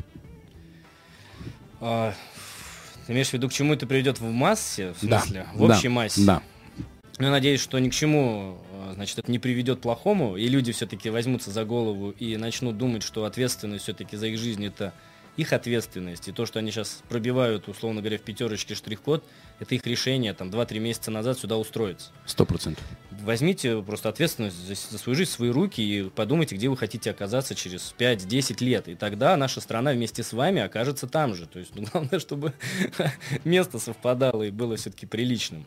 А, 1.81 2.15
ты 3.05 3.13
имеешь 3.13 3.29
в 3.29 3.33
виду, 3.33 3.47
к 3.47 3.53
чему 3.53 3.75
это 3.75 3.85
приведет 3.85 4.19
в 4.19 4.31
массе, 4.31 4.93
в 4.93 5.05
смысле, 5.05 5.45
да. 5.53 5.59
в 5.59 5.61
общей 5.69 5.87
да. 5.89 5.93
массе? 5.93 6.25
Да. 6.25 6.41
Ну, 7.19 7.25
я 7.25 7.31
надеюсь, 7.31 7.61
что 7.61 7.77
ни 7.77 7.89
к 7.89 7.93
чему, 7.93 8.57
значит, 8.93 9.19
это 9.19 9.31
не 9.31 9.39
приведет 9.39 9.79
к 9.79 9.81
плохому, 9.81 10.37
и 10.37 10.47
люди 10.47 10.71
все-таки 10.71 11.09
возьмутся 11.09 11.51
за 11.51 11.65
голову 11.65 12.11
и 12.11 12.37
начнут 12.37 12.77
думать, 12.77 13.03
что 13.03 13.25
ответственность 13.25 13.83
все-таки 13.83 14.17
за 14.17 14.27
их 14.27 14.39
жизнь 14.39 14.65
это 14.65 14.93
их 15.39 15.53
ответственность, 15.53 16.27
и 16.27 16.31
то, 16.33 16.45
что 16.45 16.59
они 16.59 16.69
сейчас 16.69 17.01
пробивают, 17.07 17.69
условно 17.69 18.01
говоря, 18.01 18.17
в 18.17 18.21
пятерочке 18.21 18.75
штрих-код, 18.75 19.23
это 19.59 19.75
их 19.75 19.85
решение, 19.87 20.33
там, 20.33 20.49
2-3 20.49 20.79
месяца 20.79 21.11
назад 21.11 21.39
сюда 21.39 21.57
устроиться. 21.57 22.11
Сто 22.25 22.45
процентов. 22.45 22.83
Возьмите 23.21 23.81
просто 23.81 24.09
ответственность 24.09 24.57
за, 24.57 24.75
за 24.75 24.97
свою 24.97 25.15
жизнь 25.15 25.31
в 25.31 25.33
свои 25.33 25.49
руки 25.49 25.81
и 25.81 26.09
подумайте, 26.09 26.55
где 26.55 26.67
вы 26.67 26.75
хотите 26.75 27.11
оказаться 27.11 27.55
через 27.55 27.95
5-10 27.97 28.63
лет. 28.63 28.87
И 28.89 28.95
тогда 28.95 29.37
наша 29.37 29.61
страна 29.61 29.91
вместе 29.91 30.23
с 30.23 30.33
вами 30.33 30.61
окажется 30.61 31.07
там 31.07 31.35
же. 31.35 31.45
То 31.45 31.59
есть, 31.59 31.73
ну, 31.75 31.85
главное, 31.89 32.19
чтобы 32.19 32.53
место 33.45 33.79
совпадало 33.79 34.43
и 34.43 34.51
было 34.51 34.75
все-таки 34.75 35.05
приличным. 35.05 35.65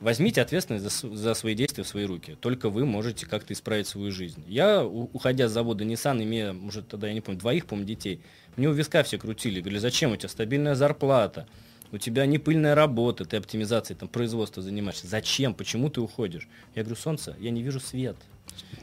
Возьмите 0.00 0.42
ответственность 0.42 0.84
за, 0.84 1.16
за 1.16 1.34
свои 1.34 1.54
действия 1.54 1.84
в 1.84 1.88
свои 1.88 2.04
руки. 2.04 2.36
Только 2.40 2.68
вы 2.68 2.84
можете 2.84 3.26
как-то 3.26 3.52
исправить 3.52 3.86
свою 3.86 4.10
жизнь. 4.12 4.42
Я, 4.46 4.84
уходя 4.84 5.48
с 5.48 5.52
завода 5.52 5.84
Nissan, 5.84 6.22
имея, 6.22 6.52
может, 6.52 6.88
тогда, 6.88 7.08
я 7.08 7.14
не 7.14 7.20
помню, 7.20 7.40
двоих, 7.40 7.66
по 7.66 7.76
детей, 7.76 8.20
мне 8.56 8.68
у 8.68 8.72
виска 8.72 9.02
все 9.02 9.18
крутили. 9.18 9.60
Говорили, 9.60 9.78
зачем 9.78 10.12
у 10.12 10.16
тебя 10.16 10.28
стабильная 10.28 10.74
зарплата? 10.74 11.46
У 11.92 11.98
тебя 11.98 12.26
не 12.26 12.38
пыльная 12.38 12.74
работа, 12.74 13.24
ты 13.24 13.36
оптимизацией 13.36 13.98
там, 13.98 14.08
производства 14.08 14.62
занимаешься. 14.62 15.06
Зачем? 15.06 15.54
Почему 15.54 15.90
ты 15.90 16.00
уходишь? 16.00 16.48
Я 16.74 16.82
говорю, 16.82 17.00
солнце, 17.00 17.36
я 17.38 17.50
не 17.50 17.62
вижу 17.62 17.80
свет. 17.80 18.16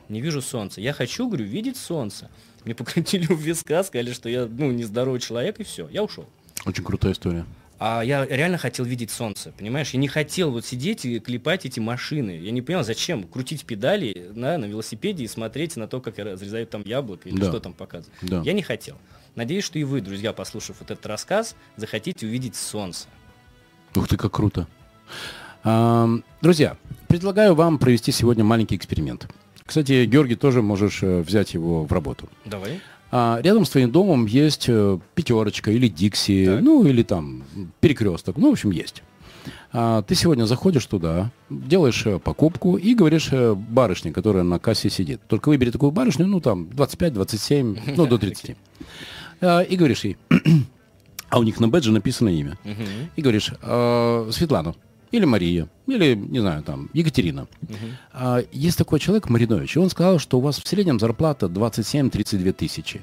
Не 0.09 0.21
вижу 0.21 0.41
солнца. 0.41 0.81
Я 0.81 0.93
хочу, 0.93 1.27
говорю, 1.27 1.45
видеть 1.45 1.77
солнце. 1.77 2.29
Мне 2.63 2.75
покрутили 2.75 3.27
у 3.31 3.35
виска, 3.35 3.83
сказали, 3.83 4.13
что 4.13 4.29
я, 4.29 4.45
ну, 4.45 4.71
нездоровый 4.71 5.19
человек, 5.19 5.59
и 5.59 5.63
все. 5.63 5.87
Я 5.89 6.03
ушел. 6.03 6.25
Очень 6.65 6.83
крутая 6.83 7.13
история. 7.13 7.45
А 7.83 8.03
я 8.03 8.27
реально 8.27 8.59
хотел 8.59 8.85
видеть 8.85 9.09
солнце, 9.09 9.51
понимаешь? 9.57 9.89
Я 9.89 9.99
не 9.99 10.07
хотел 10.07 10.51
вот 10.51 10.63
сидеть 10.67 11.03
и 11.03 11.19
клепать 11.19 11.65
эти 11.65 11.79
машины. 11.79 12.39
Я 12.39 12.51
не 12.51 12.61
понял, 12.61 12.83
зачем 12.83 13.23
крутить 13.23 13.65
педали 13.65 14.29
на, 14.35 14.59
на 14.59 14.65
велосипеде 14.65 15.23
и 15.23 15.27
смотреть 15.27 15.77
на 15.77 15.87
то, 15.87 15.99
как 15.99 16.19
разрезают 16.19 16.69
там 16.69 16.83
яблоко 16.85 17.27
или 17.27 17.39
да. 17.39 17.49
что 17.49 17.59
там 17.59 17.73
показывают. 17.73 18.15
Да. 18.21 18.43
Я 18.45 18.53
не 18.53 18.61
хотел. 18.61 18.97
Надеюсь, 19.33 19.63
что 19.63 19.79
и 19.79 19.83
вы, 19.83 20.01
друзья, 20.01 20.31
послушав 20.31 20.75
вот 20.79 20.91
этот 20.91 21.03
рассказ, 21.07 21.55
захотите 21.75 22.27
увидеть 22.27 22.55
солнце. 22.55 23.07
Ух 23.95 24.07
ты, 24.07 24.15
как 24.15 24.31
круто. 24.31 24.67
А, 25.63 26.07
друзья, 26.39 26.77
предлагаю 27.07 27.55
вам 27.55 27.79
провести 27.79 28.11
сегодня 28.11 28.43
маленький 28.43 28.75
эксперимент. 28.75 29.27
Кстати, 29.65 30.05
Георгий, 30.05 30.35
тоже 30.35 30.61
можешь 30.61 31.01
э, 31.01 31.21
взять 31.21 31.55
его 31.55 31.85
в 31.85 31.91
работу. 31.91 32.29
Давай. 32.45 32.79
А 33.11 33.39
рядом 33.43 33.65
с 33.65 33.69
твоим 33.69 33.91
домом 33.91 34.25
есть 34.25 34.65
э, 34.69 34.97
пятерочка 35.15 35.69
или 35.71 35.87
Дикси, 35.87 36.45
так. 36.45 36.61
ну 36.61 36.85
или 36.85 37.03
там 37.03 37.43
перекресток, 37.81 38.37
ну 38.37 38.49
в 38.49 38.53
общем 38.53 38.71
есть. 38.71 39.03
А, 39.73 40.01
ты 40.01 40.15
сегодня 40.15 40.45
заходишь 40.45 40.85
туда, 40.85 41.31
делаешь 41.49 42.05
э, 42.05 42.19
покупку 42.19 42.77
и 42.77 42.95
говоришь 42.95 43.29
э, 43.31 43.53
барышне, 43.53 44.11
которая 44.11 44.43
на 44.43 44.59
кассе 44.59 44.89
сидит. 44.89 45.21
Только 45.27 45.49
выбери 45.49 45.71
такую 45.71 45.91
барышню, 45.91 46.25
ну 46.25 46.39
там 46.39 46.69
25-27, 46.73 47.95
ну 47.95 48.05
до 48.05 48.17
30. 48.17 48.55
А, 49.43 49.61
и 49.61 49.75
говоришь 49.75 50.03
ей, 50.03 50.17
а 51.29 51.39
у 51.39 51.43
них 51.43 51.59
на 51.59 51.67
бэдже 51.67 51.91
написано 51.91 52.29
имя. 52.29 52.59
И 53.15 53.21
говоришь, 53.23 53.51
«А, 53.63 54.29
Светлана, 54.31 54.75
или 55.11 55.25
Мария, 55.25 55.67
или, 55.87 56.15
не 56.15 56.39
знаю, 56.39 56.63
там, 56.63 56.89
Екатерина. 56.93 57.47
Угу. 57.63 57.77
А, 58.13 58.43
есть 58.51 58.77
такой 58.77 58.99
человек, 58.99 59.29
Маринович, 59.29 59.75
и 59.75 59.79
он 59.79 59.89
сказал, 59.89 60.19
что 60.19 60.37
у 60.37 60.41
вас 60.41 60.57
в 60.57 60.67
среднем 60.67 60.99
зарплата 60.99 61.47
27-32 61.47 62.53
тысячи. 62.53 63.01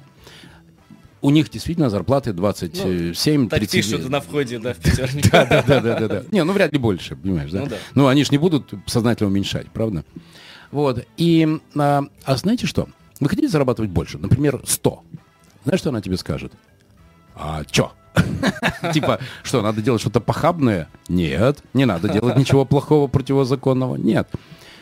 У 1.21 1.31
них 1.31 1.51
действительно 1.51 1.91
зарплаты 1.91 2.33
27 2.33 3.43
ну, 3.43 3.49
30 3.49 3.51
Так 3.51 3.71
пишут 3.71 4.09
на 4.09 4.21
входе, 4.21 4.59
да, 4.59 4.73
в 4.73 4.77
пятерник. 4.83 5.31
Да, 5.31 5.45
да, 5.45 5.63
да, 5.63 5.81
да, 5.81 6.09
да. 6.09 6.25
Не, 6.31 6.45
ну 6.45 6.53
вряд 6.53 6.73
ли 6.73 6.79
больше, 6.79 7.17
понимаешь, 7.17 7.51
да? 7.51 7.61
Ну, 7.61 7.67
да. 7.67 7.77
Ну, 7.95 8.07
они 8.07 8.25
же 8.25 8.31
не 8.31 8.39
будут 8.39 8.73
сознательно 8.87 9.29
уменьшать, 9.29 9.67
правда? 9.71 10.05
Вот. 10.71 11.05
И, 11.17 11.59
а, 11.75 12.05
а 12.25 12.37
знаете 12.37 12.67
что? 12.67 12.89
Вы 13.21 13.29
хотите 13.29 13.49
зарабатывать 13.49 13.91
больше? 13.91 14.19
Например, 14.19 14.63
100. 14.65 15.03
Знаешь, 15.65 15.81
что 15.81 15.91
она 15.91 16.01
тебе 16.01 16.17
скажет? 16.17 16.53
А 17.35 17.65
чё? 17.65 17.93
Типа, 18.93 19.19
что, 19.43 19.63
надо 19.63 19.83
делать 19.83 20.01
что-то 20.01 20.21
похабное? 20.21 20.89
Нет, 21.09 21.59
не 21.75 21.85
надо 21.85 22.09
делать 22.09 22.37
ничего 22.37 22.65
плохого, 22.65 23.07
противозаконного. 23.07 23.97
Нет. 23.97 24.29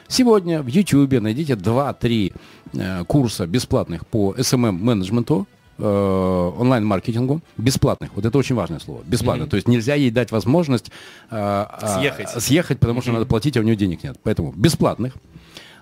Сегодня 0.08 0.62
в 0.62 0.68
YouTube 0.68 1.20
найдите 1.20 1.54
2-3 1.54 2.32
э, 2.74 3.04
курса 3.06 3.46
бесплатных 3.46 4.06
по 4.06 4.34
SMM-менеджменту, 4.34 5.48
э, 5.78 6.52
онлайн-маркетингу, 6.58 7.40
бесплатных. 7.56 8.10
Вот 8.14 8.24
это 8.24 8.38
очень 8.38 8.54
важное 8.54 8.78
слово. 8.78 9.02
Бесплатно. 9.04 9.44
Mm-hmm. 9.44 9.48
То 9.48 9.56
есть 9.56 9.68
нельзя 9.68 9.94
ей 9.94 10.10
дать 10.10 10.30
возможность 10.30 10.92
э, 11.30 11.64
съехать. 11.96 12.28
съехать, 12.30 12.78
потому 12.78 13.00
mm-hmm. 13.00 13.02
что 13.02 13.12
надо 13.12 13.26
платить, 13.26 13.56
а 13.56 13.60
у 13.60 13.62
нее 13.64 13.76
денег 13.76 14.04
нет. 14.04 14.18
Поэтому 14.22 14.52
бесплатных. 14.52 15.14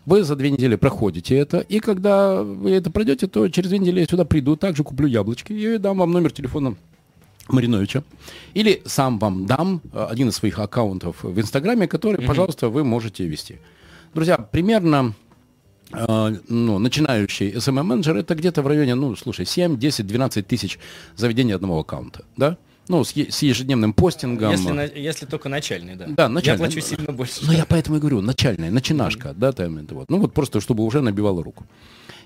Вы 0.07 0.23
за 0.23 0.37
две 0.37 0.51
недели 0.51 0.77
проходите 0.77 1.35
это, 1.35 1.61
и 1.61 1.81
когда 1.81 2.43
вы 2.43 2.73
это 2.73 2.91
пройдете, 2.91 3.27
то 3.27 3.49
через 3.49 3.71
две 3.71 3.79
недели 3.79 4.01
я 4.01 4.07
сюда 4.07 4.27
приду, 4.27 4.55
также 4.55 4.85
куплю 4.85 5.07
яблочки 5.07 5.53
и 5.55 5.79
дам 5.79 5.99
вам 5.99 6.13
номер 6.13 6.31
телефона 6.31 6.77
Мариновича. 7.49 8.03
Или 8.55 8.83
сам 8.87 9.19
вам 9.19 9.47
дам 9.47 9.81
э, 9.93 10.07
один 10.11 10.29
из 10.29 10.37
своих 10.37 10.59
аккаунтов 10.59 11.23
в 11.23 11.39
Инстаграме, 11.39 11.87
который, 11.87 12.17
mm-hmm. 12.17 12.27
пожалуйста, 12.27 12.69
вы 12.69 12.85
можете 12.85 13.27
вести. 13.27 13.59
Друзья, 14.15 14.39
примерно 14.39 15.15
э, 15.93 16.37
ну, 16.49 16.79
начинающий 16.79 17.53
SMM-менеджер 17.53 18.17
это 18.17 18.35
где-то 18.35 18.63
в 18.63 18.67
районе, 18.67 18.95
ну, 18.95 19.15
слушай, 19.17 19.45
7, 19.45 19.79
10, 19.79 20.07
12 20.07 20.47
тысяч 20.47 20.79
заведений 21.17 21.53
одного 21.53 21.81
аккаунта, 21.81 22.25
да? 22.37 22.57
Ну, 22.89 23.03
с, 23.03 23.17
с 23.17 23.43
ежедневным 23.43 23.93
постингом. 23.93 24.51
Если, 24.51 24.71
на, 24.71 24.85
если 24.85 25.27
только 25.27 25.49
начальный, 25.49 25.97
да. 25.97 26.07
Да, 26.09 26.29
начальный. 26.29 26.65
Я 26.65 26.71
плачу 26.71 26.87
сильно 26.87 27.13
больше. 27.13 27.41
Ну, 27.47 27.53
я 27.53 27.65
поэтому 27.65 27.97
и 27.97 28.01
говорю, 28.01 28.21
начальная, 28.21 28.71
начинашка, 28.71 29.29
mm-hmm. 29.29 29.39
да, 29.39 29.53
там, 29.53 29.87
вот. 29.91 30.11
Ну, 30.11 30.19
вот 30.19 30.35
просто, 30.35 30.61
чтобы 30.61 30.85
уже 30.85 31.01
набивало 31.01 31.43
руку. 31.43 31.65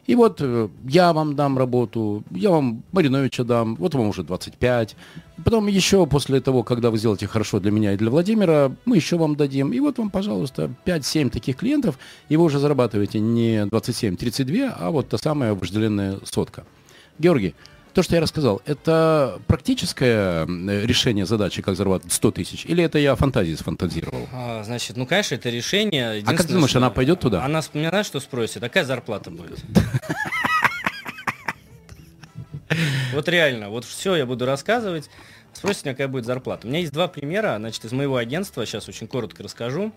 И 0.09 0.14
вот 0.14 0.40
э, 0.40 0.68
я 0.88 1.12
вам 1.12 1.36
дам 1.36 1.59
работу, 1.59 2.24
я 2.30 2.50
вам 2.50 2.82
Мариновича 2.92 3.44
дам, 3.44 3.76
вот 3.76 3.94
вам 3.94 4.09
уже 4.09 4.22
25. 4.22 4.96
Потом 5.44 5.66
еще 5.66 6.06
после 6.06 6.40
того, 6.40 6.62
когда 6.62 6.90
вы 6.90 6.96
сделаете 6.96 7.26
хорошо 7.26 7.61
для 7.61 7.70
меня 7.70 7.92
и 7.92 7.98
для 7.98 8.09
Владимира, 8.09 8.74
мы 8.86 8.96
еще 8.96 9.18
вам 9.18 9.36
дадим. 9.36 9.70
И 9.70 9.80
вот 9.80 9.98
вам, 9.98 10.09
пожалуйста, 10.09 10.70
5-7 10.86 11.28
таких 11.28 11.56
клиентов, 11.56 11.98
и 12.30 12.38
вы 12.38 12.44
уже 12.44 12.59
зарабатываете 12.59 13.20
не 13.20 13.66
27-32, 13.66 14.72
а 14.78 14.90
вот 14.90 15.11
та 15.11 15.18
самая 15.18 15.52
вожделенная 15.52 16.18
сотка. 16.24 16.64
Георгий, 17.18 17.54
то, 17.93 18.03
что 18.03 18.14
я 18.14 18.20
рассказал, 18.20 18.62
это 18.66 19.41
практическое 19.47 20.47
решение 20.47 21.26
задачи, 21.26 21.62
как 21.62 21.76
зарабатывать 21.76 22.12
100 22.12 22.30
тысяч, 22.32 22.64
или 22.66 22.82
это 22.82 22.99
я 22.99 23.14
фантазии 23.16 23.55
сфантазировал? 23.55 24.28
А, 24.32 24.62
значит, 24.64 24.97
ну, 24.97 25.07
конечно, 25.07 25.34
это 25.34 25.51
решение. 25.51 26.22
А 26.24 26.34
как 26.34 26.47
ты 26.47 26.53
думаешь, 26.53 26.74
она 26.76 26.91
пойдет 26.91 27.20
туда? 27.20 27.45
Она 27.45 27.61
вспоминает, 27.61 28.07
что 28.07 28.20
спросит, 28.20 28.62
какая 28.62 28.84
зарплата 28.84 29.30
будет? 29.30 29.59
Вот 33.14 33.28
реально, 33.28 33.70
вот 33.70 33.84
все 33.84 34.14
я 34.14 34.26
буду 34.26 34.45
рассказывать. 34.45 35.09
Спросите 35.53 35.86
меня, 35.86 35.95
какая 35.95 36.09
будет 36.09 36.26
зарплата. 36.26 36.66
У 36.66 36.70
меня 36.70 36.80
есть 36.80 36.93
два 36.93 37.09
примера, 37.09 37.57
значит, 37.59 37.84
из 37.84 37.93
моего 37.93 38.16
агентства, 38.16 38.64
сейчас 38.66 38.89
очень 38.89 39.09
коротко 39.09 39.43
расскажу. 39.43 39.93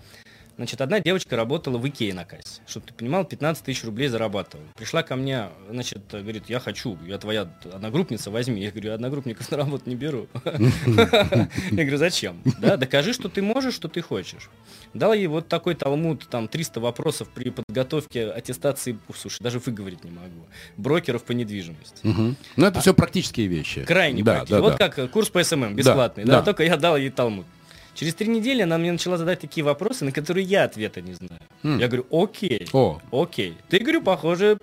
Значит, 0.57 0.81
одна 0.81 0.99
девочка 0.99 1.35
работала 1.35 1.77
в 1.77 1.87
Икее 1.87 2.13
на 2.13 2.25
кассе. 2.25 2.61
Чтобы 2.67 2.85
ты 2.85 2.93
понимал, 2.93 3.25
15 3.25 3.63
тысяч 3.63 3.83
рублей 3.83 4.09
зарабатывала. 4.09 4.67
Пришла 4.75 5.01
ко 5.01 5.15
мне, 5.15 5.49
значит, 5.69 6.01
говорит, 6.11 6.43
я 6.49 6.59
хочу, 6.59 6.97
я 7.05 7.17
твоя 7.17 7.49
одногруппница, 7.63 8.31
возьми. 8.31 8.61
Я 8.61 8.71
говорю, 8.71 8.93
одногруппников 8.93 9.49
на 9.51 9.57
работу 9.57 9.89
не 9.89 9.95
беру. 9.95 10.27
Я 10.43 11.47
говорю, 11.71 11.97
зачем? 11.97 12.41
Да, 12.59 12.77
докажи, 12.77 13.13
что 13.13 13.29
ты 13.29 13.41
можешь, 13.41 13.73
что 13.73 13.87
ты 13.87 14.01
хочешь. 14.01 14.49
Дал 14.93 15.13
ей 15.13 15.27
вот 15.27 15.47
такой 15.47 15.75
талмуд, 15.75 16.27
там 16.29 16.47
300 16.47 16.79
вопросов 16.79 17.29
при 17.29 17.49
подготовке 17.49 18.29
аттестации, 18.29 18.97
слушай, 19.15 19.41
даже 19.41 19.59
выговорить 19.59 20.03
не 20.03 20.11
могу, 20.11 20.47
брокеров 20.77 21.23
по 21.23 21.31
недвижимости. 21.31 22.01
Ну, 22.03 22.65
это 22.65 22.81
все 22.81 22.93
практические 22.93 23.47
вещи. 23.47 23.83
Крайне 23.85 24.23
практические. 24.23 24.61
Вот 24.61 24.77
как 24.77 25.11
курс 25.11 25.29
по 25.29 25.43
SMM, 25.43 25.75
бесплатный, 25.75 26.25
да, 26.25 26.41
только 26.41 26.63
я 26.63 26.77
дал 26.77 26.97
ей 26.97 27.09
талмуд. 27.09 27.45
Через 27.93 28.15
три 28.15 28.27
недели 28.27 28.61
она 28.61 28.77
мне 28.77 28.91
начала 28.91 29.17
задать 29.17 29.39
такие 29.39 29.63
вопросы, 29.63 30.05
на 30.05 30.11
которые 30.11 30.45
я 30.45 30.63
ответа 30.63 31.01
не 31.01 31.13
знаю. 31.13 31.41
Mm. 31.63 31.79
Я 31.79 31.87
говорю, 31.87 32.05
окей, 32.11 32.67
О. 32.73 32.99
окей. 33.11 33.57
Ты, 33.69 33.79
говорю, 33.79 34.01
похоже, 34.01 34.57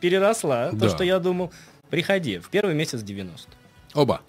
переросла 0.00 0.70
да. 0.72 0.78
то, 0.78 0.88
что 0.94 1.04
я 1.04 1.18
думал. 1.18 1.52
Приходи, 1.90 2.38
в 2.38 2.48
первый 2.50 2.74
месяц 2.74 3.02
90. 3.02 3.48
Оба. 3.94 4.20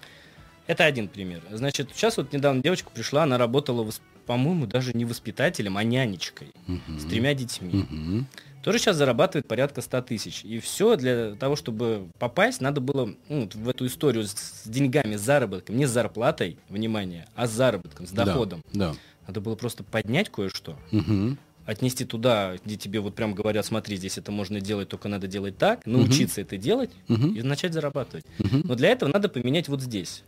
Это 0.68 0.86
один 0.86 1.08
пример. 1.08 1.42
Значит, 1.52 1.90
сейчас 1.94 2.18
вот 2.18 2.34
недавно 2.34 2.62
девочка 2.62 2.90
пришла, 2.92 3.24
она 3.24 3.38
работала, 3.38 3.88
по-моему, 4.26 4.66
даже 4.66 4.94
не 4.94 5.06
воспитателем, 5.06 5.78
а 5.78 5.84
нянечкой 5.84 6.54
uh-huh. 6.68 7.00
с 7.00 7.06
тремя 7.06 7.34
детьми. 7.34 7.72
Uh-huh 7.72 8.26
тоже 8.66 8.80
сейчас 8.80 8.96
зарабатывает 8.96 9.48
порядка 9.48 9.82
100 9.82 10.02
тысяч. 10.02 10.44
И 10.44 10.60
все 10.60 10.96
для 10.96 11.36
того, 11.36 11.56
чтобы 11.56 12.10
попасть, 12.18 12.62
надо 12.62 12.82
было 12.82 13.14
ну, 13.30 13.48
в 13.54 13.70
эту 13.70 13.86
историю 13.86 14.24
с, 14.26 14.64
деньгами, 14.66 15.18
с 15.18 15.22
заработком, 15.22 15.78
не 15.78 15.86
с 15.86 15.92
зарплатой, 15.92 16.58
внимание, 16.68 17.28
а 17.36 17.46
с 17.46 17.52
заработком, 17.52 18.08
с 18.08 18.12
доходом. 18.12 18.64
Да, 18.74 18.94
да. 18.94 18.96
Надо 19.28 19.42
было 19.42 19.54
просто 19.56 19.84
поднять 19.84 20.32
кое-что, 20.32 20.80
угу. 20.92 21.38
отнести 21.68 22.06
туда, 22.06 22.56
где 22.66 22.76
тебе 22.76 23.02
вот 23.02 23.14
прям 23.14 23.36
говорят, 23.36 23.68
смотри, 23.68 23.98
здесь 23.98 24.18
это 24.18 24.32
можно 24.32 24.60
делать, 24.60 24.90
только 24.90 25.10
надо 25.10 25.28
делать 25.28 25.60
так, 25.60 25.86
научиться 25.86 26.42
угу. 26.42 26.48
это 26.48 26.58
делать 26.58 26.92
угу. 27.08 27.28
и 27.28 27.44
начать 27.44 27.72
зарабатывать. 27.72 28.26
Угу. 28.40 28.62
Но 28.64 28.74
для 28.74 28.90
этого 28.90 29.12
надо 29.12 29.30
поменять 29.30 29.68
вот 29.70 29.82
здесь. 29.84 30.24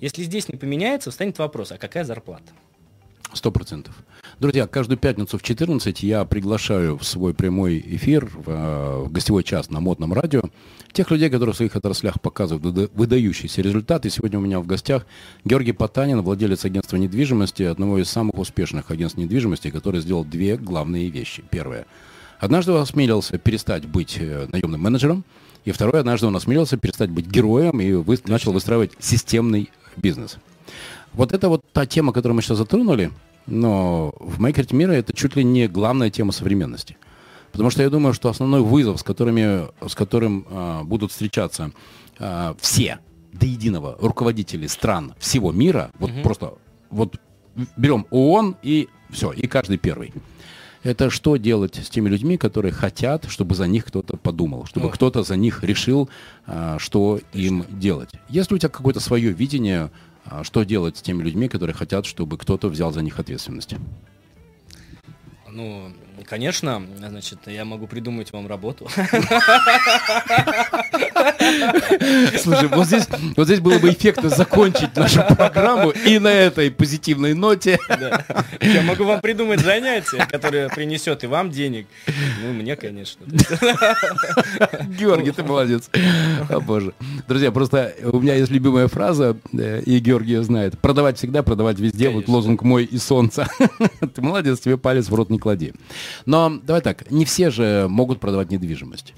Если 0.00 0.22
здесь 0.22 0.48
не 0.48 0.56
поменяется, 0.56 1.10
встанет 1.10 1.36
вопрос, 1.38 1.70
а 1.70 1.76
какая 1.76 2.04
зарплата? 2.04 2.50
Сто 3.34 3.50
процентов. 3.50 3.94
Друзья, 4.40 4.66
каждую 4.66 4.98
пятницу 4.98 5.38
в 5.38 5.42
14 5.42 6.02
я 6.02 6.24
приглашаю 6.24 6.98
в 6.98 7.04
свой 7.04 7.34
прямой 7.34 7.78
эфир, 7.78 8.26
в, 8.26 8.50
э, 8.50 9.04
в 9.04 9.12
гостевой 9.12 9.44
час 9.44 9.70
на 9.70 9.78
модном 9.78 10.12
радио, 10.12 10.42
тех 10.92 11.08
людей, 11.12 11.30
которые 11.30 11.54
в 11.54 11.56
своих 11.56 11.76
отраслях 11.76 12.20
показывают 12.20 12.90
выдающиеся 12.94 13.62
результаты. 13.62 14.10
Сегодня 14.10 14.40
у 14.40 14.42
меня 14.42 14.58
в 14.58 14.66
гостях 14.66 15.06
Георгий 15.44 15.70
Потанин, 15.70 16.20
владелец 16.20 16.64
агентства 16.64 16.96
недвижимости, 16.96 17.62
одного 17.62 18.00
из 18.00 18.10
самых 18.10 18.36
успешных 18.36 18.90
агентств 18.90 19.18
недвижимости, 19.18 19.70
который 19.70 20.00
сделал 20.00 20.24
две 20.24 20.56
главные 20.56 21.10
вещи. 21.10 21.44
Первое. 21.50 21.86
Однажды 22.40 22.72
он 22.72 22.82
осмелился 22.82 23.38
перестать 23.38 23.86
быть 23.86 24.16
э, 24.18 24.48
наемным 24.50 24.80
менеджером, 24.80 25.24
и 25.64 25.70
второе, 25.70 26.00
однажды 26.00 26.26
он 26.26 26.34
осмелился 26.34 26.76
перестать 26.76 27.10
быть 27.10 27.28
героем 27.28 27.80
и 27.80 27.92
вы, 27.92 28.18
начал 28.26 28.52
выстраивать 28.52 28.90
системный 28.98 29.70
бизнес. 29.96 30.38
Вот 31.12 31.32
это 31.32 31.48
вот 31.48 31.62
та 31.72 31.86
тема, 31.86 32.12
которую 32.12 32.34
мы 32.34 32.42
сейчас 32.42 32.58
затронули, 32.58 33.12
но 33.46 34.14
в 34.18 34.40
майкерте 34.40 34.74
мира 34.74 34.92
это 34.92 35.12
чуть 35.12 35.36
ли 35.36 35.44
не 35.44 35.68
главная 35.68 36.10
тема 36.10 36.32
современности. 36.32 36.96
Потому 37.52 37.70
что 37.70 37.82
я 37.82 37.90
думаю, 37.90 38.14
что 38.14 38.28
основной 38.28 38.62
вызов, 38.62 38.98
с, 38.98 39.02
которыми, 39.02 39.68
с 39.86 39.94
которым 39.94 40.44
а, 40.50 40.82
будут 40.82 41.12
встречаться 41.12 41.70
а, 42.18 42.56
все 42.60 42.98
до 43.32 43.46
единого 43.46 43.96
руководители 44.00 44.66
стран 44.66 45.14
всего 45.18 45.52
мира, 45.52 45.90
вот 45.98 46.10
угу. 46.10 46.22
просто 46.22 46.54
вот 46.90 47.16
берем 47.76 48.06
ООН 48.10 48.56
и 48.62 48.88
все, 49.10 49.32
и 49.32 49.46
каждый 49.46 49.78
первый. 49.78 50.12
Это 50.82 51.08
что 51.08 51.36
делать 51.36 51.76
с 51.76 51.88
теми 51.88 52.08
людьми, 52.08 52.36
которые 52.36 52.72
хотят, 52.72 53.24
чтобы 53.30 53.54
за 53.54 53.66
них 53.66 53.86
кто-то 53.86 54.16
подумал, 54.18 54.66
чтобы 54.66 54.88
О. 54.88 54.90
кто-то 54.90 55.22
за 55.22 55.36
них 55.36 55.64
решил, 55.64 56.10
а, 56.46 56.78
что 56.78 57.20
Точно. 57.32 57.38
им 57.38 57.64
делать. 57.70 58.10
Если 58.28 58.54
у 58.54 58.58
тебя 58.58 58.68
какое-то 58.68 59.00
свое 59.00 59.32
видение 59.32 59.90
что 60.42 60.64
делать 60.64 60.96
с 60.96 61.02
теми 61.02 61.22
людьми, 61.22 61.48
которые 61.48 61.74
хотят, 61.74 62.06
чтобы 62.06 62.38
кто-то 62.38 62.68
взял 62.68 62.92
за 62.92 63.02
них 63.02 63.18
ответственность? 63.18 63.74
Ну, 65.50 65.92
конечно, 66.28 66.82
значит, 66.98 67.38
я 67.46 67.64
могу 67.64 67.86
придумать 67.86 68.32
вам 68.32 68.46
работу. 68.46 68.88
Слушай, 72.38 72.68
вот 72.68 72.86
здесь, 72.86 73.06
вот 73.36 73.46
здесь 73.46 73.60
было 73.60 73.78
бы 73.78 73.90
эффектно 73.90 74.28
закончить 74.28 74.94
нашу 74.96 75.22
программу 75.22 75.90
и 75.90 76.18
на 76.18 76.28
этой 76.28 76.70
позитивной 76.70 77.34
ноте. 77.34 77.78
Да. 77.88 78.24
Я 78.60 78.82
могу 78.82 79.04
вам 79.04 79.20
придумать 79.20 79.60
занятие, 79.60 80.26
которое 80.28 80.68
принесет 80.68 81.24
и 81.24 81.26
вам 81.26 81.50
денег. 81.50 81.86
Ну, 82.42 82.52
мне, 82.52 82.76
конечно. 82.76 83.24
Георгий, 84.98 85.30
ты 85.32 85.42
молодец. 85.42 85.90
О, 86.48 86.60
боже. 86.60 86.92
Друзья, 87.28 87.50
просто 87.52 87.94
у 88.02 88.20
меня 88.20 88.34
есть 88.34 88.50
любимая 88.50 88.88
фраза, 88.88 89.36
э, 89.52 89.82
и 89.82 89.98
Георгий 89.98 90.32
ее 90.32 90.42
знает. 90.42 90.78
Продавать 90.78 91.18
всегда, 91.18 91.42
продавать 91.42 91.78
везде. 91.78 92.06
Конечно. 92.06 92.26
Вот 92.26 92.28
лозунг 92.28 92.62
мой 92.62 92.84
и 92.84 92.98
солнце. 92.98 93.46
Ты 94.14 94.22
молодец, 94.22 94.60
тебе 94.60 94.76
палец 94.76 95.08
в 95.08 95.14
рот 95.14 95.30
не 95.30 95.38
клади. 95.38 95.72
Но 96.26 96.60
давай 96.62 96.82
так, 96.82 97.10
не 97.10 97.24
все 97.24 97.50
же 97.50 97.86
могут 97.88 98.20
продавать 98.20 98.50
недвижимость. 98.50 99.14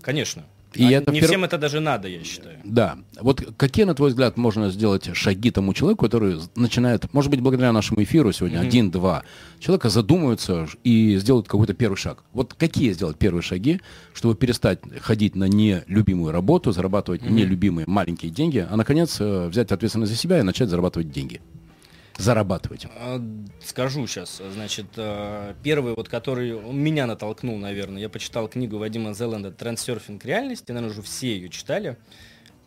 Конечно. 0.00 0.44
И 0.74 0.84
а 0.84 0.98
это 0.98 1.10
не 1.10 1.18
впер... 1.18 1.28
всем 1.28 1.44
это 1.44 1.56
даже 1.58 1.80
надо, 1.80 2.08
я 2.08 2.22
считаю. 2.22 2.58
Да. 2.62 2.98
Вот 3.20 3.42
какие, 3.56 3.84
на 3.84 3.94
твой 3.94 4.10
взгляд, 4.10 4.36
можно 4.36 4.70
сделать 4.70 5.08
шаги 5.16 5.50
тому 5.50 5.72
человеку, 5.72 6.04
который 6.04 6.38
начинает, 6.56 7.12
может 7.14 7.30
быть, 7.30 7.40
благодаря 7.40 7.72
нашему 7.72 8.02
эфиру 8.02 8.32
сегодня, 8.32 8.58
mm-hmm. 8.58 8.66
один-два 8.66 9.24
человека 9.60 9.88
задумаются 9.88 10.68
и 10.84 11.16
сделают 11.16 11.48
какой-то 11.48 11.72
первый 11.72 11.96
шаг. 11.96 12.22
Вот 12.32 12.54
какие 12.54 12.92
сделать 12.92 13.16
первые 13.16 13.42
шаги, 13.42 13.80
чтобы 14.12 14.34
перестать 14.34 14.80
ходить 15.00 15.34
на 15.34 15.48
нелюбимую 15.48 16.32
работу, 16.32 16.70
зарабатывать 16.72 17.22
mm-hmm. 17.22 17.32
нелюбимые 17.32 17.86
маленькие 17.86 18.30
деньги, 18.30 18.66
а, 18.68 18.76
наконец, 18.76 19.16
э, 19.20 19.48
взять 19.48 19.72
ответственность 19.72 20.12
за 20.12 20.18
себя 20.18 20.38
и 20.38 20.42
начать 20.42 20.68
зарабатывать 20.68 21.10
деньги? 21.10 21.40
Зарабатывать? 22.18 22.86
А, 22.94 23.22
скажу 23.64 24.06
сейчас. 24.06 24.42
Значит, 24.52 24.86
э, 24.96 25.54
первый, 25.62 25.94
вот, 25.94 26.08
который 26.08 26.60
меня 26.72 27.06
натолкнул, 27.06 27.56
наверное, 27.56 28.02
я 28.02 28.08
почитал 28.08 28.48
книгу 28.48 28.76
Вадима 28.76 29.14
Зеланда 29.14 29.50
«Трансерфинг 29.50 30.24
реальности». 30.24 30.70
Наверное, 30.72 30.90
уже 30.90 31.02
все 31.02 31.28
ее 31.28 31.48
читали. 31.48 31.96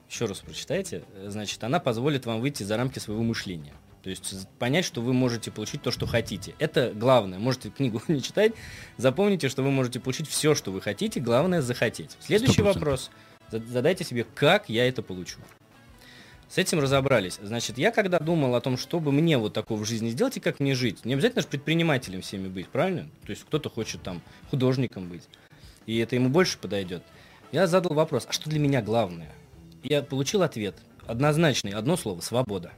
Еще 0.10 0.26
раз 0.26 0.40
прочитайте. 0.40 1.04
Значит, 1.28 1.64
она 1.64 1.80
позволит 1.80 2.26
вам 2.26 2.42
выйти 2.42 2.64
за 2.64 2.78
рамки 2.78 3.00
своего 3.00 3.22
мышления. 3.22 3.74
То 4.04 4.10
есть 4.10 4.48
понять, 4.58 4.86
что 4.86 5.02
вы 5.02 5.14
можете 5.14 5.52
получить 5.52 5.84
то, 5.84 5.92
что 5.92 6.08
хотите. 6.08 6.56
Это 6.58 6.92
главное. 6.94 7.38
Можете 7.38 7.70
книгу 7.70 8.02
не 8.08 8.22
читать, 8.22 8.54
запомните, 8.98 9.50
что 9.50 9.64
вы 9.64 9.72
можете 9.72 10.00
получить 10.00 10.28
все, 10.28 10.56
что 10.56 10.72
вы 10.72 10.82
хотите, 10.82 11.20
главное 11.20 11.62
захотеть. 11.62 12.18
Следующий 12.20 12.62
100%. 12.62 12.74
вопрос. 12.74 13.12
Задайте 13.52 14.04
себе, 14.04 14.26
как 14.36 14.70
я 14.70 14.88
это 14.88 15.02
получу. 15.02 15.40
С 16.52 16.58
этим 16.58 16.80
разобрались. 16.82 17.40
Значит, 17.42 17.78
я 17.78 17.92
когда 17.92 18.20
думал 18.20 18.56
о 18.56 18.60
том, 18.60 18.76
чтобы 18.76 19.14
мне 19.14 19.38
вот 19.38 19.54
такого 19.54 19.82
в 19.82 19.88
жизни 19.88 20.10
сделать 20.10 20.36
и 20.36 20.42
как 20.42 20.60
мне 20.60 20.76
жить, 20.76 21.06
не 21.06 21.14
обязательно 21.14 21.44
же 21.44 21.48
предпринимателем 21.48 22.20
всеми 22.22 22.50
быть, 22.50 22.68
правильно? 22.68 23.08
То 23.26 23.30
есть 23.30 23.46
кто-то 23.46 23.70
хочет 23.70 24.02
там 24.02 24.22
художником 24.50 25.08
быть, 25.08 25.24
и 25.86 25.98
это 26.00 26.16
ему 26.16 26.28
больше 26.28 26.58
подойдет. 26.58 27.04
Я 27.54 27.68
задал 27.68 27.94
вопрос, 27.94 28.26
а 28.28 28.34
что 28.34 28.50
для 28.50 28.60
меня 28.60 28.82
главное? 28.82 29.32
Я 29.82 30.02
получил 30.02 30.44
ответ, 30.44 30.76
однозначный, 31.08 31.72
одно 31.72 31.96
слово, 31.96 32.20
свобода. 32.20 32.74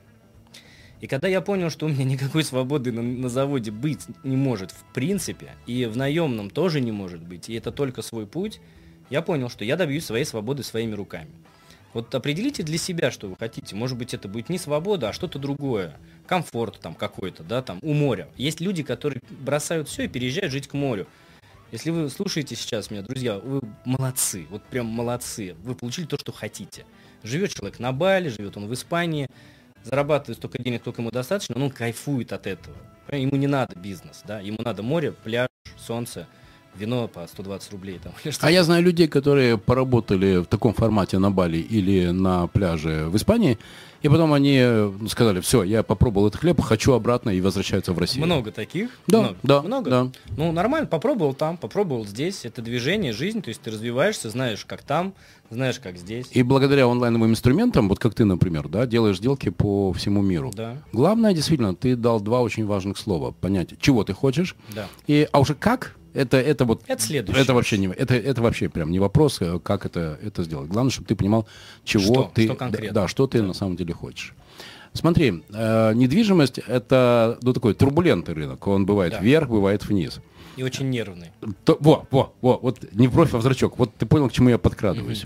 И 1.02 1.08
когда 1.08 1.28
я 1.28 1.42
понял, 1.42 1.72
что 1.72 1.88
у 1.88 1.90
меня 1.90 2.04
никакой 2.04 2.44
свободы 2.44 2.92
на, 2.92 3.02
на 3.02 3.28
заводе 3.28 3.72
быть 3.72 4.02
не 4.24 4.36
может 4.36 4.70
в 4.70 4.84
принципе, 4.94 5.54
и 5.66 5.86
в 5.86 5.98
наемном 5.98 6.52
тоже 6.52 6.80
не 6.80 6.92
может 6.92 7.24
быть, 7.24 7.50
и 7.50 7.56
это 7.56 7.72
только 7.72 8.04
свой 8.04 8.28
путь, 8.28 8.62
я 9.10 9.24
понял, 9.24 9.50
что 9.50 9.66
я 9.66 9.78
добьюсь 9.78 10.06
своей 10.06 10.26
свободы 10.26 10.62
своими 10.62 10.94
руками. 10.94 11.32
Вот 11.94 12.14
определите 12.16 12.64
для 12.64 12.78
себя, 12.78 13.12
что 13.12 13.28
вы 13.28 13.36
хотите. 13.38 13.76
Может 13.76 13.98
быть, 13.98 14.14
это 14.14 14.28
будет 14.28 14.50
не 14.50 14.58
свобода, 14.58 15.10
а 15.10 15.14
что-то 15.14 15.38
другое. 15.38 15.98
Комфорт 16.28 16.80
там 16.80 16.96
какой-то, 16.96 17.44
да, 17.44 17.62
там, 17.62 17.80
у 17.82 17.94
моря. 17.94 18.28
Есть 18.36 18.62
люди, 18.62 18.84
которые 18.84 19.22
бросают 19.30 19.88
все 19.88 20.06
и 20.06 20.08
переезжают 20.08 20.52
жить 20.52 20.68
к 20.68 20.74
морю. 20.74 21.08
Если 21.72 21.92
вы 21.92 22.10
слушаете 22.10 22.56
сейчас 22.56 22.92
меня, 22.92 23.02
друзья, 23.02 23.38
вы 23.38 23.62
молодцы, 23.86 24.48
вот 24.50 24.64
прям 24.64 24.88
молодцы. 24.88 25.56
Вы 25.64 25.76
получили 25.76 26.06
то, 26.06 26.18
что 26.18 26.32
хотите. 26.32 26.86
Живет 27.24 27.54
человек 27.54 27.80
на 27.80 27.92
Бали, 27.92 28.30
живет 28.30 28.58
он 28.58 28.68
в 28.68 28.74
Испании, 28.74 29.28
зарабатывает 29.84 30.38
столько 30.38 30.62
денег, 30.62 30.82
сколько 30.82 31.02
ему 31.02 31.12
достаточно, 31.12 31.56
но 31.58 31.66
он 31.66 31.72
кайфует 31.72 32.34
от 32.34 32.48
этого. 32.48 32.76
Ему 33.12 33.36
не 33.36 33.48
надо 33.48 33.76
бизнес, 33.76 34.22
да, 34.26 34.40
ему 34.40 34.58
надо 34.60 34.82
море, 34.82 35.12
пляж, 35.12 35.48
солнце– 35.78 36.28
вино 36.76 37.08
по 37.08 37.26
120 37.28 37.72
рублей. 37.72 38.00
Там, 38.04 38.14
а 38.42 38.52
я 38.52 38.64
знаю 38.64 38.84
людей, 38.84 39.08
которые 39.08 39.58
поработали 39.58 40.38
в 40.38 40.46
таком 40.46 40.74
формате 40.74 41.20
на 41.20 41.32
Бали 41.32 41.58
или 41.58 42.10
на 42.10 42.48
пляже 42.48 43.06
в 43.08 43.16
Испании, 43.16 43.58
и 44.04 44.10
потом 44.10 44.34
они 44.34 44.62
ну, 44.62 45.08
сказали, 45.08 45.40
все, 45.40 45.64
я 45.64 45.82
попробовал 45.82 46.28
этот 46.28 46.42
хлеб, 46.42 46.60
хочу 46.60 46.92
обратно 46.92 47.30
и 47.30 47.40
возвращаются 47.40 47.94
в 47.94 48.00
Россию. 48.00 48.26
Много 48.26 48.52
таких? 48.52 48.90
Да, 49.08 49.20
много. 49.20 49.38
да. 49.44 49.62
Много? 49.62 49.90
Да. 49.90 50.12
Ну, 50.36 50.52
нормально, 50.52 50.88
попробовал 50.88 51.34
там, 51.34 51.56
попробовал 51.56 52.06
здесь. 52.06 52.44
Это 52.44 52.62
движение, 52.62 53.14
жизнь, 53.14 53.42
то 53.42 53.48
есть 53.48 53.62
ты 53.62 53.72
развиваешься, 53.72 54.30
знаешь, 54.30 54.66
как 54.66 54.82
там, 54.82 55.14
знаешь, 55.50 55.80
как 55.80 55.98
здесь. 55.98 56.28
И 56.32 56.44
благодаря 56.44 56.86
онлайновым 56.88 57.32
инструментам, 57.32 57.88
вот 57.88 58.00
как 58.00 58.14
ты, 58.14 58.26
например, 58.26 58.68
да, 58.68 58.86
делаешь 58.86 59.20
сделки 59.20 59.50
по 59.50 59.94
всему 59.94 60.22
миру. 60.22 60.52
Да. 60.54 60.80
Главное, 60.92 61.34
действительно, 61.34 61.74
ты 61.74 61.96
дал 61.96 62.20
два 62.20 62.42
очень 62.42 62.66
важных 62.66 62.98
слова. 62.98 63.32
Понять, 63.32 63.80
чего 63.80 64.04
ты 64.04 64.14
хочешь. 64.14 64.58
Да. 64.76 64.88
И, 65.08 65.30
а 65.32 65.40
уже 65.40 65.56
как, 65.56 65.96
это, 66.14 66.38
это 66.38 66.66
вот... 66.66 66.84
Это 66.88 67.02
следующее. 67.02 67.44
Это 67.44 67.54
вообще 67.54 67.78
не, 67.78 67.88
это, 67.88 68.16
это 68.16 68.42
вообще 68.42 68.70
прям 68.70 68.92
не 68.92 69.00
вопрос, 69.00 69.42
э, 69.42 69.60
как 69.60 69.86
это, 69.86 70.20
это 70.22 70.44
сделать. 70.44 70.70
Главное, 70.70 70.92
чтобы 70.92 71.08
ты 71.08 71.16
понимал, 71.16 71.48
чего 71.84 72.04
что, 72.04 72.32
ты... 72.34 72.46
Что 72.46 72.56
конкретно. 72.56 72.94
Да, 72.94 73.08
что 73.08 73.28
ты 73.28 73.40
да. 73.40 73.48
на 73.48 73.54
самом 73.54 73.76
деле 73.76 73.94
хочешь. 73.94 74.34
Смотри, 74.94 75.44
э, 75.52 75.94
недвижимость 75.96 76.60
это 76.60 77.40
ну, 77.42 77.54
такой 77.54 77.74
турбулентный 77.74 78.34
рынок. 78.34 78.68
Он 78.68 78.86
бывает 78.86 79.14
да. 79.14 79.20
вверх, 79.20 79.50
бывает 79.50 79.86
вниз. 79.86 80.20
И 80.56 80.64
очень 80.64 80.90
нервный. 80.90 81.32
То, 81.66 81.78
во, 81.80 82.06
во, 82.12 82.32
во, 82.42 82.58
вот 82.58 82.80
не 82.94 83.08
бровь, 83.08 83.34
а 83.34 83.38
в 83.38 83.42
зрачок. 83.42 83.80
Вот 83.80 83.92
ты 83.96 84.06
понял, 84.06 84.30
к 84.30 84.32
чему 84.32 84.50
я 84.50 84.60
подкрадываюсь. 84.60 85.26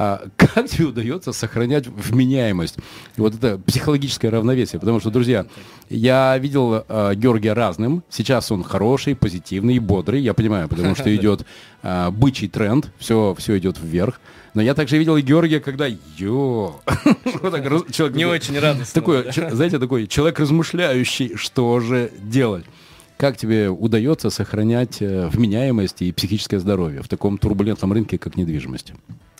А, 0.00 0.28
как 0.36 0.68
тебе 0.68 0.84
удается 0.86 1.32
сохранять 1.32 1.88
вменяемость? 1.88 2.76
Вот 3.16 3.34
это 3.34 3.58
психологическое 3.58 4.28
равновесие. 4.28 4.78
Потому 4.78 5.00
что, 5.00 5.10
друзья, 5.10 5.46
я 5.90 6.38
видел 6.38 6.84
а, 6.88 7.14
Георгия 7.16 7.52
разным. 7.52 8.04
Сейчас 8.08 8.52
он 8.52 8.62
хороший, 8.62 9.16
позитивный, 9.16 9.80
бодрый. 9.80 10.20
Я 10.20 10.34
понимаю, 10.34 10.68
потому 10.68 10.94
что 10.94 11.14
идет 11.16 11.44
а, 11.82 12.12
бычий 12.12 12.48
тренд. 12.48 12.92
Все, 12.98 13.34
все 13.36 13.58
идет 13.58 13.76
вверх. 13.82 14.20
Но 14.54 14.62
я 14.62 14.74
также 14.74 14.98
видел 14.98 15.16
и 15.16 15.22
Георгия, 15.22 15.58
когда 15.58 15.86
йо, 15.86 16.80
не 18.14 18.24
очень 18.24 18.58
радостно. 18.58 19.00
Такой, 19.00 19.26
знаете, 19.50 19.80
такой 19.80 20.06
человек 20.06 20.38
размышляющий, 20.38 21.34
что 21.34 21.80
же 21.80 22.12
делать. 22.22 22.64
Как 23.16 23.36
тебе 23.36 23.68
удается 23.68 24.30
сохранять 24.30 25.02
э, 25.02 25.26
вменяемость 25.26 26.02
и 26.02 26.12
психическое 26.12 26.60
здоровье 26.60 27.02
в 27.02 27.08
таком 27.08 27.36
турбулентном 27.36 27.92
рынке, 27.92 28.16
как 28.16 28.36
недвижимость? 28.36 28.92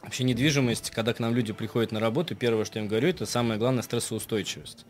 Вообще 0.08 0.24
недвижимость, 0.24 0.90
когда 0.90 1.12
к 1.12 1.18
нам 1.18 1.34
люди 1.34 1.52
приходят 1.52 1.92
на 1.92 2.00
работу, 2.00 2.34
первое, 2.34 2.64
что 2.64 2.78
я 2.78 2.82
им 2.82 2.88
говорю, 2.88 3.10
это 3.10 3.26
самое 3.26 3.58
главное 3.58 3.82
стрессоустойчивость. 3.82 4.86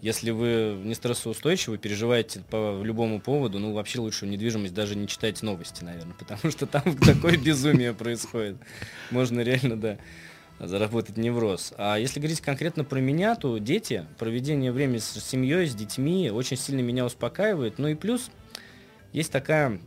Если 0.00 0.32
вы 0.32 0.76
не 0.82 0.96
стрессоустойчивы, 0.96 1.78
переживаете 1.78 2.40
по 2.50 2.82
любому 2.82 3.20
поводу, 3.20 3.60
ну 3.60 3.72
вообще 3.72 4.00
лучше 4.00 4.26
недвижимость 4.26 4.74
даже 4.74 4.96
не 4.96 5.06
читайте 5.06 5.46
новости, 5.46 5.84
наверное, 5.84 6.14
потому 6.18 6.50
что 6.50 6.66
там 6.66 6.82
такое 6.96 7.36
безумие 7.36 7.94
происходит. 7.94 8.56
Можно 9.12 9.42
реально, 9.42 9.76
да, 9.76 9.98
заработать 10.58 11.16
невроз. 11.16 11.72
А 11.78 11.96
если 11.96 12.18
говорить 12.18 12.40
конкретно 12.40 12.82
про 12.82 12.98
меня, 12.98 13.36
то 13.36 13.58
дети, 13.58 14.04
проведение 14.18 14.72
времени 14.72 14.98
с 14.98 15.12
семьей, 15.12 15.68
с 15.68 15.76
детьми 15.76 16.28
очень 16.28 16.56
сильно 16.56 16.80
меня 16.80 17.06
успокаивает. 17.06 17.78
Ну 17.78 17.86
и 17.86 17.94
плюс 17.94 18.32
есть 19.12 19.30
такая 19.30 19.78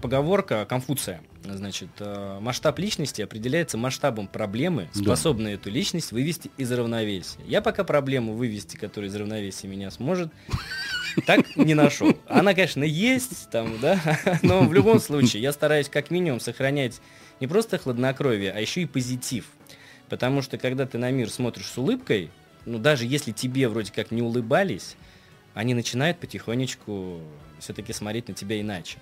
поговорка 0.00 0.64
Конфуция. 0.66 1.20
Значит, 1.44 1.88
э, 2.00 2.38
масштаб 2.40 2.78
личности 2.78 3.22
определяется 3.22 3.78
масштабом 3.78 4.26
проблемы, 4.26 4.88
способной 4.92 5.52
да. 5.52 5.60
эту 5.60 5.70
личность 5.70 6.12
вывести 6.12 6.50
из 6.56 6.70
равновесия. 6.72 7.40
Я 7.46 7.62
пока 7.62 7.84
проблему 7.84 8.34
вывести, 8.34 8.76
которая 8.76 9.08
из 9.08 9.16
равновесия 9.16 9.68
меня 9.68 9.90
сможет, 9.90 10.30
так 11.26 11.56
не 11.56 11.74
нашел. 11.74 12.18
Она, 12.26 12.54
конечно, 12.54 12.84
есть 12.84 13.50
там, 13.50 13.78
да, 13.80 14.00
но 14.42 14.62
в 14.62 14.72
любом 14.72 15.00
случае 15.00 15.42
я 15.42 15.52
стараюсь 15.52 15.88
как 15.88 16.10
минимум 16.10 16.40
сохранять 16.40 17.00
не 17.40 17.46
просто 17.46 17.78
хладнокровие, 17.78 18.52
а 18.52 18.60
еще 18.60 18.82
и 18.82 18.86
позитив. 18.86 19.46
Потому 20.08 20.42
что 20.42 20.58
когда 20.58 20.86
ты 20.86 20.98
на 20.98 21.10
мир 21.10 21.30
смотришь 21.30 21.66
с 21.66 21.78
улыбкой, 21.78 22.30
ну 22.64 22.78
даже 22.78 23.06
если 23.06 23.32
тебе 23.32 23.68
вроде 23.68 23.92
как 23.92 24.10
не 24.10 24.22
улыбались, 24.22 24.96
они 25.54 25.74
начинают 25.74 26.18
потихонечку 26.18 27.20
все-таки 27.58 27.92
смотреть 27.92 28.28
на 28.28 28.34
тебя 28.34 28.60
иначе. 28.60 28.98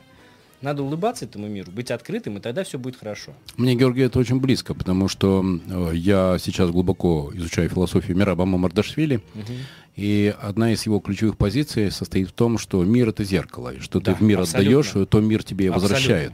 Надо 0.62 0.82
улыбаться 0.82 1.26
этому 1.26 1.48
миру, 1.48 1.70
быть 1.70 1.90
открытым, 1.90 2.38
и 2.38 2.40
тогда 2.40 2.64
все 2.64 2.78
будет 2.78 2.96
хорошо. 2.96 3.34
Мне, 3.56 3.74
Георгий, 3.74 4.02
это 4.02 4.18
очень 4.18 4.40
близко, 4.40 4.74
потому 4.74 5.06
что 5.06 5.44
э, 5.44 5.90
я 5.94 6.38
сейчас 6.40 6.70
глубоко 6.70 7.30
изучаю 7.34 7.68
философию 7.68 8.16
мира 8.16 8.30
Мирабама 8.30 8.56
Мардашвили, 8.56 9.16
угу. 9.34 9.52
и 9.96 10.34
одна 10.40 10.72
из 10.72 10.86
его 10.86 10.98
ключевых 11.00 11.36
позиций 11.36 11.90
состоит 11.90 12.30
в 12.30 12.32
том, 12.32 12.56
что 12.56 12.82
мир— 12.84 13.08
это 13.10 13.22
зеркало, 13.22 13.74
и 13.74 13.80
что 13.80 14.00
да, 14.00 14.12
ты 14.12 14.18
в 14.18 14.22
мир 14.22 14.40
абсолютно. 14.40 14.80
отдаешь, 14.80 15.08
то 15.08 15.20
мир 15.20 15.44
тебе 15.44 15.70
абсолютно. 15.70 15.94
возвращает. 15.94 16.32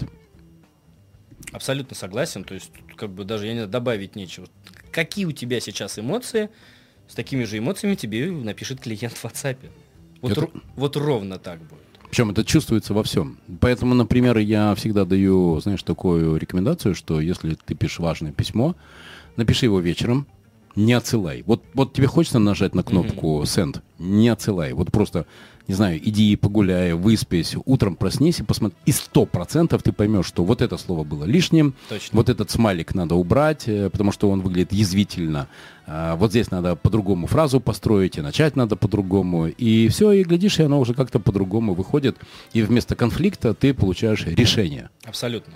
Абсолютно 1.51 1.97
согласен, 1.97 2.45
то 2.45 2.55
есть 2.55 2.70
как 2.97 3.11
бы 3.11 3.25
даже 3.25 3.47
я 3.47 3.55
не 3.55 3.66
добавить 3.66 4.14
нечего. 4.14 4.47
Какие 4.93 5.25
у 5.25 5.33
тебя 5.33 5.59
сейчас 5.59 5.99
эмоции, 5.99 6.49
с 7.09 7.14
такими 7.14 7.45
же 7.45 7.59
эмоциями 7.59 7.97
тебе 7.97 8.31
напишет 8.31 8.81
клиент 8.81 9.14
в 9.14 9.25
WhatsApp. 9.25 9.59
Вот, 10.23 10.33
это... 10.33 10.49
вот 10.77 10.97
ровно 10.97 11.39
так 11.39 11.59
будет. 11.59 11.91
Причем 12.12 12.28
это 12.28 12.44
чувствуется 12.44 12.92
во 12.92 13.02
всем. 13.02 13.38
Поэтому, 13.58 13.94
например, 13.94 14.36
я 14.36 14.74
всегда 14.74 15.06
даю, 15.06 15.58
знаешь, 15.60 15.82
такую 15.82 16.36
рекомендацию, 16.36 16.94
что 16.94 17.22
если 17.22 17.56
ты 17.64 17.74
пишешь 17.74 18.00
важное 18.00 18.32
письмо, 18.32 18.76
напиши 19.36 19.64
его 19.64 19.80
вечером, 19.80 20.26
не 20.76 20.92
отсылай. 20.92 21.42
Вот, 21.46 21.62
вот 21.72 21.94
тебе 21.94 22.08
хочется 22.08 22.38
нажать 22.38 22.74
на 22.74 22.82
кнопку 22.82 23.40
send, 23.44 23.80
не 23.98 24.28
отсылай. 24.28 24.74
Вот 24.74 24.92
просто 24.92 25.24
не 25.68 25.74
знаю, 25.74 26.00
иди 26.02 26.36
погуляй, 26.36 26.92
выспись, 26.94 27.56
утром 27.64 27.96
проснись 27.96 28.40
и 28.40 28.42
посмотри. 28.42 28.76
И 28.86 28.92
сто 28.92 29.26
процентов 29.26 29.82
ты 29.82 29.92
поймешь, 29.92 30.26
что 30.26 30.44
вот 30.44 30.62
это 30.62 30.76
слово 30.76 31.04
было 31.04 31.24
лишним, 31.24 31.74
Точно. 31.88 32.16
вот 32.16 32.28
этот 32.28 32.50
смайлик 32.50 32.94
надо 32.94 33.14
убрать, 33.14 33.68
э, 33.68 33.90
потому 33.90 34.12
что 34.12 34.30
он 34.30 34.40
выглядит 34.40 34.72
язвительно. 34.72 35.48
А, 35.86 36.16
вот 36.16 36.30
здесь 36.30 36.50
надо 36.50 36.76
по-другому 36.76 37.26
фразу 37.26 37.60
построить, 37.60 38.18
и 38.18 38.20
начать 38.20 38.56
надо 38.56 38.76
по-другому. 38.76 39.46
И 39.46 39.88
все, 39.88 40.12
и 40.12 40.22
глядишь, 40.24 40.58
и 40.58 40.62
оно 40.62 40.80
уже 40.80 40.94
как-то 40.94 41.20
по-другому 41.20 41.74
выходит. 41.74 42.16
И 42.52 42.62
вместо 42.62 42.94
конфликта 42.94 43.54
ты 43.54 43.74
получаешь 43.74 44.26
решение. 44.26 44.90
Абсолютно 45.04 45.54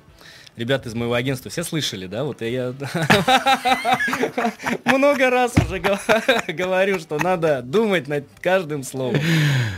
ребята 0.56 0.88
из 0.88 0.94
моего 0.94 1.14
агентства 1.14 1.50
все 1.50 1.62
слышали, 1.62 2.06
да, 2.06 2.24
вот 2.24 2.42
я 2.42 2.74
много 4.84 5.30
раз 5.30 5.54
уже 5.56 5.78
говорю, 6.48 6.98
что 6.98 7.18
надо 7.18 7.62
думать 7.62 8.08
над 8.08 8.26
каждым 8.40 8.82
словом, 8.82 9.20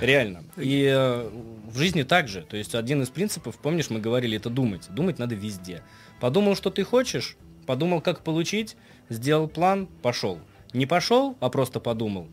реально. 0.01 0.45
И 0.57 0.85
э, 0.85 1.29
в 1.71 1.79
жизни 1.79 2.03
также, 2.03 2.43
то 2.43 2.57
есть 2.57 2.75
один 2.75 3.03
из 3.03 3.09
принципов, 3.09 3.57
помнишь, 3.57 3.91
мы 3.91 4.01
говорили, 4.01 4.37
это 4.37 4.51
думать, 4.51 4.89
думать 4.91 5.19
надо 5.19 5.35
везде. 5.35 5.83
Подумал, 6.21 6.57
что 6.57 6.71
ты 6.71 6.85
хочешь, 6.85 7.37
подумал, 7.67 8.01
как 8.01 8.23
получить, 8.23 8.77
сделал 9.09 9.49
план, 9.49 9.89
пошел. 10.03 10.39
Не 10.73 10.87
пошел, 10.87 11.37
а 11.41 11.49
просто 11.49 11.81
подумал. 11.81 12.29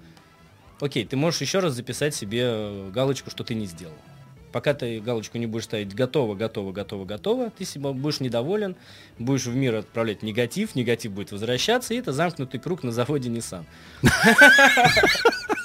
Окей, 0.82 1.06
ты 1.06 1.16
можешь 1.16 1.42
еще 1.42 1.60
раз 1.60 1.74
записать 1.74 2.14
себе 2.14 2.42
э, 2.44 2.92
галочку, 2.94 3.30
что 3.30 3.44
ты 3.44 3.56
не 3.56 3.66
сделал. 3.66 3.96
Пока 4.56 4.74
ты 4.74 5.02
галочку 5.02 5.38
не 5.38 5.48
будешь 5.48 5.66
ставить 5.66 5.94
готово, 5.94 6.34
готово, 6.34 6.72
готово, 6.72 7.04
готово, 7.04 7.50
ты 7.50 7.66
себя 7.66 7.92
будешь 7.92 8.22
недоволен, 8.22 8.78
будешь 9.20 9.48
в 9.48 9.54
мир 9.54 9.76
отправлять 9.76 10.24
негатив, 10.24 10.76
негатив 10.76 11.12
будет 11.12 11.34
возвращаться, 11.34 11.94
и 11.94 11.98
это 11.98 12.14
замкнутый 12.14 12.62
круг 12.62 12.82
на 12.82 12.94
заводе 12.94 13.30
Nissan. 13.30 13.66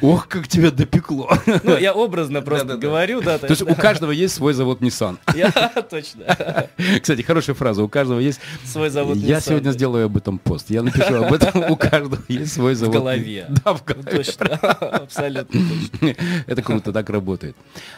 Ох, 0.00 0.28
как 0.28 0.48
тебя 0.48 0.70
допекло. 0.70 1.30
Ну, 1.62 1.76
я 1.78 1.94
образно 1.94 2.42
просто 2.42 2.76
говорю, 2.76 3.20
да. 3.22 3.38
То 3.38 3.48
есть 3.48 3.62
у 3.62 3.74
каждого 3.74 4.10
есть 4.10 4.34
свой 4.34 4.52
завод 4.52 4.80
Nissan. 4.80 5.18
Я 5.34 5.50
точно. 5.90 6.68
Кстати, 7.00 7.22
хорошая 7.22 7.54
фраза. 7.54 7.82
У 7.82 7.88
каждого 7.88 8.18
есть... 8.18 8.40
Свой 8.64 8.90
завод 8.90 9.16
Я 9.16 9.38
Nissan, 9.38 9.48
сегодня 9.48 9.70
да. 9.70 9.72
сделаю 9.72 10.06
об 10.06 10.16
этом 10.16 10.38
пост. 10.38 10.70
Я 10.70 10.82
напишу 10.82 11.24
об 11.24 11.32
этом. 11.32 11.70
У 11.70 11.76
каждого 11.76 12.22
есть 12.28 12.52
свой 12.52 12.74
В 12.74 12.78
завод. 12.78 12.96
голове. 12.96 13.46
Да, 13.64 13.74
в 13.74 13.84
голове. 13.84 14.10
Точно. 14.10 14.46
Абсолютно 14.56 15.60
точно. 15.60 16.14
Это 16.46 16.62
круто, 16.62 16.92
так 16.92 17.08
работает. 17.10 17.56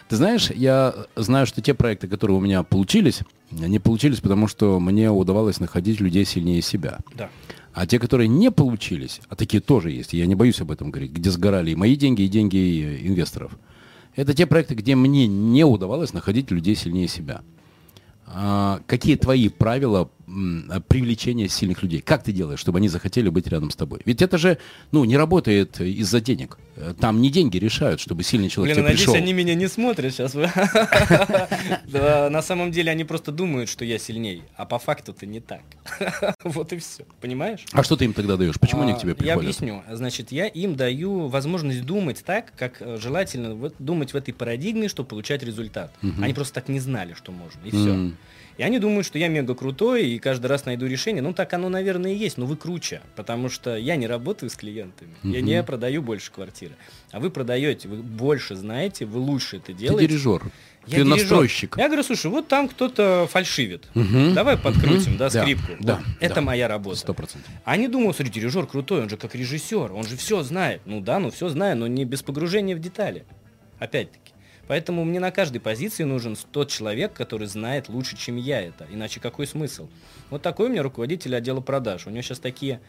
Ты 0.08 0.16
знаешь, 0.16 0.50
я 0.50 0.94
знаю, 1.16 1.46
что 1.46 1.60
те 1.60 1.74
проекты, 1.74 2.08
которые 2.08 2.36
у 2.36 2.40
меня 2.40 2.62
получились, 2.62 3.20
они 3.60 3.78
получились, 3.78 4.20
потому 4.20 4.46
что 4.48 4.78
мне 4.78 5.10
удавалось 5.10 5.60
находить 5.60 6.00
людей 6.00 6.24
сильнее 6.24 6.62
себя. 6.62 6.98
Да. 7.14 7.28
А 7.72 7.86
те, 7.86 7.98
которые 7.98 8.28
не 8.28 8.50
получились, 8.50 9.20
а 9.28 9.36
такие 9.36 9.60
тоже 9.60 9.90
есть, 9.90 10.12
я 10.12 10.26
не 10.26 10.34
боюсь 10.34 10.60
об 10.60 10.70
этом 10.70 10.90
говорить, 10.90 11.12
где 11.12 11.30
сгорали 11.30 11.70
и 11.70 11.76
мои 11.76 11.96
деньги, 11.96 12.22
и 12.22 12.28
деньги 12.28 12.56
э, 12.56 13.06
инвесторов, 13.06 13.52
это 14.16 14.34
те 14.34 14.46
проекты, 14.46 14.74
где 14.74 14.96
мне 14.96 15.26
не 15.26 15.64
удавалось 15.64 16.12
находить 16.12 16.50
людей 16.50 16.74
сильнее 16.74 17.08
себя. 17.08 17.42
А, 18.26 18.80
какие 18.86 19.16
твои 19.16 19.48
правила 19.48 20.10
м, 20.28 20.82
привлечения 20.88 21.48
сильных 21.48 21.82
людей? 21.82 22.00
Как 22.00 22.22
ты 22.22 22.32
делаешь, 22.32 22.60
чтобы 22.60 22.78
они 22.78 22.88
захотели 22.88 23.28
быть 23.30 23.46
рядом 23.48 23.70
с 23.70 23.76
тобой? 23.76 24.00
Ведь 24.04 24.22
это 24.22 24.38
же, 24.38 24.58
ну, 24.92 25.04
не 25.04 25.16
работает 25.16 25.80
из-за 25.80 26.20
денег. 26.20 26.58
Э, 26.76 26.94
Там 27.00 27.20
не 27.20 27.30
деньги 27.30 27.56
решают, 27.58 28.00
чтобы 28.00 28.22
сильный 28.22 28.48
человек 28.48 28.76
Блин, 28.76 28.84
тебе 28.84 28.90
надеюсь, 28.92 29.06
пришел. 29.06 29.14
они 29.22 29.32
меня 29.32 29.54
не 29.54 29.68
смотрят 29.68 30.12
сейчас. 30.14 30.34
На 31.92 32.42
самом 32.42 32.70
деле 32.70 32.90
они 32.92 33.04
просто 33.04 33.32
думают, 33.32 33.68
что 33.68 33.84
я 33.84 33.98
сильней, 33.98 34.42
а 34.56 34.64
по 34.66 34.78
факту-то 34.78 35.26
не 35.26 35.40
так. 35.40 35.62
Вот 36.44 36.72
и 36.72 36.78
все. 36.78 37.04
Понимаешь? 37.20 37.64
А 37.72 37.82
что 37.82 37.96
ты 37.96 38.04
им 38.04 38.12
тогда 38.12 38.36
даешь? 38.36 38.58
Почему 38.60 38.82
они 38.82 38.92
к 38.94 38.98
тебе 38.98 39.12
А, 39.12 39.14
Я 39.14 39.16
приходят? 39.36 39.40
объясню. 39.60 39.82
Значит, 39.90 40.32
я 40.32 40.46
им 40.46 40.76
даю 40.76 41.28
возможность 41.28 41.84
думать 41.84 42.22
так, 42.24 42.52
как 42.56 42.80
э, 42.80 42.98
желательно 43.00 43.70
думать 43.78 44.12
в 44.12 44.16
этой 44.16 44.32
парадигме, 44.32 44.88
чтобы 44.88 45.08
получать 45.08 45.42
результат. 45.42 45.92
Они 46.20 46.34
просто 46.34 46.54
так 46.54 46.68
не 46.68 46.80
знали, 46.80 47.14
что 47.14 47.32
можно. 47.32 47.60
И 47.64 47.70
все. 47.70 48.12
И 48.58 48.62
они 48.64 48.78
думают, 48.80 49.06
что 49.06 49.18
я 49.18 49.28
мега 49.28 49.54
крутой 49.54 50.06
и 50.08 50.18
каждый 50.18 50.46
раз 50.48 50.66
найду 50.66 50.86
решение. 50.86 51.22
Ну, 51.22 51.32
так 51.32 51.52
оно, 51.54 51.68
наверное, 51.68 52.12
и 52.12 52.16
есть, 52.16 52.36
но 52.38 52.44
вы 52.44 52.56
круче. 52.56 53.00
Потому 53.16 53.48
что 53.48 53.76
я 53.76 53.94
не 53.96 54.06
работаю 54.08 54.50
с 54.50 54.56
клиентами. 54.56 55.14
Я 55.22 55.40
не 55.40 55.62
продаю 55.62 56.02
больше 56.02 56.32
квартиры. 56.32 56.72
А 57.12 57.20
вы 57.20 57.30
продаете, 57.30 57.88
вы 57.88 57.98
больше 58.02 58.56
знаете, 58.56 59.04
вы 59.06 59.20
лучше 59.20 59.56
это 59.58 59.66
Ты 59.66 59.72
делаете. 59.74 60.08
дирижер. 60.08 60.42
Я 60.86 60.98
ты 60.98 61.04
дирижер. 61.04 61.06
настройщик. 61.18 61.76
Я 61.76 61.86
говорю, 61.86 62.02
слушай, 62.02 62.28
вот 62.30 62.48
там 62.48 62.68
кто-то 62.68 63.28
фальшивит. 63.30 63.86
Мгм. 63.94 64.34
Давай 64.34 64.56
подкрутим, 64.58 65.16
да, 65.18 65.30
Да, 65.30 65.42
скрипку. 65.42 65.72
да, 65.78 65.96
Вот 65.96 66.04
Это 66.18 66.34
да. 66.36 66.40
моя 66.40 66.66
работа. 66.66 66.96
Сто 66.98 67.14
процентов. 67.14 67.50
А 67.64 67.72
Они 67.72 67.86
думают, 67.86 68.16
смотри, 68.16 68.32
дирижер 68.32 68.66
крутой, 68.66 69.02
он 69.02 69.08
же 69.08 69.16
как 69.16 69.34
режиссер, 69.36 69.92
он 69.92 70.04
же 70.04 70.16
все 70.16 70.42
знает. 70.42 70.80
Ну 70.84 71.00
да, 71.00 71.20
ну 71.20 71.30
все 71.30 71.48
знаю, 71.48 71.76
но 71.76 71.86
не 71.86 72.04
без 72.04 72.22
погружения 72.22 72.74
в 72.74 72.80
детали. 72.80 73.24
Опять-таки. 73.78 74.27
Поэтому 74.68 75.04
мне 75.04 75.18
на 75.18 75.30
каждой 75.30 75.60
позиции 75.60 76.04
нужен 76.04 76.36
тот 76.52 76.70
человек, 76.70 77.14
который 77.14 77.46
знает 77.48 77.88
лучше, 77.88 78.16
чем 78.16 78.36
я 78.36 78.60
это. 78.60 78.86
Иначе 78.90 79.18
какой 79.18 79.46
смысл? 79.46 79.88
Вот 80.30 80.42
такой 80.42 80.66
у 80.66 80.68
меня 80.68 80.82
руководитель 80.82 81.34
отдела 81.34 81.60
продаж. 81.60 82.06
У 82.06 82.10
него 82.10 82.22
сейчас 82.22 82.38
такие 82.38 82.80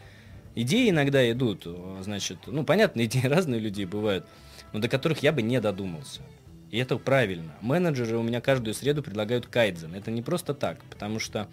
идеи 0.54 0.90
иногда 0.90 1.28
идут. 1.32 1.62
э, 1.64 2.00
Значит, 2.02 2.38
ну 2.46 2.64
понятно, 2.64 3.00
идеи 3.06 3.24
разные 3.26 3.60
людей 3.60 3.86
бывают, 3.86 4.26
но 4.72 4.78
до 4.78 4.88
которых 4.88 5.22
я 5.22 5.32
бы 5.32 5.40
не 5.42 5.60
додумался. 5.60 6.20
И 6.70 6.78
это 6.78 6.98
правильно. 6.98 7.52
Менеджеры 7.62 8.16
у 8.18 8.22
меня 8.22 8.40
каждую 8.40 8.74
среду 8.74 9.02
предлагают 9.02 9.46
кайдзен. 9.46 9.94
Это 9.94 10.10
не 10.10 10.22
просто 10.22 10.54
так, 10.54 10.84
потому 10.84 11.18
что 11.18 11.48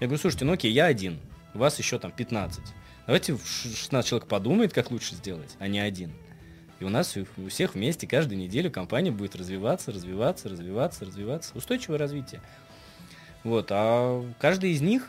я 0.00 0.06
говорю, 0.06 0.20
слушайте, 0.20 0.44
ну 0.46 0.52
окей, 0.52 0.72
я 0.72 0.86
один, 0.86 1.18
вас 1.52 1.78
еще 1.78 1.98
там 1.98 2.12
15. 2.12 2.62
Давайте 3.06 3.34
в 3.34 3.44
ш- 3.46 3.68
16 3.68 4.08
человек 4.08 4.28
подумает, 4.28 4.72
как 4.72 4.90
лучше 4.90 5.16
сделать, 5.16 5.56
а 5.58 5.68
не 5.68 5.80
один. 5.80 6.12
И 6.84 6.86
у 6.86 6.90
нас 6.90 7.16
у 7.16 7.48
всех 7.48 7.74
вместе 7.74 8.06
каждую 8.06 8.38
неделю 8.38 8.70
компания 8.70 9.10
будет 9.10 9.34
развиваться, 9.36 9.90
развиваться, 9.90 10.50
развиваться, 10.50 11.06
развиваться. 11.06 11.52
Устойчивое 11.54 11.98
развитие. 11.98 12.42
Вот, 13.42 13.68
а 13.70 14.22
каждый 14.38 14.72
из 14.72 14.82
них 14.82 15.08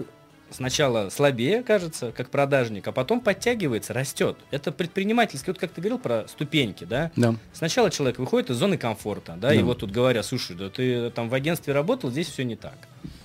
сначала 0.51 1.09
слабее, 1.09 1.63
кажется, 1.63 2.13
как 2.13 2.30
продажник, 2.30 2.88
а 2.88 2.93
потом 2.93 3.19
подтягивается, 3.19 3.91
растет. 3.91 4.38
Это 4.51 4.71
предпринимательский, 4.71 5.51
вот 5.51 5.59
как 5.59 5.71
ты 5.71 5.82
говорил 5.82 5.99
про 5.99 6.30
ступеньки, 6.30 6.86
да? 6.86 7.11
Да. 7.17 7.36
Сначала 7.51 7.91
человек 7.91 8.19
выходит 8.19 8.51
из 8.51 8.55
зоны 8.55 8.78
комфорта, 8.78 9.36
да, 9.38 9.53
и 9.53 9.61
вот 9.61 9.80
тут 9.80 9.91
говорят, 9.91 10.26
слушай, 10.26 10.55
да 10.55 10.69
ты 10.69 11.09
там 11.09 11.28
в 11.28 11.34
агентстве 11.34 11.73
работал, 11.73 12.09
здесь 12.09 12.30
все 12.30 12.45
не 12.45 12.55
так. 12.55 12.78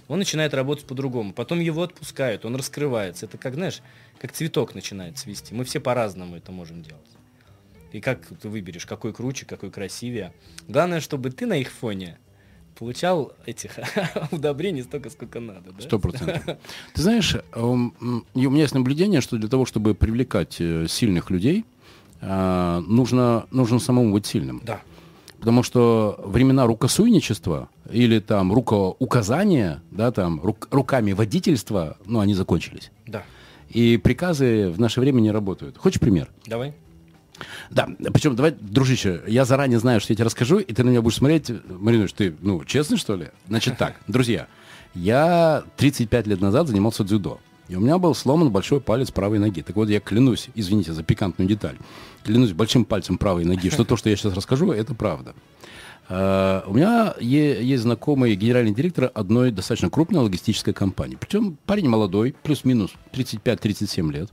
Он 0.09 0.19
начинает 0.19 0.55
работать 0.55 0.87
по-другому, 0.87 1.33
потом 1.33 1.61
его 1.61 1.85
отпускают, 1.85 2.45
он 2.45 2.57
раскрывается. 2.57 3.27
Это 3.27 3.39
как, 3.39 3.55
знаешь, 3.55 3.81
как 4.21 4.33
цветок 4.33 4.75
начинает 4.75 5.19
цвести. 5.19 5.55
Мы 5.55 5.63
все 5.63 5.79
по-разному 5.79 6.35
это 6.35 6.51
можем 6.51 6.83
делать. 6.83 7.07
И 7.93 8.01
как 8.01 8.27
ты 8.41 8.49
выберешь, 8.49 8.87
какой 8.87 9.13
круче, 9.13 9.47
какой 9.47 9.71
красивее. 9.71 10.33
Главное, 10.69 11.01
чтобы 11.01 11.31
ты 11.31 11.47
на 11.47 11.55
их 11.57 11.71
фоне 11.71 12.19
получал 12.79 13.33
этих 13.47 13.73
удобрений 14.31 14.83
столько, 14.83 15.11
сколько 15.11 15.41
надо. 15.41 15.73
да? 15.73 15.83
Сто 15.83 15.99
процентов. 15.99 16.43
Ты 16.95 17.03
знаешь, 17.03 17.37
м, 17.55 17.95
м, 18.01 18.25
и 18.35 18.47
у 18.47 18.51
меня 18.51 18.63
есть 18.63 18.75
наблюдение, 18.75 19.21
что 19.21 19.37
для 19.37 19.49
того, 19.49 19.67
чтобы 19.67 19.95
привлекать 19.95 20.57
э, 20.61 20.87
сильных 20.89 21.31
людей, 21.31 21.65
а, 22.23 22.81
нужно, 22.81 23.47
нужно 23.51 23.79
самому 23.81 24.13
быть 24.13 24.27
сильным. 24.27 24.61
Да. 24.65 24.81
Потому 25.41 25.63
что 25.63 26.21
времена 26.25 26.67
рукосуйничества 26.67 27.69
или 27.91 28.19
там 28.21 28.53
рукоуказания, 28.53 29.83
да, 29.91 30.13
там 30.13 30.39
рук- 30.43 30.69
руками 30.71 31.13
водительства, 31.13 31.97
ну, 32.07 32.21
они 32.21 32.35
закончились. 32.35 32.91
Да. 33.07 33.25
И 33.71 33.97
приказы 33.97 34.69
в 34.71 34.79
наше 34.81 35.01
время 35.01 35.21
не 35.21 35.31
работают. 35.31 35.77
Хочешь 35.79 36.01
пример? 36.01 36.29
Давай. 36.47 36.75
Да, 37.71 37.89
причем, 38.13 38.37
давай, 38.37 38.53
дружище, 38.53 39.23
я 39.27 39.45
заранее 39.45 39.79
знаю, 39.79 40.01
что 40.01 40.13
я 40.13 40.17
тебе 40.17 40.25
расскажу, 40.27 40.59
и 40.59 40.73
ты 40.73 40.85
на 40.85 40.91
меня 40.91 41.03
будешь 41.03 41.17
смотреть. 41.17 41.51
Маринович, 41.69 42.13
ты, 42.13 42.35
ну, 42.41 42.65
честный, 42.65 42.97
что 42.97 43.17
ли? 43.17 43.29
Значит 43.49 43.79
так, 43.79 43.97
друзья, 44.09 44.47
я 44.95 45.65
35 45.77 46.27
лет 46.27 46.41
назад 46.41 46.69
занимался 46.69 47.05
дзюдо. 47.05 47.41
И 47.69 47.77
у 47.77 47.81
меня 47.81 47.99
был 47.99 48.17
сломан 48.17 48.51
большой 48.51 48.81
палец 48.81 49.13
правой 49.13 49.39
ноги. 49.39 49.63
Так 49.63 49.77
вот, 49.77 49.89
я 49.89 50.01
клянусь, 50.01 50.49
извините 50.57 50.93
за 50.93 51.05
пикантную 51.05 51.49
деталь, 51.49 51.77
клянусь 52.25 52.53
большим 52.53 52.85
пальцем 52.85 53.17
правой 53.17 53.45
ноги, 53.45 53.71
что 53.71 53.85
то, 53.85 53.97
что 53.97 54.11
я 54.11 54.17
сейчас 54.17 54.35
расскажу, 54.35 54.73
это 54.73 54.93
правда. 54.93 55.35
Э, 56.09 56.63
У 56.67 56.75
меня 56.75 57.15
есть 57.21 57.85
знакомый 57.85 58.35
генеральный 58.35 58.75
директор 58.75 59.13
одной 59.15 59.53
достаточно 59.53 59.89
крупной 59.89 60.23
логистической 60.25 60.75
компании. 60.75 61.17
Причем 61.19 61.57
парень 61.65 61.89
молодой, 61.89 62.35
плюс-минус 62.43 62.91
35-37 63.13 64.13
лет. 64.13 64.31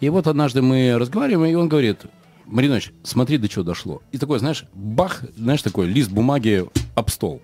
И 0.00 0.08
вот 0.08 0.26
однажды 0.26 0.62
мы 0.62 0.96
разговариваем, 0.98 1.52
и 1.52 1.54
он 1.54 1.68
говорит, 1.68 2.02
Маринович, 2.44 2.92
смотри, 3.02 3.38
до 3.38 3.48
чего 3.48 3.64
дошло. 3.64 4.02
И 4.12 4.18
такой, 4.18 4.38
знаешь, 4.38 4.64
бах, 4.74 5.22
знаешь, 5.36 5.62
такой 5.62 5.86
лист 5.86 6.10
бумаги 6.10 6.66
об 6.94 7.10
стол. 7.10 7.40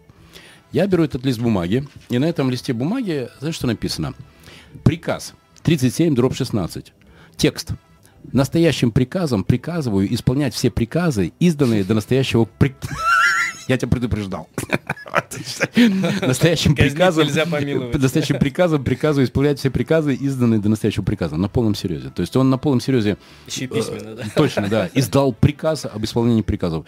Я 0.71 0.87
беру 0.87 1.05
этот 1.05 1.25
лист 1.25 1.39
бумаги, 1.41 1.87
и 2.09 2.19
на 2.19 2.27
этом 2.27 2.51
листе 2.51 2.73
бумаги, 2.73 3.29
знаешь, 3.41 3.55
что 3.57 3.67
написано? 3.67 4.15
Приказ 4.85 5.35
37, 5.63 6.15
дробь 6.15 6.35
16. 6.35 6.93
Текст. 7.37 7.73
Настоящим 8.33 8.93
приказом 8.93 9.45
приказываю 9.45 10.13
исполнять 10.15 10.55
все 10.55 10.71
приказы, 10.71 11.33
изданные 11.41 11.85
до 11.85 11.95
настоящего 11.95 12.45
при- 12.45 12.75
Я 13.69 13.77
тебя 13.79 13.89
предупреждал. 13.89 14.49
Настоящим 16.27 16.75
приказом... 16.75 17.27
нельзя 17.27 17.47
помиловать. 17.47 17.99
Настоящим 18.01 18.39
приказом 18.39 18.85
приказываю 18.85 19.27
исполнять 19.27 19.59
все 19.59 19.71
приказы, 19.71 20.15
изданные 20.15 20.61
до 20.61 20.69
настоящего 20.69 21.05
приказа. 21.05 21.37
На 21.37 21.49
полном 21.49 21.75
серьезе. 21.75 22.11
То 22.11 22.21
есть 22.23 22.37
он 22.37 22.51
на 22.51 22.59
полном 22.59 22.81
серьезе... 22.81 23.17
Еще 23.47 23.65
и 23.65 23.67
письменно, 23.69 24.15
да? 24.15 24.25
Точно, 24.37 24.69
да. 24.69 24.91
Издал 24.95 25.33
приказ 25.33 25.87
об 25.87 26.05
исполнении 26.05 26.43
приказов. 26.43 26.85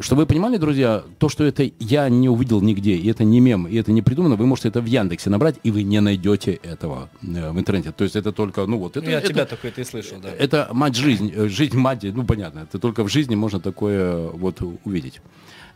Чтобы 0.00 0.22
вы 0.22 0.26
понимали, 0.26 0.56
друзья, 0.56 1.04
то, 1.18 1.28
что 1.28 1.44
это 1.44 1.70
я 1.78 2.08
не 2.08 2.28
увидел 2.28 2.60
нигде, 2.60 2.96
и 2.96 3.08
это 3.08 3.22
не 3.22 3.38
мем, 3.38 3.68
и 3.68 3.76
это 3.76 3.92
не 3.92 4.02
придумано, 4.02 4.34
вы 4.34 4.44
можете 4.44 4.68
это 4.68 4.80
в 4.80 4.84
Яндексе 4.86 5.30
набрать, 5.30 5.60
и 5.62 5.70
вы 5.70 5.84
не 5.84 6.00
найдете 6.00 6.54
этого 6.54 7.08
э, 7.22 7.50
в 7.52 7.58
интернете. 7.58 7.92
То 7.92 8.02
есть 8.02 8.16
это 8.16 8.32
только, 8.32 8.66
ну 8.66 8.78
вот, 8.78 8.96
это, 8.96 9.06
Ну, 9.06 9.12
я 9.12 9.18
это- 9.18 9.28
тебя 9.28 9.44
такой 9.46 9.70
ты 9.70 9.84
слышал, 9.84 10.18
да. 10.20 10.28
это 10.36 10.68
мать 10.72 10.96
жизнь, 10.96 11.32
э, 11.32 11.48
жизнь 11.48 11.76
мать, 11.78 12.02
ну 12.02 12.24
понятно, 12.24 12.60
это 12.68 12.80
только 12.80 13.04
в 13.04 13.08
жизни 13.08 13.36
можно 13.36 13.60
такое 13.60 14.00
э, 14.12 14.30
вот 14.32 14.60
увидеть. 14.84 15.20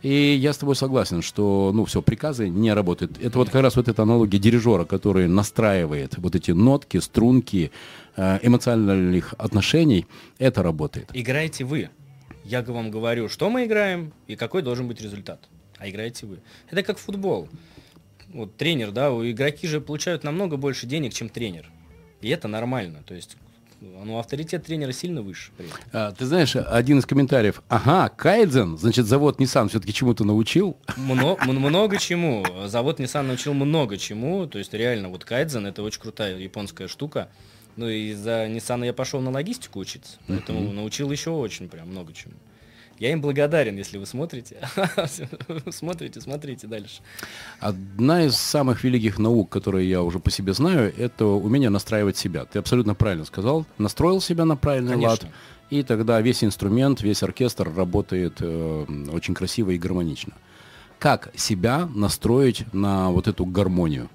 И 0.01 0.33
я 0.33 0.51
с 0.53 0.57
тобой 0.57 0.75
согласен, 0.75 1.21
что, 1.21 1.71
ну, 1.73 1.85
все, 1.85 2.01
приказы 2.01 2.49
не 2.49 2.73
работают. 2.73 3.19
Это 3.21 3.37
вот 3.37 3.49
как 3.49 3.61
раз 3.61 3.75
вот 3.75 3.87
эта 3.87 4.01
аналогия 4.01 4.39
дирижера, 4.39 4.85
который 4.85 5.27
настраивает 5.27 6.17
вот 6.17 6.35
эти 6.35 6.51
нотки, 6.51 6.97
струнки 6.97 7.71
э, 8.15 8.39
эмоциональных 8.41 9.35
отношений, 9.37 10.07
это 10.39 10.63
работает. 10.63 11.09
Играете 11.13 11.65
вы. 11.65 11.89
Я 12.43 12.63
вам 12.63 12.89
говорю, 12.89 13.29
что 13.29 13.49
мы 13.51 13.65
играем 13.65 14.11
и 14.25 14.35
какой 14.35 14.63
должен 14.63 14.87
быть 14.87 15.01
результат. 15.01 15.47
А 15.77 15.87
играете 15.87 16.25
вы. 16.25 16.39
Это 16.69 16.81
как 16.81 16.97
футбол. 16.97 17.47
Вот 18.33 18.55
тренер, 18.55 18.91
да, 18.91 19.11
у 19.11 19.29
игроки 19.29 19.67
же 19.67 19.81
получают 19.81 20.23
намного 20.23 20.57
больше 20.57 20.87
денег, 20.87 21.13
чем 21.13 21.29
тренер. 21.29 21.69
И 22.21 22.29
это 22.29 22.47
нормально. 22.47 23.03
То 23.05 23.13
есть, 23.13 23.37
ну, 23.81 24.19
авторитет 24.19 24.63
тренера 24.63 24.91
сильно 24.91 25.21
выше. 25.21 25.51
А, 25.91 26.11
ты 26.11 26.25
знаешь, 26.25 26.55
один 26.55 26.99
из 26.99 27.05
комментариев, 27.05 27.63
ага, 27.67 28.09
Кайдзен, 28.09 28.77
значит, 28.77 29.07
завод 29.07 29.39
Nissan 29.39 29.69
все-таки 29.69 29.91
чему-то 29.91 30.23
научил. 30.23 30.77
Мно- 30.97 31.37
много 31.45 31.97
чему. 31.97 32.45
Завод 32.67 32.99
Nissan 32.99 33.23
научил 33.23 33.53
много 33.53 33.97
чему. 33.97 34.45
То 34.45 34.59
есть 34.59 34.73
реально 34.73 35.09
вот 35.09 35.25
Кайдзен 35.25 35.65
это 35.65 35.81
очень 35.81 35.99
крутая 35.99 36.37
японская 36.37 36.87
штука. 36.87 37.29
Ну 37.75 37.89
и 37.89 38.13
за 38.13 38.45
Nissan 38.47 38.85
я 38.85 38.93
пошел 38.93 39.19
на 39.21 39.31
логистику 39.31 39.79
учиться, 39.79 40.17
поэтому 40.27 40.59
uh-huh. 40.59 40.73
научил 40.73 41.09
еще 41.09 41.31
очень 41.31 41.69
прям 41.69 41.89
много 41.89 42.13
чему. 42.13 42.35
Я 43.01 43.13
им 43.13 43.19
благодарен, 43.19 43.77
если 43.77 43.97
вы 43.97 44.05
смотрите. 44.05 44.57
смотрите, 45.71 46.21
смотрите 46.21 46.67
дальше. 46.67 47.01
Одна 47.59 48.25
из 48.25 48.35
самых 48.35 48.83
великих 48.83 49.17
наук, 49.17 49.49
которые 49.49 49.89
я 49.89 50.03
уже 50.03 50.19
по 50.19 50.29
себе 50.29 50.53
знаю, 50.53 50.93
это 50.95 51.25
умение 51.25 51.71
настраивать 51.71 52.15
себя. 52.15 52.45
Ты 52.45 52.59
абсолютно 52.59 52.93
правильно 52.93 53.25
сказал. 53.25 53.65
Настроил 53.79 54.21
себя 54.21 54.45
на 54.45 54.55
правильный 54.55 54.91
Конечно. 54.91 55.09
лад, 55.09 55.25
и 55.71 55.81
тогда 55.81 56.21
весь 56.21 56.43
инструмент, 56.43 57.01
весь 57.01 57.23
оркестр 57.23 57.73
работает 57.75 58.37
э, 58.39 58.85
очень 59.11 59.33
красиво 59.33 59.71
и 59.71 59.79
гармонично. 59.79 60.33
Как 60.99 61.31
себя 61.35 61.89
настроить 61.95 62.71
на 62.71 63.09
вот 63.09 63.27
эту 63.27 63.47
гармонию? 63.47 64.09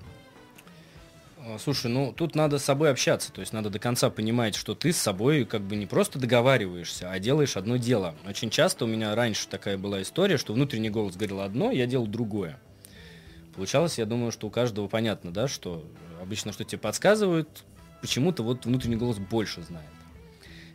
Слушай, 1.59 1.93
ну 1.93 2.13
тут 2.13 2.35
надо 2.35 2.59
с 2.59 2.65
собой 2.65 2.91
общаться, 2.91 3.33
то 3.33 3.41
есть 3.41 3.53
надо 3.53 3.71
до 3.71 3.79
конца 3.79 4.11
понимать, 4.11 4.57
что 4.57 4.75
ты 4.75 4.93
с 4.93 4.97
собой 4.97 5.45
как 5.45 5.63
бы 5.63 5.77
не 5.77 5.87
просто 5.87 6.19
договариваешься, 6.19 7.09
а 7.11 7.19
делаешь 7.21 7.57
одно 7.57 7.77
дело. 7.77 8.17
Очень 8.29 8.51
часто 8.51 8.85
у 8.85 8.89
меня 8.89 9.15
раньше 9.15 9.47
такая 9.47 9.79
была 9.79 10.03
история, 10.03 10.39
что 10.39 10.55
внутренний 10.55 10.91
голос 10.91 11.15
говорил 11.15 11.41
одно, 11.41 11.71
я 11.71 11.87
делал 11.87 12.09
другое. 12.09 12.59
Получалось, 13.55 13.99
я 13.99 14.07
думаю, 14.07 14.33
что 14.33 14.49
у 14.49 14.51
каждого 14.51 14.89
понятно, 14.89 15.31
да, 15.31 15.47
что 15.47 15.85
обычно 16.21 16.53
что 16.53 16.65
тебе 16.65 16.79
подсказывают, 16.79 17.65
почему-то 18.01 18.43
вот 18.43 18.67
внутренний 18.67 18.97
голос 18.97 19.19
больше 19.19 19.63
знает. 19.63 19.89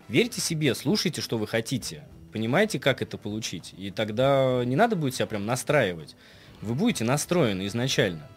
Верьте 0.08 0.40
себе, 0.40 0.74
слушайте, 0.74 1.20
что 1.20 1.38
вы 1.38 1.48
хотите, 1.48 2.08
понимаете, 2.32 2.80
как 2.80 3.02
это 3.02 3.18
получить, 3.18 3.74
и 3.78 3.92
тогда 3.92 4.64
не 4.64 4.78
надо 4.78 4.96
будет 4.96 5.16
себя 5.16 5.26
прям 5.26 5.46
настраивать. 5.46 6.16
Вы 6.62 6.76
будете 6.76 7.04
настроены 7.04 7.68
изначально 7.68 8.31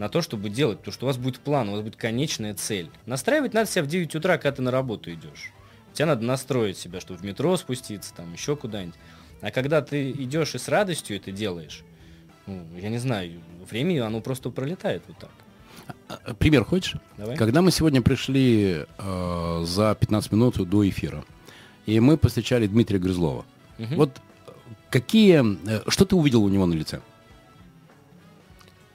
на 0.00 0.08
то, 0.08 0.22
чтобы 0.22 0.48
делать, 0.48 0.78
потому 0.78 0.94
что 0.94 1.04
у 1.04 1.08
вас 1.08 1.18
будет 1.18 1.40
план, 1.40 1.68
у 1.68 1.72
вас 1.72 1.82
будет 1.82 1.96
конечная 1.96 2.54
цель. 2.54 2.90
Настраивать 3.04 3.52
надо 3.52 3.70
себя 3.70 3.84
в 3.84 3.86
9 3.86 4.14
утра, 4.14 4.38
когда 4.38 4.56
ты 4.56 4.62
на 4.62 4.70
работу 4.70 5.12
идешь. 5.12 5.52
Тебе 5.92 6.06
надо 6.06 6.24
настроить 6.24 6.78
себя, 6.78 7.00
чтобы 7.00 7.20
в 7.20 7.22
метро 7.22 7.54
спуститься, 7.58 8.14
там 8.14 8.32
еще 8.32 8.56
куда-нибудь. 8.56 8.94
А 9.42 9.50
когда 9.50 9.82
ты 9.82 10.10
идешь 10.10 10.54
и 10.54 10.58
с 10.58 10.68
радостью 10.68 11.18
это 11.18 11.32
делаешь, 11.32 11.84
ну, 12.46 12.64
я 12.80 12.88
не 12.88 12.96
знаю, 12.96 13.42
время 13.70 14.06
оно 14.06 14.22
просто 14.22 14.48
пролетает 14.48 15.02
вот 15.06 15.18
так. 15.18 15.30
А, 16.08 16.18
а, 16.24 16.34
пример 16.34 16.64
хочешь? 16.64 16.94
Давай. 17.18 17.36
Когда 17.36 17.60
мы 17.60 17.70
сегодня 17.70 18.00
пришли 18.00 18.86
э, 18.96 19.64
за 19.66 19.94
15 20.00 20.32
минут 20.32 20.56
до 20.66 20.88
эфира, 20.88 21.26
и 21.84 22.00
мы 22.00 22.16
посвящали 22.16 22.66
Дмитрия 22.66 22.98
Грызлова. 22.98 23.44
Угу. 23.78 23.94
Вот 23.96 24.16
какие... 24.88 25.44
Э, 25.68 25.82
что 25.88 26.06
ты 26.06 26.16
увидел 26.16 26.42
у 26.42 26.48
него 26.48 26.64
на 26.64 26.72
лице? 26.72 27.02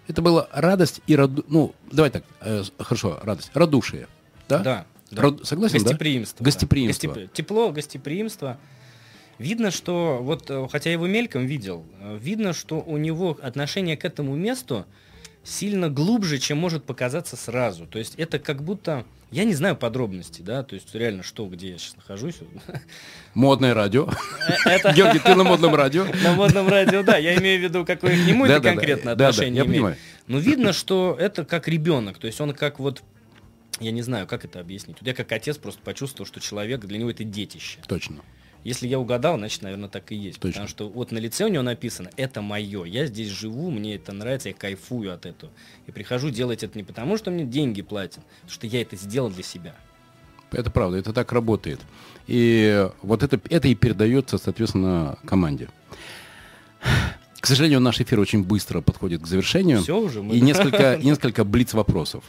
Это 0.07 0.21
была 0.21 0.47
радость 0.51 1.01
и 1.07 1.15
раду... 1.15 1.45
Ну, 1.47 1.73
давай 1.91 2.11
так, 2.11 2.23
э, 2.41 2.63
хорошо, 2.79 3.19
радость. 3.23 3.51
Радушие. 3.53 4.07
Да? 4.47 4.59
Да. 4.59 4.85
да. 5.11 5.21
Рад... 5.21 5.45
Согласен, 5.45 5.79
Гостеприимство. 5.79 6.39
Да? 6.39 6.45
Гостеприимство. 6.45 7.07
Гостеп... 7.07 7.33
Тепло, 7.33 7.71
гостеприимство. 7.71 8.57
Видно, 9.37 9.71
что, 9.71 10.19
вот, 10.21 10.49
э, 10.49 10.67
хотя 10.71 10.89
я 10.89 10.93
его 10.93 11.07
мельком 11.07 11.45
видел, 11.45 11.85
э, 11.99 12.17
видно, 12.21 12.53
что 12.53 12.81
у 12.81 12.97
него 12.97 13.37
отношение 13.41 13.97
к 13.97 14.05
этому 14.05 14.35
месту 14.35 14.85
сильно 15.45 15.89
глубже, 15.89 16.39
чем 16.39 16.57
может 16.57 16.83
показаться 16.83 17.37
сразу. 17.37 17.85
То 17.85 17.99
есть 17.99 18.15
это 18.17 18.39
как 18.39 18.63
будто, 18.63 19.05
я 19.31 19.43
не 19.43 19.53
знаю 19.53 19.77
подробностей, 19.77 20.43
да, 20.43 20.63
то 20.63 20.75
есть 20.75 20.93
реально 20.93 21.23
что, 21.23 21.45
где 21.47 21.71
я 21.71 21.77
сейчас 21.77 21.95
нахожусь. 21.95 22.35
Модное 23.33 23.73
радио. 23.73 24.09
Э, 24.65 24.69
это... 24.69 24.91
Георгий, 24.91 25.19
ты 25.19 25.35
на 25.35 25.43
модном 25.43 25.75
радио? 25.75 26.05
На 26.23 26.33
модном 26.33 26.67
радио, 26.67 27.03
да, 27.03 27.17
я 27.17 27.37
имею 27.37 27.59
в 27.59 27.63
виду, 27.63 27.85
какое 27.85 28.21
к 28.21 28.27
нему 28.27 28.45
это 28.45 28.59
конкретное 28.61 29.13
отношение 29.13 29.63
понимаю. 29.63 29.97
Но 30.27 30.39
видно, 30.39 30.73
что 30.73 31.15
это 31.17 31.45
как 31.45 31.67
ребенок, 31.67 32.17
то 32.17 32.27
есть 32.27 32.41
он 32.41 32.53
как 32.53 32.79
вот 32.79 33.03
я 33.79 33.91
не 33.91 34.01
знаю, 34.01 34.25
как 34.25 34.45
это 34.45 34.61
объяснить. 34.61 34.97
Вот 35.01 35.07
я 35.07 35.13
как 35.13 35.29
отец 35.33 35.57
просто 35.57 35.81
почувствовал, 35.81 36.25
что 36.25 36.39
человек, 36.39 36.85
для 36.85 36.97
него 36.97 37.11
это 37.11 37.25
детище. 37.25 37.79
Точно. 37.87 38.21
Если 38.65 38.87
я 38.87 38.99
угадал, 38.99 39.37
значит, 39.37 39.61
наверное, 39.61 39.89
так 39.89 40.11
и 40.11 40.15
есть. 40.15 40.39
Точно. 40.39 40.49
Потому 40.49 40.67
что 40.67 40.89
вот 40.89 41.11
на 41.11 41.19
лице 41.19 41.45
у 41.45 41.49
него 41.49 41.61
написано 41.61 42.09
«это 42.17 42.41
мое», 42.41 42.83
я 42.83 43.05
здесь 43.05 43.29
живу, 43.29 43.69
мне 43.69 43.93
это 43.93 44.11
нравится, 44.11 44.49
я 44.49 44.55
кайфую 44.55 45.13
от 45.13 45.27
этого. 45.27 45.51
И 45.85 45.91
прихожу 45.91 46.31
делать 46.31 46.63
это 46.63 46.75
не 46.75 46.83
потому, 46.83 47.15
что 47.15 47.29
мне 47.29 47.45
деньги 47.45 47.83
платят, 47.83 48.23
потому 48.41 48.49
что 48.49 48.65
я 48.65 48.81
это 48.81 48.95
сделал 48.95 49.29
для 49.29 49.43
себя. 49.43 49.75
Это 50.51 50.71
правда, 50.71 50.97
это 50.97 51.13
так 51.13 51.31
работает. 51.31 51.79
И 52.25 52.89
вот 53.03 53.21
это, 53.21 53.39
это 53.51 53.67
и 53.67 53.75
передается, 53.75 54.39
соответственно, 54.39 55.19
команде. 55.25 55.69
К 57.39 57.45
сожалению, 57.45 57.81
наш 57.81 58.01
эфир 58.01 58.19
очень 58.19 58.43
быстро 58.43 58.81
подходит 58.81 59.21
к 59.21 59.27
завершению. 59.27 59.83
Все 59.83 59.95
уже. 59.95 60.23
Мы... 60.23 60.33
И 60.33 60.41
несколько, 60.41 60.97
несколько 61.03 61.43
блиц-вопросов. 61.43 62.23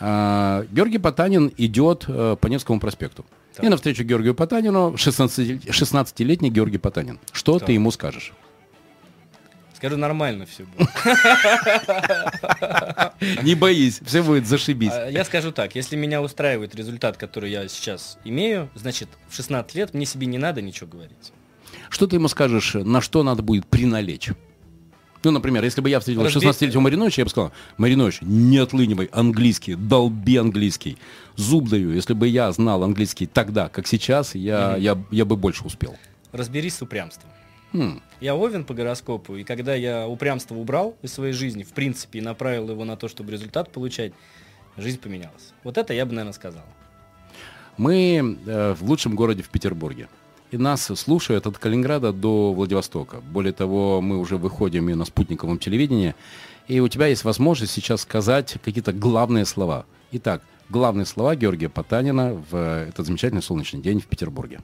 А, 0.00 0.64
Георгий 0.70 0.96
Потанин 0.96 1.52
идет 1.58 2.06
а, 2.08 2.36
по 2.36 2.46
Невскому 2.46 2.80
проспекту. 2.80 3.26
Так. 3.54 3.64
И 3.64 3.68
навстречу 3.68 4.02
Георгию 4.02 4.34
Потанину 4.34 4.96
16, 4.96 5.66
16-летний 5.66 6.50
Георгий 6.50 6.78
Потанин. 6.78 7.20
Что 7.32 7.58
так. 7.58 7.66
ты 7.66 7.72
ему 7.72 7.92
скажешь? 7.92 8.32
Скажу, 9.76 9.96
нормально 9.96 10.46
все 10.46 10.64
будет. 10.64 10.88
Не 13.44 13.54
боись, 13.54 14.00
все 14.04 14.22
будет 14.22 14.46
зашибись. 14.46 14.90
А, 14.92 15.08
я 15.08 15.24
скажу 15.24 15.52
так, 15.52 15.74
если 15.74 15.94
меня 15.94 16.22
устраивает 16.22 16.74
результат, 16.74 17.16
который 17.16 17.50
я 17.50 17.68
сейчас 17.68 18.18
имею, 18.24 18.70
значит, 18.74 19.08
в 19.28 19.36
16 19.36 19.74
лет 19.74 19.94
мне 19.94 20.06
себе 20.06 20.26
не 20.26 20.38
надо 20.38 20.62
ничего 20.62 20.88
говорить. 20.88 21.32
Что 21.90 22.06
ты 22.06 22.16
ему 22.16 22.28
скажешь, 22.28 22.74
на 22.74 23.00
что 23.00 23.22
надо 23.22 23.42
будет 23.42 23.66
приналечь? 23.66 24.30
Ну, 25.24 25.30
например, 25.32 25.64
если 25.64 25.80
бы 25.80 25.88
я 25.88 26.00
встретил 26.00 26.22
Разбей... 26.22 26.50
16-летнего 26.50 26.80
Мариновича, 26.80 27.22
я 27.22 27.24
бы 27.24 27.30
сказал, 27.30 27.52
Маринович, 27.76 28.18
не 28.22 28.58
отлынивай 28.58 29.06
английский, 29.12 29.74
долби 29.74 30.36
английский. 30.36 30.98
Зуб 31.36 31.68
даю, 31.68 31.92
если 31.92 32.14
бы 32.14 32.28
я 32.28 32.52
знал 32.52 32.84
английский 32.84 33.26
тогда, 33.26 33.68
как 33.68 33.86
сейчас, 33.86 34.34
я, 34.34 34.76
mm-hmm. 34.76 34.80
я, 34.80 34.98
я 35.10 35.24
бы 35.24 35.36
больше 35.36 35.64
успел. 35.64 35.96
Разберись 36.32 36.76
с 36.76 36.82
упрямством. 36.82 37.30
Mm. 37.72 38.00
Я 38.20 38.36
овен 38.36 38.64
по 38.64 38.72
гороскопу, 38.72 39.36
и 39.36 39.42
когда 39.42 39.74
я 39.74 40.06
упрямство 40.06 40.54
убрал 40.54 40.96
из 41.02 41.12
своей 41.12 41.32
жизни, 41.32 41.64
в 41.64 41.72
принципе, 41.72 42.20
и 42.20 42.22
направил 42.22 42.70
его 42.70 42.84
на 42.84 42.96
то, 42.96 43.08
чтобы 43.08 43.32
результат 43.32 43.72
получать, 43.72 44.12
жизнь 44.76 45.00
поменялась. 45.00 45.52
Вот 45.64 45.76
это 45.76 45.92
я 45.92 46.06
бы, 46.06 46.12
наверное, 46.12 46.32
сказал. 46.32 46.62
Мы 47.76 48.38
э, 48.46 48.74
в 48.74 48.84
лучшем 48.88 49.16
городе 49.16 49.42
в 49.42 49.48
Петербурге 49.48 50.08
и 50.50 50.56
нас 50.56 50.84
слушают 50.84 51.46
от 51.46 51.58
Калининграда 51.58 52.12
до 52.12 52.52
Владивостока. 52.52 53.20
Более 53.20 53.52
того, 53.52 54.00
мы 54.00 54.18
уже 54.18 54.36
выходим 54.36 54.88
и 54.88 54.94
на 54.94 55.04
спутниковом 55.04 55.58
телевидении, 55.58 56.14
и 56.68 56.80
у 56.80 56.88
тебя 56.88 57.06
есть 57.06 57.24
возможность 57.24 57.72
сейчас 57.72 58.02
сказать 58.02 58.56
какие-то 58.64 58.92
главные 58.92 59.44
слова. 59.44 59.86
Итак, 60.12 60.42
главные 60.68 61.06
слова 61.06 61.36
Георгия 61.36 61.68
Потанина 61.68 62.34
в 62.50 62.56
этот 62.56 63.06
замечательный 63.06 63.42
солнечный 63.42 63.80
день 63.80 64.00
в 64.00 64.06
Петербурге. 64.06 64.60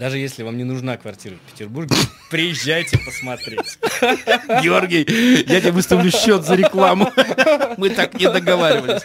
Даже 0.00 0.16
если 0.16 0.42
вам 0.42 0.56
не 0.56 0.64
нужна 0.64 0.96
квартира 0.96 1.34
в 1.34 1.52
Петербурге, 1.52 1.94
приезжайте 2.30 2.98
посмотреть. 3.04 3.78
Георгий, 4.62 5.04
я 5.46 5.60
тебе 5.60 5.72
выставлю 5.72 6.10
счет 6.10 6.46
за 6.46 6.54
рекламу. 6.54 7.12
Мы 7.76 7.90
так 7.90 8.18
не 8.18 8.24
договаривались. 8.24 9.02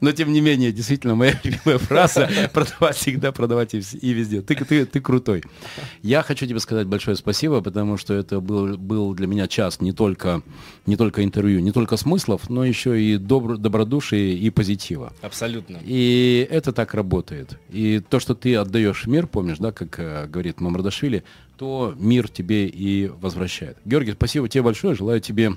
Но 0.00 0.12
тем 0.12 0.32
не 0.32 0.40
менее, 0.40 0.70
действительно, 0.70 1.16
моя 1.16 1.34
любимая 1.42 1.78
фраза 1.78 2.30
продавать 2.52 2.96
всегда, 2.96 3.32
продавать 3.32 3.74
и 3.74 4.12
везде. 4.12 4.40
Ты, 4.40 4.54
ты, 4.54 4.86
ты 4.86 5.00
крутой. 5.00 5.42
Я 6.02 6.22
хочу 6.22 6.46
тебе 6.46 6.60
сказать 6.60 6.86
большое 6.86 7.16
спасибо, 7.16 7.60
потому 7.60 7.96
что 7.96 8.14
это 8.14 8.38
был, 8.38 8.78
был 8.78 9.14
для 9.14 9.26
меня 9.26 9.48
час 9.48 9.80
не 9.80 9.90
только, 9.90 10.42
не 10.86 10.96
только 10.96 11.24
интервью, 11.24 11.58
не 11.58 11.72
только 11.72 11.96
смыслов, 11.96 12.48
но 12.48 12.64
еще 12.64 13.02
и 13.02 13.16
добр, 13.16 13.58
добродушия 13.58 14.36
и 14.36 14.50
позитива. 14.50 15.12
Абсолютно. 15.20 15.78
И 15.82 16.46
это 16.48 16.72
так 16.72 16.94
работает. 16.94 17.58
И 17.70 18.00
то, 18.08 18.20
что 18.20 18.36
ты 18.36 18.54
отдаешь 18.54 19.06
мир, 19.06 19.26
помнишь, 19.26 19.58
да, 19.58 19.72
как 19.72 20.27
э, 20.28 20.30
говорит 20.30 20.60
Мамрадашвили, 20.60 21.24
то 21.56 21.94
мир 21.96 22.28
тебе 22.28 22.66
и 22.66 23.08
возвращает. 23.08 23.78
Георгий, 23.84 24.12
спасибо 24.12 24.48
тебе 24.48 24.62
большое, 24.62 24.94
желаю 24.94 25.20
тебе 25.20 25.52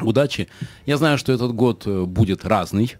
удачи. 0.00 0.48
Я 0.86 0.96
знаю, 0.96 1.18
что 1.18 1.32
этот 1.32 1.52
год 1.52 1.86
э, 1.86 2.04
будет 2.04 2.44
разный, 2.44 2.96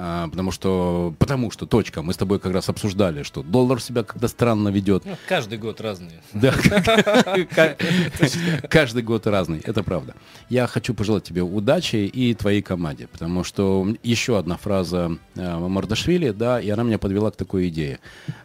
а, 0.00 0.28
потому 0.28 0.52
что, 0.52 1.12
потому 1.18 1.50
что, 1.50 1.66
точка, 1.66 2.02
мы 2.02 2.12
с 2.12 2.16
тобой 2.16 2.38
как 2.38 2.52
раз 2.52 2.68
обсуждали, 2.68 3.24
что 3.24 3.42
доллар 3.42 3.82
себя 3.82 4.04
когда 4.04 4.28
странно 4.28 4.68
ведет. 4.68 5.04
Ну, 5.04 5.16
каждый 5.26 5.58
год 5.58 5.80
разный. 5.80 6.20
Да, 6.32 6.54
каждый 8.70 9.02
год 9.02 9.26
разный, 9.26 9.60
это 9.64 9.82
правда. 9.82 10.14
Я 10.48 10.68
хочу 10.68 10.94
пожелать 10.94 11.24
тебе 11.24 11.42
удачи 11.42 11.96
и 11.96 12.32
твоей 12.34 12.62
команде, 12.62 13.08
потому 13.08 13.42
что 13.42 13.88
еще 14.04 14.38
одна 14.38 14.56
фраза 14.56 15.18
э, 15.34 15.58
Мардашвили, 15.58 16.30
да, 16.30 16.60
и 16.60 16.70
она 16.70 16.84
меня 16.84 16.98
подвела 16.98 17.32
к 17.32 17.36
такой 17.36 17.68
идее. 17.68 17.98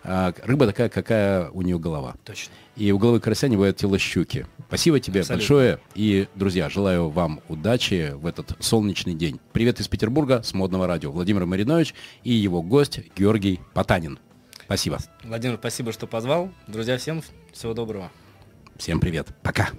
А, 0.03 0.33
рыба 0.43 0.65
такая, 0.65 0.89
какая 0.89 1.51
у 1.51 1.61
нее 1.61 1.77
голова. 1.77 2.15
Точно. 2.25 2.51
И 2.75 2.91
у 2.91 2.97
головы 2.97 3.19
карася 3.19 3.47
не 3.47 3.55
бывает 3.55 3.77
тело 3.77 3.99
щуки. 3.99 4.47
Спасибо 4.67 4.99
тебе 4.99 5.19
Абсолютно. 5.19 5.41
большое. 5.41 5.79
И, 5.93 6.27
друзья, 6.33 6.69
желаю 6.69 7.09
вам 7.09 7.41
удачи 7.47 8.13
в 8.15 8.25
этот 8.25 8.55
солнечный 8.59 9.13
день. 9.13 9.39
Привет 9.51 9.79
из 9.79 9.87
Петербурга 9.87 10.41
с 10.41 10.53
Модного 10.53 10.87
радио. 10.87 11.11
Владимир 11.11 11.45
Маринович 11.45 11.93
и 12.23 12.33
его 12.33 12.63
гость 12.63 12.99
Георгий 13.15 13.59
Потанин. 13.73 14.17
Спасибо. 14.65 14.97
Владимир, 15.23 15.57
спасибо, 15.57 15.91
что 15.91 16.07
позвал. 16.07 16.51
Друзья, 16.67 16.97
всем 16.97 17.21
всего 17.51 17.73
доброго. 17.75 18.11
Всем 18.77 18.99
привет. 18.99 19.27
Пока. 19.43 19.69